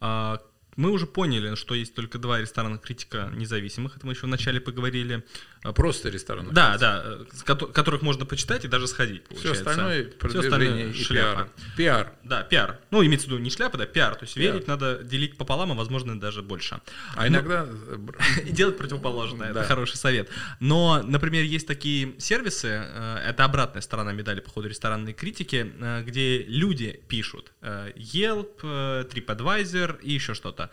А, 0.00 0.42
мы 0.76 0.90
уже 0.90 1.06
поняли, 1.06 1.54
что 1.56 1.74
есть 1.74 1.94
только 1.94 2.18
два 2.18 2.40
ресторана 2.40 2.78
критика 2.78 3.30
независимых, 3.34 3.96
это 3.96 4.06
мы 4.06 4.12
еще 4.12 4.26
вначале 4.26 4.60
поговорили. 4.60 5.24
А, 5.62 5.72
просто 5.72 6.08
рестораны. 6.08 6.52
Да, 6.52 6.78
да, 6.78 7.18
которых 7.44 8.00
можно 8.00 8.24
почитать 8.24 8.64
и 8.64 8.68
даже 8.68 8.86
сходить, 8.86 9.24
получается. 9.24 9.62
Все 9.62 9.70
остальное 9.70 10.12
Все 10.18 10.38
остальное 10.38 10.92
шляпа. 10.94 11.34
пиар. 11.34 11.48
Пиар. 11.76 12.12
Да, 12.24 12.42
пиар. 12.42 12.78
Ну, 12.90 13.04
имеется 13.04 13.26
в 13.26 13.30
виду 13.30 13.42
не 13.42 13.50
шляпа, 13.50 13.76
да, 13.76 13.84
пиар. 13.84 14.14
То 14.14 14.24
есть 14.24 14.34
пиар. 14.34 14.54
верить 14.54 14.66
надо 14.66 15.02
делить 15.02 15.36
пополам, 15.36 15.72
а 15.72 15.74
возможно 15.74 16.18
даже 16.18 16.42
больше. 16.42 16.80
А 17.14 17.28
иногда... 17.28 17.66
И 18.46 18.50
делать 18.52 18.78
противоположное, 18.78 19.50
это 19.50 19.64
хороший 19.64 19.96
совет. 19.96 20.30
Но, 20.60 21.02
например, 21.02 21.44
есть 21.44 21.66
такие 21.66 22.18
сервисы, 22.18 22.82
э, 22.86 23.18
это 23.28 23.44
обратная 23.44 23.82
сторона 23.82 24.12
медали 24.12 24.40
по 24.40 24.50
ходу 24.50 24.68
ресторанной 24.68 25.12
критики, 25.12 25.72
э, 25.78 26.02
где 26.04 26.42
люди 26.42 27.02
пишут 27.08 27.52
э, 27.60 27.92
Yelp, 27.96 28.60
TripAdvisor 28.62 30.00
и 30.00 30.12
еще 30.12 30.34
что-то. 30.34 30.70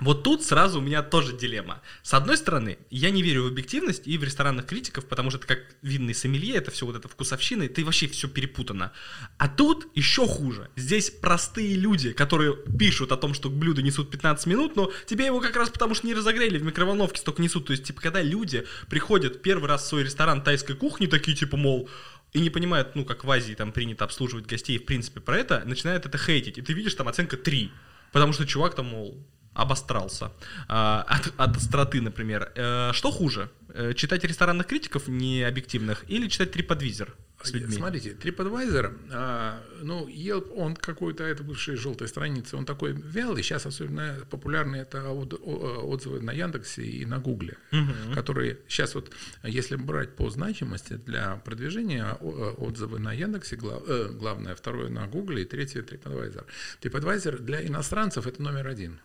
Вот 0.00 0.22
тут 0.22 0.42
сразу 0.42 0.78
у 0.78 0.82
меня 0.82 1.02
тоже 1.02 1.36
дилемма. 1.36 1.82
С 2.02 2.14
одной 2.14 2.36
стороны, 2.36 2.78
я 2.90 3.10
не 3.10 3.22
верю 3.22 3.44
в 3.44 3.46
объективность 3.48 4.06
и 4.06 4.16
в 4.16 4.24
ресторанных 4.24 4.66
критиков, 4.66 5.04
потому 5.06 5.30
что 5.30 5.38
это 5.38 5.46
как 5.46 5.58
винный 5.82 6.14
сомелье, 6.14 6.56
это 6.56 6.70
все 6.70 6.86
вот 6.86 6.96
это 6.96 7.08
вкусовщина, 7.08 7.64
и 7.64 7.68
ты 7.68 7.84
вообще 7.84 8.08
все 8.08 8.28
перепутано. 8.28 8.92
А 9.38 9.48
тут 9.48 9.88
еще 9.94 10.26
хуже. 10.26 10.70
Здесь 10.76 11.10
простые 11.10 11.74
люди, 11.74 12.12
которые 12.12 12.56
пишут 12.56 13.12
о 13.12 13.16
том, 13.16 13.34
что 13.34 13.50
блюдо 13.50 13.82
несут 13.82 14.10
15 14.10 14.46
минут, 14.46 14.76
но 14.76 14.90
тебе 15.06 15.26
его 15.26 15.40
как 15.40 15.56
раз 15.56 15.68
потому 15.70 15.94
что 15.94 16.06
не 16.06 16.14
разогрели 16.14 16.58
в 16.58 16.64
микроволновке 16.64 17.20
столько 17.20 17.42
несут. 17.42 17.66
То 17.66 17.72
есть, 17.72 17.84
типа, 17.84 18.00
когда 18.00 18.22
люди 18.22 18.66
приходят 18.88 19.42
первый 19.42 19.68
раз 19.68 19.82
в 19.82 19.86
свой 19.86 20.04
ресторан 20.04 20.42
тайской 20.42 20.76
кухни, 20.76 21.06
такие, 21.06 21.36
типа, 21.36 21.56
мол, 21.56 21.88
и 22.32 22.40
не 22.40 22.50
понимают, 22.50 22.94
ну, 22.94 23.04
как 23.04 23.24
в 23.24 23.30
Азии 23.30 23.54
там 23.54 23.72
принято 23.72 24.04
обслуживать 24.04 24.46
гостей, 24.46 24.78
в 24.78 24.84
принципе, 24.84 25.20
про 25.20 25.36
это, 25.36 25.62
начинают 25.66 26.06
это 26.06 26.16
хейтить. 26.16 26.58
И 26.58 26.62
ты 26.62 26.72
видишь 26.72 26.94
там 26.94 27.08
оценка 27.08 27.36
3. 27.36 27.70
Потому 28.12 28.32
что 28.32 28.46
чувак 28.46 28.74
там, 28.74 28.86
мол, 28.86 29.24
обострался 29.60 30.32
а, 30.68 31.04
от, 31.08 31.32
от 31.36 31.56
остроты, 31.56 32.00
например. 32.00 32.52
А, 32.56 32.92
что 32.92 33.10
хуже? 33.10 33.50
Э, 33.72 33.94
читать 33.94 34.24
ресторанных 34.24 34.66
критиков 34.66 35.06
необъективных 35.06 36.04
или 36.08 36.28
читать 36.28 36.54
TripAdvisor 36.54 37.10
с 37.42 37.52
людьми? 37.52 37.72
Смотрите, 37.72 38.10
TripAdvisor, 38.10 38.98
а, 39.12 39.62
ну, 39.82 40.08
Yelp, 40.08 40.52
он 40.56 40.74
какой-то, 40.74 41.24
это 41.24 41.44
бывшие 41.44 41.76
желтые 41.76 42.08
страницы, 42.08 42.56
он 42.56 42.64
такой 42.64 42.92
вялый. 42.92 43.42
Сейчас 43.42 43.66
особенно 43.66 44.16
популярны 44.30 44.76
это 44.76 45.10
отзывы 45.10 46.20
на 46.20 46.32
Яндексе 46.32 46.82
и 46.82 47.04
на 47.06 47.18
Гугле, 47.18 47.56
угу. 47.72 48.14
которые 48.14 48.58
сейчас 48.68 48.94
вот, 48.94 49.12
если 49.44 49.76
брать 49.76 50.16
по 50.16 50.28
значимости 50.30 50.94
для 50.94 51.36
продвижения, 51.36 52.12
отзывы 52.14 52.98
на 52.98 53.12
Яндексе 53.12 53.56
глав, 53.56 53.82
э, 53.86 54.08
главное, 54.12 54.54
второе 54.54 54.88
на 54.88 55.06
Гугле 55.06 55.42
и 55.42 55.44
третье 55.44 55.82
TripAdvisor. 55.82 56.44
TripAdvisor 56.82 57.38
для 57.38 57.64
иностранцев 57.66 58.26
это 58.26 58.42
номер 58.42 58.66
один. 58.66 59.00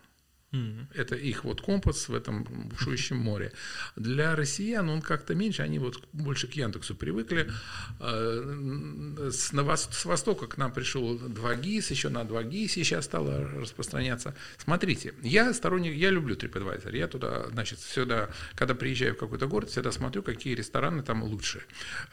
Это 0.94 1.16
их 1.16 1.44
вот 1.44 1.60
компас 1.60 2.08
в 2.08 2.14
этом 2.14 2.44
бушующем 2.44 3.16
море. 3.16 3.52
Для 3.96 4.34
россиян 4.34 4.88
он 4.88 5.02
как-то 5.02 5.34
меньше, 5.34 5.62
они 5.62 5.78
вот 5.78 6.02
больше 6.12 6.46
к 6.46 6.52
Яндексу 6.52 6.94
привыкли. 6.94 7.50
А, 8.00 9.30
с, 9.30 9.52
на, 9.52 9.76
с 9.76 10.04
востока 10.04 10.46
к 10.46 10.56
нам 10.56 10.72
пришел 10.72 11.16
2GIS, 11.16 11.90
еще 11.90 12.08
на 12.08 12.22
2GIS 12.22 12.68
сейчас 12.68 13.04
стало 13.04 13.48
распространяться. 13.48 14.34
Смотрите, 14.56 15.14
я 15.22 15.52
сторонник, 15.52 15.94
я 15.94 16.10
люблю 16.10 16.36
TripAdvisor. 16.36 16.96
Я 16.96 17.08
туда, 17.08 17.48
значит, 17.50 17.78
всегда, 17.80 18.30
когда 18.54 18.74
приезжаю 18.74 19.14
в 19.14 19.18
какой-то 19.18 19.46
город, 19.46 19.70
всегда 19.70 19.92
смотрю, 19.92 20.22
какие 20.22 20.54
рестораны 20.54 21.02
там 21.02 21.22
лучше. 21.22 21.62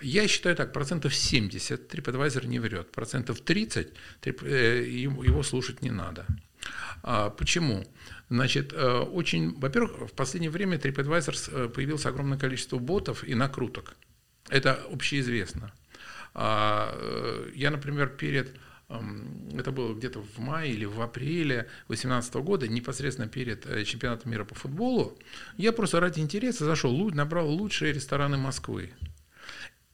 Я 0.01 0.27
считаю 0.27 0.55
так, 0.55 0.73
процентов 0.73 1.15
70 1.15 1.93
TripAdvisor 1.93 2.45
не 2.45 2.59
врет, 2.59 2.91
процентов 2.91 3.39
30 3.41 3.93
э, 4.23 4.85
его 4.87 5.43
слушать 5.43 5.81
не 5.81 5.91
надо. 5.91 6.25
А, 7.03 7.29
почему? 7.29 7.85
Значит, 8.29 8.73
э, 8.73 8.99
очень, 8.99 9.53
во-первых, 9.59 10.09
в 10.09 10.13
последнее 10.13 10.49
время 10.49 10.77
TripAdvisor 10.77 11.49
э, 11.51 11.69
появилось 11.69 12.05
огромное 12.05 12.37
количество 12.37 12.79
ботов 12.79 13.23
и 13.23 13.35
накруток. 13.35 13.95
Это 14.49 14.73
общеизвестно. 14.91 15.71
А, 16.33 16.95
э, 16.95 17.51
я, 17.53 17.69
например, 17.69 18.09
перед 18.09 18.55
эм, 18.89 19.49
это 19.55 19.71
было 19.71 19.93
где-то 19.93 20.19
в 20.21 20.39
мае 20.39 20.71
или 20.71 20.85
в 20.85 21.01
апреле 21.01 21.67
2018 21.87 22.33
года, 22.35 22.67
непосредственно 22.67 23.27
перед 23.27 23.85
чемпионатом 23.85 24.31
мира 24.31 24.45
по 24.45 24.55
футболу, 24.55 25.17
я 25.57 25.71
просто 25.71 25.99
ради 25.99 26.19
интереса 26.19 26.65
зашел, 26.65 27.11
набрал 27.11 27.47
лучшие 27.49 27.93
рестораны 27.93 28.37
Москвы. 28.37 28.93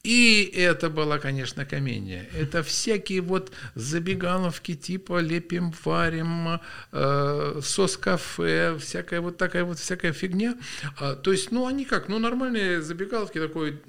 И 0.02 0.50
это 0.56 0.88
была, 0.88 1.18
конечно, 1.18 1.66
комедия. 1.66 2.26
Это 2.34 2.62
всякие 2.62 3.20
вот 3.20 3.52
забегаловки 3.74 4.74
типа 4.74 5.20
лепим, 5.20 5.74
варим, 5.84 6.60
э, 6.92 7.60
сос-кафе, 7.62 8.78
всякая 8.78 9.20
вот 9.20 9.36
такая 9.36 9.64
вот 9.64 9.78
всякая 9.78 10.12
фигня. 10.12 10.56
А, 10.98 11.16
то 11.16 11.32
есть, 11.32 11.52
ну, 11.52 11.66
они 11.66 11.84
как, 11.84 12.08
ну, 12.08 12.18
нормальные 12.18 12.80
забегаловки 12.80 13.38
такой, 13.38 13.82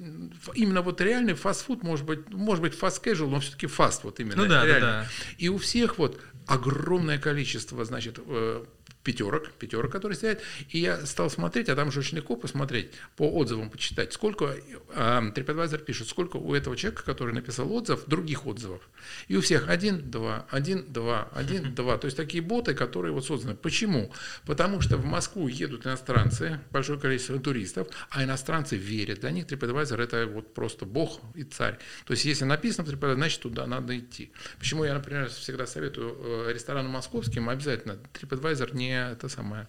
именно 0.54 0.82
вот 0.82 1.00
реальный 1.00 1.34
фастфуд, 1.34 1.82
может 1.82 2.06
быть, 2.06 2.30
может 2.30 2.62
быть, 2.62 2.74
фаст-кэжуал, 2.74 3.30
но 3.30 3.40
все-таки 3.40 3.68
фаст 3.68 4.04
вот 4.04 4.20
именно. 4.20 4.36
Ну 4.36 4.48
да, 4.48 4.66
реально. 4.66 4.80
да, 4.80 5.02
да. 5.04 5.08
И 5.38 5.48
у 5.48 5.58
всех 5.58 5.98
вот 5.98 6.20
огромное 6.46 7.20
количество, 7.20 7.86
значит, 7.86 8.20
э, 8.26 8.66
пятерок, 9.04 9.52
пятерок, 9.54 9.92
которые 9.92 10.16
стоят. 10.16 10.42
И 10.70 10.80
я 10.80 11.06
стал 11.06 11.30
смотреть, 11.30 11.70
а 11.70 11.76
там 11.76 11.92
же 11.92 12.00
очень 12.00 12.18
легко 12.18 12.36
посмотреть, 12.36 12.92
по 13.16 13.30
отзывам 13.32 13.70
почитать, 13.70 14.14
сколько, 14.14 14.46
э, 14.46 15.22
TripAdvisor 15.36 15.80
пишет, 15.80 16.08
сколько 16.08 16.38
у 16.38 16.54
этого 16.54 16.76
человека, 16.76 17.04
который 17.04 17.34
написал 17.34 17.72
отзыв, 17.72 18.06
других 18.06 18.46
отзывов. 18.46 18.82
И 19.28 19.36
у 19.36 19.42
всех 19.42 19.70
один, 19.70 20.10
два, 20.10 20.46
один, 20.50 20.86
два, 20.92 21.30
один, 21.34 21.74
два. 21.74 21.98
То 21.98 22.06
есть 22.06 22.18
такие 22.18 22.44
боты, 22.44 22.74
которые 22.74 23.12
вот 23.12 23.26
созданы. 23.26 23.56
Почему? 23.56 24.12
Потому 24.46 24.82
что 24.82 24.98
в 24.98 25.06
Москву 25.06 25.48
едут 25.48 25.86
иностранцы, 25.86 26.60
большое 26.72 27.00
количество 27.00 27.40
туристов, 27.40 27.88
а 28.10 28.24
иностранцы 28.24 28.76
верят. 28.76 29.22
Для 29.22 29.32
них 29.32 29.46
TripAdvisor 29.46 30.02
это 30.02 30.28
вот 30.28 30.54
просто 30.54 30.86
бог 30.86 31.20
и 31.36 31.44
царь. 31.44 31.78
То 32.06 32.12
есть 32.14 32.26
если 32.26 32.46
написано 32.46 32.88
в 32.88 32.90
TripAdvisor, 32.90 33.16
значит 33.16 33.42
туда 33.42 33.66
надо 33.66 33.98
идти. 33.98 34.32
Почему 34.60 34.84
я, 34.84 34.94
например, 34.94 35.30
всегда 35.30 35.66
советую 35.66 36.18
э, 36.20 36.54
ресторану 36.54 36.90
московским 36.90 37.50
обязательно 37.50 37.98
TripAdvisor 38.14 38.76
не 38.76 38.91
это 38.92 39.30
самое 39.30 39.68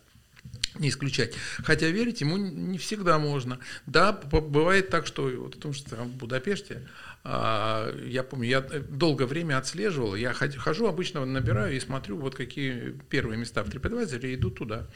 не 0.79 0.89
исключать. 0.89 1.35
Хотя 1.63 1.89
верить 1.89 2.21
ему 2.21 2.37
не 2.37 2.79
всегда 2.79 3.19
можно. 3.19 3.59
Да, 3.87 4.13
бывает 4.13 4.89
так, 4.89 5.07
что 5.07 5.25
вот 5.25 5.57
о 5.57 5.59
том, 5.59 5.73
что 5.73 5.97
в 5.97 6.09
Будапеште, 6.09 6.89
а, 7.25 7.95
я 8.05 8.23
помню, 8.23 8.49
я 8.49 8.61
долгое 8.61 9.27
время 9.27 9.59
отслеживал, 9.59 10.15
я 10.15 10.33
хожу, 10.33 10.87
обычно 10.87 11.25
набираю 11.25 11.77
и 11.77 11.81
смотрю, 11.81 12.17
вот 12.19 12.35
какие 12.35 12.99
первые 13.11 13.39
места 13.39 13.63
в 13.63 13.69
TripAdvisor, 13.69 14.27
и 14.27 14.35
иду 14.35 14.51
туда. 14.51 14.89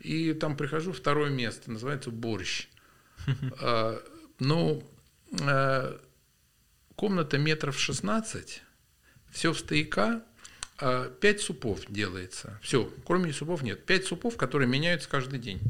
И 0.00 0.32
там 0.32 0.56
прихожу, 0.56 0.92
второе 0.92 1.30
место, 1.30 1.70
называется 1.70 2.10
борщ. 2.10 2.68
А, 3.60 4.00
ну, 4.38 4.82
а, 5.42 6.00
комната 6.94 7.36
метров 7.38 7.78
16, 7.78 8.62
все 9.30 9.52
в 9.52 9.58
стояка, 9.58 10.22
а, 10.80 11.10
пять 11.10 11.40
супов 11.40 11.80
делается. 11.88 12.58
Все, 12.62 12.92
кроме 13.04 13.32
супов 13.32 13.62
нет. 13.62 13.84
Пять 13.84 14.06
супов, 14.06 14.36
которые 14.36 14.68
меняются 14.68 15.08
каждый 15.08 15.38
день. 15.38 15.60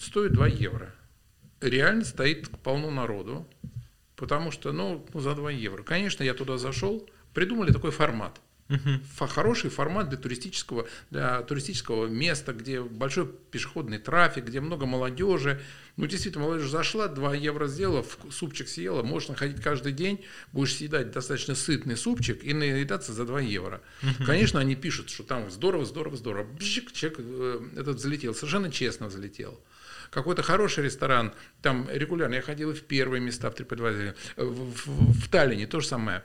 Стоит 0.00 0.32
2 0.32 0.48
евро. 0.48 0.94
Реально 1.60 2.04
стоит 2.04 2.50
полно 2.62 2.90
народу, 2.90 3.46
потому 4.16 4.50
что, 4.50 4.72
ну, 4.72 5.06
за 5.14 5.34
2 5.34 5.50
евро. 5.52 5.82
Конечно, 5.82 6.22
я 6.22 6.34
туда 6.34 6.58
зашел, 6.58 7.08
придумали 7.34 7.72
такой 7.72 7.90
формат. 7.90 8.40
Угу. 8.70 9.26
Хороший 9.26 9.68
формат 9.68 10.08
для 10.08 10.18
туристического, 10.18 10.86
для 11.10 11.42
туристического 11.42 12.06
места, 12.06 12.52
где 12.52 12.80
большой 12.80 13.26
пешеходный 13.50 13.98
трафик, 13.98 14.44
где 14.44 14.60
много 14.60 14.86
молодежи. 14.86 15.60
Ну, 15.96 16.06
действительно, 16.06 16.44
молодежь 16.44 16.70
зашла, 16.70 17.08
2 17.08 17.34
евро 17.34 17.66
сделала, 17.66 18.06
супчик 18.30 18.68
съела, 18.68 19.02
можешь 19.02 19.28
находить 19.28 19.60
каждый 19.60 19.92
день, 19.92 20.24
будешь 20.52 20.76
съедать 20.76 21.10
достаточно 21.10 21.54
сытный 21.54 21.96
супчик 21.96 22.42
и 22.44 22.54
наедаться 22.54 23.12
за 23.12 23.24
2 23.26 23.40
евро. 23.40 23.82
Угу. 24.02 24.24
Конечно, 24.24 24.60
они 24.60 24.76
пишут, 24.76 25.10
что 25.10 25.24
там 25.24 25.50
здорово, 25.50 25.84
здорово, 25.84 26.16
здорово. 26.16 26.46
Бжик, 26.52 26.92
человек 26.92 27.18
э, 27.20 27.60
этот 27.76 27.96
взлетел, 27.96 28.34
совершенно 28.34 28.70
честно 28.70 29.08
взлетел 29.08 29.60
какой-то 30.10 30.42
хороший 30.42 30.84
ресторан, 30.84 31.32
там 31.62 31.88
регулярно, 31.90 32.34
я 32.34 32.42
ходил 32.42 32.74
в 32.74 32.82
первые 32.82 33.20
места 33.20 33.50
в 33.50 33.54
TripAdvisor, 33.54 34.14
в, 34.36 34.72
в, 34.72 35.24
в 35.24 35.28
Таллине 35.28 35.66
то 35.66 35.80
же 35.80 35.86
самое, 35.86 36.22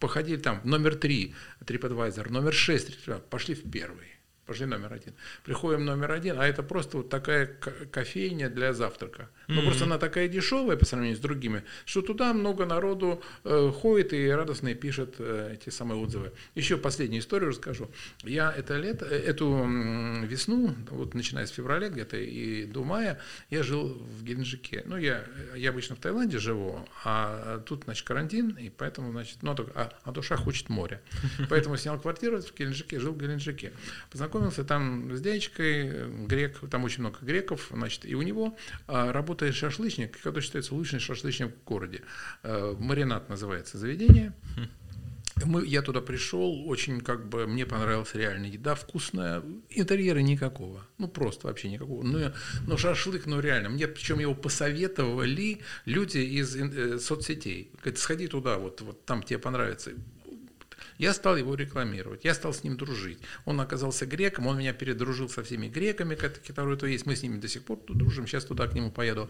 походили 0.00 0.36
там. 0.36 0.60
Номер 0.64 0.96
три 0.96 1.34
TripAdvisor, 1.60 2.30
номер 2.30 2.52
шесть, 2.52 2.98
пошли 3.30 3.54
в 3.54 3.70
первый 3.70 4.11
пошли 4.46 4.66
номер 4.66 4.92
один. 4.92 5.14
Приходим 5.44 5.84
номер 5.84 6.12
один, 6.12 6.38
а 6.38 6.46
это 6.46 6.62
просто 6.62 6.98
вот 6.98 7.08
такая 7.08 7.46
кофейня 7.46 8.50
для 8.50 8.72
завтрака. 8.72 9.28
Ну, 9.46 9.60
mm-hmm. 9.60 9.64
просто 9.64 9.84
она 9.84 9.98
такая 9.98 10.28
дешевая 10.28 10.76
по 10.76 10.84
сравнению 10.84 11.16
с 11.16 11.20
другими, 11.20 11.64
что 11.84 12.02
туда 12.02 12.32
много 12.32 12.66
народу 12.66 13.22
э, 13.44 13.70
ходит 13.74 14.12
и 14.12 14.28
радостно 14.28 14.68
и 14.68 14.74
пишет 14.74 15.16
э, 15.18 15.54
эти 15.54 15.70
самые 15.70 16.00
отзывы. 16.00 16.32
Еще 16.54 16.76
последнюю 16.76 17.20
историю 17.20 17.50
расскажу. 17.50 17.88
Я 18.24 18.52
это 18.52 18.76
лето, 18.76 19.06
э, 19.06 19.16
эту 19.16 19.64
весну, 20.24 20.74
вот 20.90 21.14
начиная 21.14 21.46
с 21.46 21.50
февраля 21.50 21.88
где-то 21.88 22.16
и 22.16 22.64
до 22.64 22.82
мая, 22.82 23.20
я 23.50 23.62
жил 23.62 23.88
в 23.88 24.24
Геленджике. 24.24 24.82
Ну, 24.86 24.96
я, 24.96 25.24
я 25.54 25.70
обычно 25.70 25.94
в 25.94 26.00
Таиланде 26.00 26.38
живу, 26.38 26.86
а 27.04 27.60
тут, 27.60 27.84
значит, 27.84 28.06
карантин, 28.06 28.50
и 28.50 28.70
поэтому, 28.70 29.12
значит, 29.12 29.38
ну, 29.42 29.54
а, 29.74 29.92
а 30.02 30.10
душа 30.10 30.36
хочет 30.36 30.68
море. 30.68 31.00
Поэтому 31.48 31.76
снял 31.76 31.98
квартиру 32.00 32.40
в 32.40 32.54
Геленджике, 32.54 32.98
жил 32.98 33.12
в 33.12 33.18
Геленджике. 33.18 33.72
Познакомился 34.10 34.31
там 34.40 35.14
с 35.14 35.20
дядечкой, 35.20 36.26
грек, 36.26 36.58
там 36.70 36.84
очень 36.84 37.00
много 37.00 37.18
греков, 37.20 37.68
значит, 37.70 38.04
и 38.04 38.14
у 38.14 38.22
него 38.22 38.56
а, 38.86 39.12
работает 39.12 39.54
шашлычник, 39.54 40.18
который 40.20 40.42
считается 40.42 40.74
лучшим 40.74 41.00
шашлычником 41.00 41.52
в 41.52 41.64
городе. 41.64 42.02
А, 42.42 42.76
Маринад 42.78 43.28
называется 43.28 43.78
заведение. 43.78 44.32
Мы, 45.44 45.66
я 45.66 45.82
туда 45.82 46.00
пришел, 46.00 46.68
очень 46.68 47.00
как 47.00 47.28
бы 47.28 47.46
мне 47.46 47.66
понравилась 47.66 48.14
реально 48.14 48.46
еда 48.46 48.74
вкусная, 48.74 49.42
интерьера 49.70 50.18
никакого, 50.18 50.86
ну 50.98 51.08
просто 51.08 51.46
вообще 51.46 51.70
никакого. 51.70 52.02
Но, 52.02 52.32
но 52.66 52.76
шашлык, 52.76 53.26
ну 53.26 53.40
реально, 53.40 53.70
мне 53.70 53.88
причем 53.88 54.18
его 54.18 54.34
посоветовали 54.34 55.60
люди 55.84 56.18
из 56.18 56.54
э, 56.54 56.98
соцсетей. 56.98 57.70
Говорят, 57.80 57.98
сходи 57.98 58.28
туда, 58.28 58.58
вот, 58.58 58.82
вот 58.82 59.04
там 59.04 59.22
тебе 59.22 59.38
понравится. 59.38 59.92
Я 60.98 61.12
стал 61.14 61.36
его 61.36 61.54
рекламировать, 61.54 62.24
я 62.24 62.34
стал 62.34 62.52
с 62.52 62.64
ним 62.64 62.76
дружить. 62.76 63.18
Он 63.44 63.60
оказался 63.60 64.06
греком, 64.06 64.46
он 64.46 64.58
меня 64.58 64.72
передружил 64.72 65.28
со 65.28 65.42
всеми 65.42 65.68
греками, 65.68 66.14
которые 66.14 66.76
то 66.76 66.86
есть. 66.86 67.06
Мы 67.06 67.16
с 67.16 67.22
ними 67.22 67.38
до 67.38 67.48
сих 67.48 67.64
пор 67.64 67.80
дружим, 67.88 68.26
сейчас 68.26 68.44
туда 68.44 68.66
к 68.66 68.74
нему 68.74 68.90
поеду. 68.90 69.28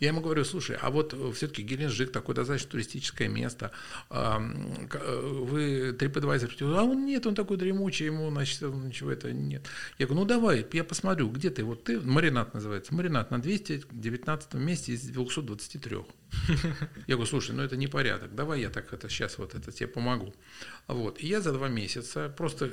Я 0.00 0.08
ему 0.08 0.20
говорю, 0.20 0.44
слушай, 0.44 0.76
а 0.80 0.90
вот 0.90 1.14
все-таки 1.34 1.62
Геленджик 1.62 2.12
такое 2.12 2.36
достаточно 2.36 2.70
туристическое 2.70 3.28
место. 3.28 3.72
Э, 4.10 4.38
вы 4.38 5.90
TripAdvisor, 5.90 6.74
а 6.76 6.84
он 6.84 7.04
нет, 7.04 7.26
он 7.26 7.34
такой 7.34 7.56
дремучий, 7.56 8.06
ему, 8.06 8.30
значит, 8.30 8.62
ничего 8.62 9.10
это 9.10 9.32
нет. 9.32 9.66
Я 9.98 10.06
говорю, 10.06 10.22
ну 10.22 10.26
давай, 10.26 10.66
я 10.72 10.84
посмотрю, 10.84 11.28
где 11.30 11.50
ты, 11.50 11.64
вот 11.64 11.84
ты, 11.84 12.00
маринад 12.00 12.54
называется, 12.54 12.94
маринад 12.94 13.30
на 13.30 13.40
219 13.40 14.54
месте 14.54 14.92
из 14.92 15.02
223. 15.02 15.98
Я 17.06 17.16
говорю, 17.16 17.26
слушай, 17.26 17.54
ну 17.54 17.62
это 17.62 17.76
не 17.76 17.86
порядок, 17.86 18.34
давай 18.34 18.60
я 18.60 18.70
так 18.70 18.92
это 18.92 19.08
сейчас 19.08 19.38
вот 19.38 19.54
это 19.54 19.72
тебе 19.72 19.88
помогу. 19.88 20.34
Вот. 20.86 21.20
И 21.20 21.26
я 21.26 21.40
за 21.40 21.52
два 21.52 21.68
месяца, 21.68 22.28
просто 22.28 22.70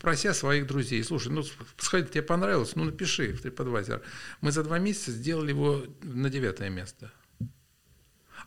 прося 0.00 0.34
своих 0.34 0.66
друзей, 0.66 1.02
слушай, 1.04 1.32
ну 1.32 1.44
сходи, 1.78 2.08
тебе 2.08 2.22
понравилось, 2.22 2.76
ну 2.76 2.84
напиши 2.84 3.32
в 3.32 3.44
TripAdvisor. 3.44 4.02
Мы 4.40 4.52
за 4.52 4.62
два 4.62 4.78
месяца 4.78 5.12
сделали 5.12 5.50
его 5.50 5.84
на 6.02 6.30
девятое 6.30 6.70
место. 6.70 7.12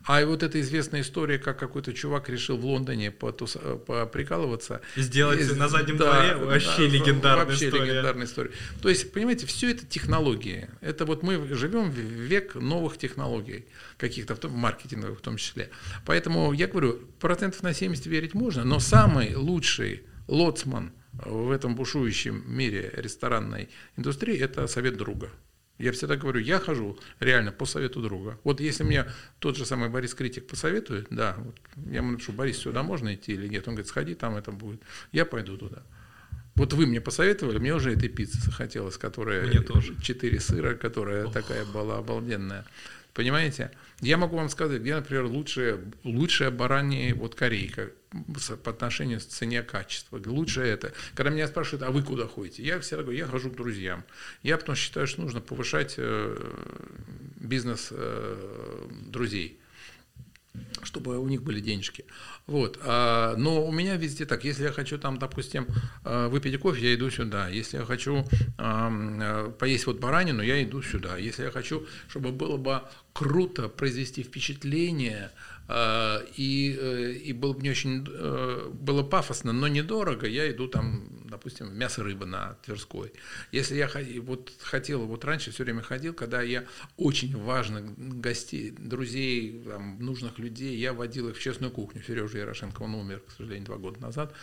А 0.05 0.25
вот 0.25 0.43
эта 0.43 0.59
известная 0.61 1.01
история, 1.01 1.37
как 1.37 1.59
какой-то 1.59 1.93
чувак 1.93 2.29
решил 2.29 2.57
в 2.57 2.65
Лондоне 2.65 3.11
потус, 3.11 3.57
поприкалываться. 3.85 4.81
Сделать 4.95 5.39
и, 5.39 5.53
на 5.53 5.67
заднем 5.67 5.97
да, 5.97 6.05
дворе 6.05 6.35
вообще 6.35 6.87
да, 6.87 6.93
легендарная 6.93 7.45
вообще 7.45 7.67
история. 7.67 7.85
легендарная 7.85 8.25
история. 8.25 8.51
То 8.81 8.89
есть, 8.89 9.11
понимаете, 9.11 9.45
все 9.45 9.71
это 9.71 9.85
технологии. 9.85 10.69
Это 10.81 11.05
вот 11.05 11.23
мы 11.23 11.53
живем 11.55 11.89
в 11.91 11.95
век 11.97 12.55
новых 12.55 12.97
технологий, 12.97 13.65
каких-то, 13.97 14.35
в 14.35 14.39
том, 14.39 14.53
маркетинговых 14.53 15.19
в 15.19 15.21
том 15.21 15.37
числе. 15.37 15.69
Поэтому 16.05 16.53
я 16.53 16.67
говорю, 16.67 16.99
процентов 17.19 17.63
на 17.63 17.73
70 17.73 18.05
верить 18.05 18.33
можно, 18.33 18.63
но 18.63 18.79
самый 18.79 19.35
лучший 19.35 20.03
лоцман 20.27 20.93
в 21.13 21.51
этом 21.51 21.75
бушующем 21.75 22.43
мире 22.45 22.91
ресторанной 22.95 23.69
индустрии– 23.95 24.37
это 24.39 24.67
совет 24.67 24.97
друга. 24.97 25.31
Я 25.77 25.91
всегда 25.91 26.15
говорю, 26.15 26.39
я 26.39 26.59
хожу 26.59 26.97
реально 27.19 27.51
по 27.51 27.65
совету 27.65 28.01
друга. 28.01 28.39
Вот 28.43 28.59
если 28.59 28.83
мне 28.83 29.05
тот 29.39 29.57
же 29.57 29.65
самый 29.65 29.89
Борис 29.89 30.13
Критик 30.15 30.47
посоветует, 30.47 31.07
да, 31.09 31.35
вот 31.37 31.55
я 31.85 31.97
ему 31.97 32.11
напишу, 32.11 32.31
Борис, 32.31 32.57
сюда 32.57 32.83
можно 32.83 33.13
идти 33.13 33.33
или 33.33 33.47
нет? 33.47 33.67
Он 33.67 33.75
говорит, 33.75 33.87
сходи, 33.87 34.15
там 34.15 34.35
это 34.35 34.51
будет. 34.51 34.81
Я 35.11 35.25
пойду 35.25 35.57
туда. 35.57 35.83
Вот 36.55 36.73
вы 36.73 36.87
мне 36.87 36.99
посоветовали, 36.99 37.59
мне 37.59 37.75
уже 37.75 37.93
этой 37.93 38.09
пиццы 38.09 38.41
захотелось, 38.41 38.97
которая 38.97 39.45
мне 39.45 39.61
тоже. 39.61 39.95
4 40.01 40.39
сыра, 40.39 40.73
которая 40.73 41.25
Ох. 41.25 41.33
такая 41.33 41.63
была 41.65 41.99
обалденная. 41.99 42.65
Понимаете? 43.17 43.71
Я 43.99 44.15
могу 44.17 44.37
вам 44.37 44.47
сказать, 44.47 44.79
где, 44.79 44.95
например, 44.95 45.25
лучшая, 45.25 45.79
лучшая 46.03 46.51
баранья 46.51 47.15
вот 47.15 47.33
корейка 47.33 47.89
по 48.63 48.69
отношению 48.69 49.19
к 49.19 49.23
цене 49.23 49.63
качества. 49.63 50.21
Лучше 50.23 50.61
это. 50.61 50.93
Когда 51.15 51.31
меня 51.31 51.47
спрашивают, 51.47 51.81
а 51.81 51.89
вы 51.89 52.03
куда 52.03 52.27
ходите? 52.27 52.61
Я 52.61 52.79
всегда 52.79 53.01
говорю, 53.01 53.17
я 53.17 53.25
хожу 53.25 53.49
к 53.49 53.55
друзьям. 53.55 54.03
Я 54.43 54.59
потому 54.59 54.75
считаю, 54.75 55.07
что 55.07 55.21
нужно 55.21 55.41
повышать 55.41 55.95
э, 55.97 56.53
бизнес 57.37 57.87
э, 57.89 58.87
друзей 59.07 59.59
чтобы 60.83 61.19
у 61.19 61.27
них 61.27 61.43
были 61.43 61.59
денежки. 61.59 62.05
Вот. 62.45 62.79
А, 62.83 63.35
но 63.35 63.65
у 63.65 63.71
меня 63.71 63.95
везде 63.95 64.25
так. 64.25 64.43
Если 64.43 64.63
я 64.63 64.71
хочу 64.71 64.97
там, 64.97 65.17
допустим, 65.17 65.67
а, 66.03 66.29
выпить 66.29 66.59
кофе, 66.59 66.89
я 66.89 66.95
иду 66.95 67.09
сюда. 67.09 67.49
Если 67.49 67.77
я 67.77 67.85
хочу 67.85 68.25
а, 68.57 69.51
поесть 69.51 69.85
вот 69.87 69.99
баранину, 69.99 70.41
я 70.41 70.63
иду 70.63 70.81
сюда. 70.81 71.17
Если 71.17 71.43
я 71.43 71.51
хочу, 71.51 71.85
чтобы 72.07 72.31
было 72.31 72.57
бы 72.57 72.81
круто 73.13 73.67
произвести 73.67 74.23
впечатление, 74.23 75.31
и, 75.69 76.77
э, 76.79 77.11
и 77.11 77.33
было 77.33 77.53
бы 77.53 77.61
не 77.61 77.69
очень 77.69 78.05
э, 78.07 78.69
было 78.71 79.03
пафосно, 79.03 79.51
но 79.51 79.67
недорого, 79.67 80.25
я 80.25 80.49
иду 80.49 80.67
там, 80.67 81.09
допустим, 81.25 81.67
в 81.67 81.73
мясо 81.73 82.03
рыба 82.03 82.25
на 82.25 82.53
Тверской. 82.65 83.11
Если 83.51 83.75
я 83.75 83.89
вот 84.21 84.53
хотел, 84.59 85.05
вот 85.05 85.25
раньше 85.25 85.51
все 85.51 85.65
время 85.65 85.81
ходил, 85.81 86.13
когда 86.13 86.41
я 86.41 86.63
очень 86.95 87.35
важных 87.35 87.97
гостей, 87.97 88.71
друзей, 88.71 89.61
там, 89.65 89.99
нужных 89.99 90.39
людей, 90.39 90.77
я 90.77 90.93
водил 90.93 91.29
их 91.29 91.37
в 91.37 91.41
честную 91.41 91.71
кухню. 91.71 92.01
Сережа 92.01 92.37
Ярошенко, 92.37 92.83
он 92.83 92.95
умер, 92.95 93.21
к 93.27 93.31
сожалению, 93.31 93.65
два 93.65 93.77
года 93.77 93.99
назад 93.99 94.33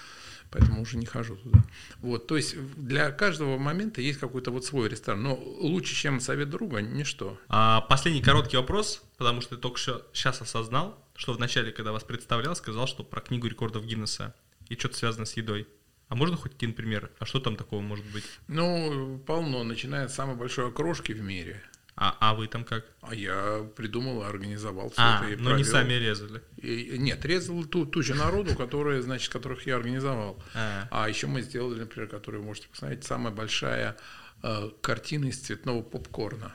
поэтому 0.54 0.82
уже 0.82 0.96
не 0.96 1.04
хожу 1.04 1.36
туда. 1.36 1.64
Вот, 2.00 2.28
то 2.28 2.36
есть 2.36 2.56
для 2.76 3.10
каждого 3.10 3.58
момента 3.58 4.00
есть 4.00 4.20
какой-то 4.20 4.52
вот 4.52 4.64
свой 4.64 4.88
ресторан, 4.88 5.22
но 5.22 5.34
лучше, 5.34 5.94
чем 5.94 6.20
совет 6.20 6.48
друга, 6.48 6.80
ничто. 6.80 7.36
А, 7.48 7.80
последний 7.82 8.22
короткий 8.22 8.56
вопрос, 8.56 9.02
потому 9.18 9.40
что 9.40 9.56
ты 9.56 9.60
только 9.60 9.78
что 9.78 10.06
сейчас 10.12 10.40
осознал, 10.40 10.96
что 11.16 11.32
вначале, 11.32 11.72
когда 11.72 11.90
вас 11.90 12.04
представлял, 12.04 12.54
сказал, 12.54 12.86
что 12.86 13.02
про 13.02 13.20
книгу 13.20 13.48
рекордов 13.48 13.84
Гиннесса 13.84 14.32
и 14.68 14.76
что-то 14.76 14.96
связано 14.96 15.26
с 15.26 15.36
едой. 15.36 15.66
А 16.08 16.14
можно 16.14 16.36
хоть 16.36 16.54
один 16.54 16.72
пример? 16.72 17.10
А 17.18 17.26
что 17.26 17.40
там 17.40 17.56
такого 17.56 17.80
может 17.80 18.04
быть? 18.06 18.24
Ну, 18.46 19.20
полно, 19.26 19.64
начиная 19.64 20.06
с 20.06 20.14
самой 20.14 20.36
большой 20.36 20.68
окрошки 20.68 21.12
в 21.12 21.20
мире– 21.20 21.62
а, 21.96 22.16
а 22.20 22.34
вы 22.34 22.48
там 22.48 22.64
как? 22.64 22.84
А 23.02 23.14
я 23.14 23.64
придумал, 23.76 24.24
организовал 24.24 24.90
все 24.90 25.00
а, 25.00 25.20
это. 25.22 25.32
И 25.32 25.36
но 25.36 25.50
провел. 25.50 25.58
не 25.58 25.64
сами 25.64 25.92
резали? 25.92 26.42
И, 26.56 26.96
нет, 26.98 27.24
резал 27.24 27.64
ту, 27.64 27.86
ту 27.86 28.02
же 28.02 28.14
народу, 28.14 28.56
которые, 28.56 29.00
значит, 29.00 29.32
которых 29.32 29.66
я 29.66 29.76
организовал. 29.76 30.42
А, 30.54 30.88
а 30.90 31.08
еще 31.08 31.28
мы 31.28 31.42
сделали, 31.42 31.80
например, 31.80 32.08
которую 32.08 32.42
вы 32.42 32.48
можете 32.48 32.68
посмотреть, 32.68 33.04
самая 33.04 33.32
большая 33.32 33.96
э, 34.42 34.70
картина 34.80 35.26
из 35.26 35.38
цветного 35.38 35.82
попкорна. 35.82 36.52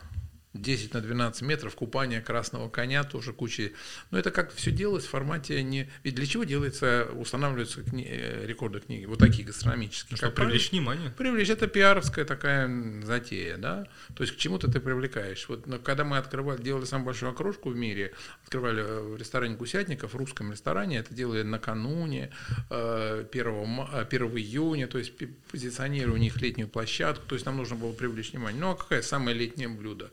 10 0.54 0.94
на 0.94 1.02
12 1.02 1.44
метров, 1.44 1.76
купание 1.76 2.22
красного 2.22 2.70
коня, 2.70 3.04
тоже 3.04 3.34
куча. 3.34 3.72
Но 4.10 4.18
это 4.18 4.32
как 4.32 4.52
все 4.52 4.72
делалось 4.72 5.06
в 5.06 5.10
формате 5.10 5.62
не... 5.62 5.90
Ведь 6.04 6.16
для 6.16 6.26
чего 6.26 6.44
делается, 6.44 7.08
устанавливаются 7.14 7.84
кни... 7.84 8.06
Э, 8.10 8.48
рекорды 8.48 8.80
книги, 8.80 9.06
вот 9.06 9.20
такие 9.20 9.46
гастрономические. 9.46 10.08
Ну, 10.12 10.18
чтобы 10.18 10.34
привлечь 10.34 10.72
внимание. 10.72 11.12
Привлечь, 11.12 11.50
это 11.50 11.68
пиаровская 11.68 12.26
такая 12.26 12.68
затея, 13.04 13.58
да. 13.58 13.88
То 14.16 14.24
есть 14.24 14.36
к 14.36 14.38
чему-то 14.38 14.72
ты 14.72 14.80
привлекаешь. 14.80 15.48
Вот 15.50 15.68
но 15.68 15.78
когда 15.78 16.04
мы 16.04 16.18
открывали, 16.18 16.62
делали 16.62 16.86
самую 16.86 17.06
большую 17.06 17.32
окрошку 17.32 17.70
в 17.70 17.76
мире, 17.76 18.14
открывали 18.44 18.82
э, 18.82 19.02
в 19.02 19.18
ресторане 19.18 19.56
Гусятников, 19.56 20.14
в 20.14 20.18
русском 20.18 20.52
ресторане, 20.52 20.98
это 20.98 21.14
делали 21.14 21.44
накануне, 21.44 22.32
1, 22.70 23.32
1 23.32 24.38
июня, 24.38 24.88
то 24.88 24.98
есть 24.98 25.14
позиционировали 25.52 26.16
у 26.16 26.18
них 26.18 26.42
летнюю 26.42 26.68
площадку, 26.68 27.24
то 27.28 27.36
есть 27.36 27.46
нам 27.46 27.58
нужно 27.58 27.76
было 27.76 27.92
привлечь 27.92 28.32
внимание. 28.32 28.60
Ну 28.60 28.72
а 28.72 28.76
какая 28.76 29.04
самое 29.04 29.38
летнее 29.38 29.70
блюдо? 29.70 30.10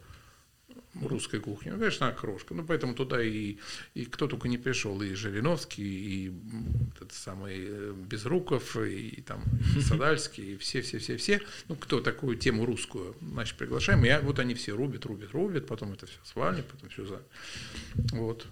Русской 1.02 1.40
кухни. 1.40 1.70
Ну, 1.70 1.78
конечно, 1.78 2.08
окрошка. 2.08 2.54
Ну, 2.54 2.64
поэтому 2.64 2.94
туда 2.94 3.22
и, 3.22 3.56
и 3.94 4.04
кто 4.04 4.26
только 4.26 4.48
не 4.48 4.58
пришел, 4.58 5.00
и 5.02 5.14
Жириновский, 5.14 5.82
и 5.82 6.32
этот 6.94 7.12
самый 7.12 7.56
э, 7.58 7.92
Безруков, 7.92 8.76
и, 8.76 9.08
и 9.08 9.20
там 9.22 9.42
Садальский, 9.80 10.54
и 10.54 10.56
все-все-все-все. 10.56 11.40
Ну, 11.68 11.76
кто 11.76 12.00
такую 12.00 12.36
тему 12.36 12.66
русскую, 12.66 13.14
значит, 13.20 13.56
приглашаем. 13.56 14.04
И 14.04 14.18
вот 14.22 14.38
они 14.38 14.54
все 14.54 14.72
рубят, 14.72 15.06
рубят, 15.06 15.32
рубят, 15.32 15.66
потом 15.66 15.92
это 15.92 16.06
все 16.06 16.18
свалят, 16.24 16.66
потом 16.66 16.88
все 16.90 17.06
за... 17.06 17.22
Вот. 18.12 18.46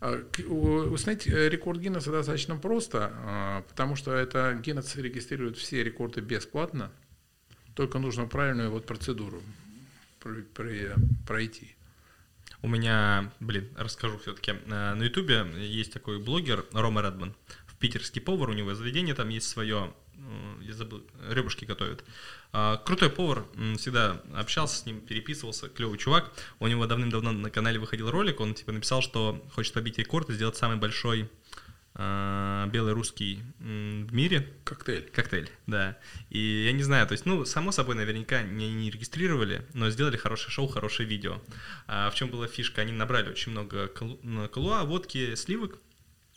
А, 0.00 0.20
вы 0.48 0.98
знаете, 0.98 1.48
рекорд 1.48 1.78
Гиннесса 1.78 2.10
достаточно 2.10 2.56
просто, 2.56 3.12
а, 3.14 3.62
потому 3.68 3.94
что 3.94 4.12
это 4.12 4.58
Гиннес 4.60 4.96
регистрирует 4.96 5.56
все 5.56 5.84
рекорды 5.84 6.20
бесплатно, 6.20 6.90
только 7.74 8.00
нужно 8.00 8.26
правильную 8.26 8.70
вот 8.70 8.84
процедуру 8.84 9.40
пройти. 11.26 11.74
У 12.62 12.68
меня, 12.68 13.32
блин, 13.40 13.68
расскажу 13.76 14.18
все-таки. 14.18 14.52
Э, 14.66 14.94
на 14.94 15.02
Ютубе 15.02 15.46
есть 15.58 15.92
такой 15.92 16.18
блогер 16.18 16.64
Рома 16.72 17.02
Редман. 17.02 17.34
В 17.66 17.76
питерский 17.76 18.20
повар, 18.20 18.50
у 18.50 18.52
него 18.52 18.74
заведение, 18.74 19.14
там 19.14 19.28
есть 19.30 19.48
свое, 19.48 19.92
э, 20.14 20.62
я 20.62 20.72
забыл, 20.72 21.04
ребушки 21.28 21.64
готовят. 21.64 22.04
А, 22.52 22.76
крутой 22.76 23.10
повар, 23.10 23.44
всегда 23.78 24.20
общался 24.34 24.76
с 24.76 24.86
ним, 24.86 25.00
переписывался, 25.00 25.68
клевый 25.68 25.98
чувак. 25.98 26.30
У 26.60 26.66
него 26.68 26.86
давным-давно 26.86 27.32
на 27.32 27.50
канале 27.50 27.80
выходил 27.80 28.10
ролик, 28.10 28.40
он 28.40 28.54
типа 28.54 28.72
написал, 28.72 29.02
что 29.02 29.42
хочет 29.52 29.72
побить 29.72 29.98
рекорд 29.98 30.30
и 30.30 30.34
сделать 30.34 30.56
самый 30.56 30.76
большой 30.76 31.30
белый 31.94 32.92
русский 32.92 33.40
в 33.58 34.14
мире. 34.14 34.48
Коктейль. 34.64 35.10
Коктейль, 35.10 35.50
да. 35.66 35.98
И 36.30 36.64
я 36.64 36.72
не 36.72 36.82
знаю, 36.82 37.06
то 37.06 37.12
есть, 37.12 37.26
ну, 37.26 37.44
само 37.44 37.70
собой, 37.72 37.94
наверняка 37.94 38.42
не, 38.42 38.72
не 38.72 38.90
регистрировали, 38.90 39.66
но 39.74 39.90
сделали 39.90 40.16
хорошее 40.16 40.50
шоу, 40.50 40.68
хорошее 40.68 41.08
видео. 41.08 41.42
А 41.86 42.10
в 42.10 42.14
чем 42.14 42.30
была 42.30 42.46
фишка? 42.46 42.80
Они 42.80 42.92
набрали 42.92 43.28
очень 43.28 43.52
много 43.52 43.88
колуа, 43.88 44.84
водки, 44.84 45.34
сливок, 45.34 45.78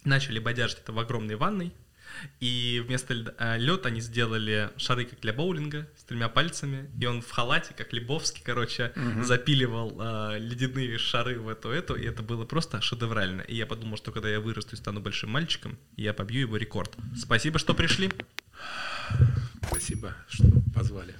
начали 0.03 0.40
бодяжить 0.40 0.80
это 0.80 0.91
в 0.91 0.99
огромной 0.99 1.36
ванной, 1.36 1.73
и 2.40 2.84
вместо 2.86 3.14
лед 3.58 3.86
они 3.86 4.02
сделали 4.02 4.70
шары, 4.78 5.06
как 5.06 5.20
для 5.22 5.34
боулинга, 5.34 5.88
с 5.98 6.04
тремя 6.04 6.30
пальцами, 6.30 6.90
и 7.00 7.06
он 7.06 7.22
в 7.22 7.32
халате, 7.32 7.74
как 7.76 7.94
Лебовский, 7.94 8.42
короче, 8.44 8.94
угу. 8.96 9.24
запиливал 9.24 9.96
э, 10.00 10.40
ледяные 10.40 10.98
шары 10.98 11.40
в 11.40 11.50
эту 11.50 11.70
эту, 11.70 11.96
и 11.96 12.06
это 12.06 12.24
было 12.24 12.46
просто 12.46 12.82
шедеврально. 12.82 13.42
И 13.42 13.56
я 13.56 13.66
подумал, 13.66 13.98
что 13.98 14.12
когда 14.12 14.30
я 14.30 14.40
вырасту 14.40 14.76
и 14.76 14.78
стану 14.78 15.00
большим 15.00 15.32
мальчиком, 15.32 15.78
я 15.98 16.14
побью 16.14 16.42
его 16.42 16.58
рекорд. 16.58 16.94
Спасибо, 17.18 17.60
что 17.60 17.74
пришли. 17.74 18.12
Спасибо, 19.68 20.14
что 20.30 20.48
позвали. 20.74 21.16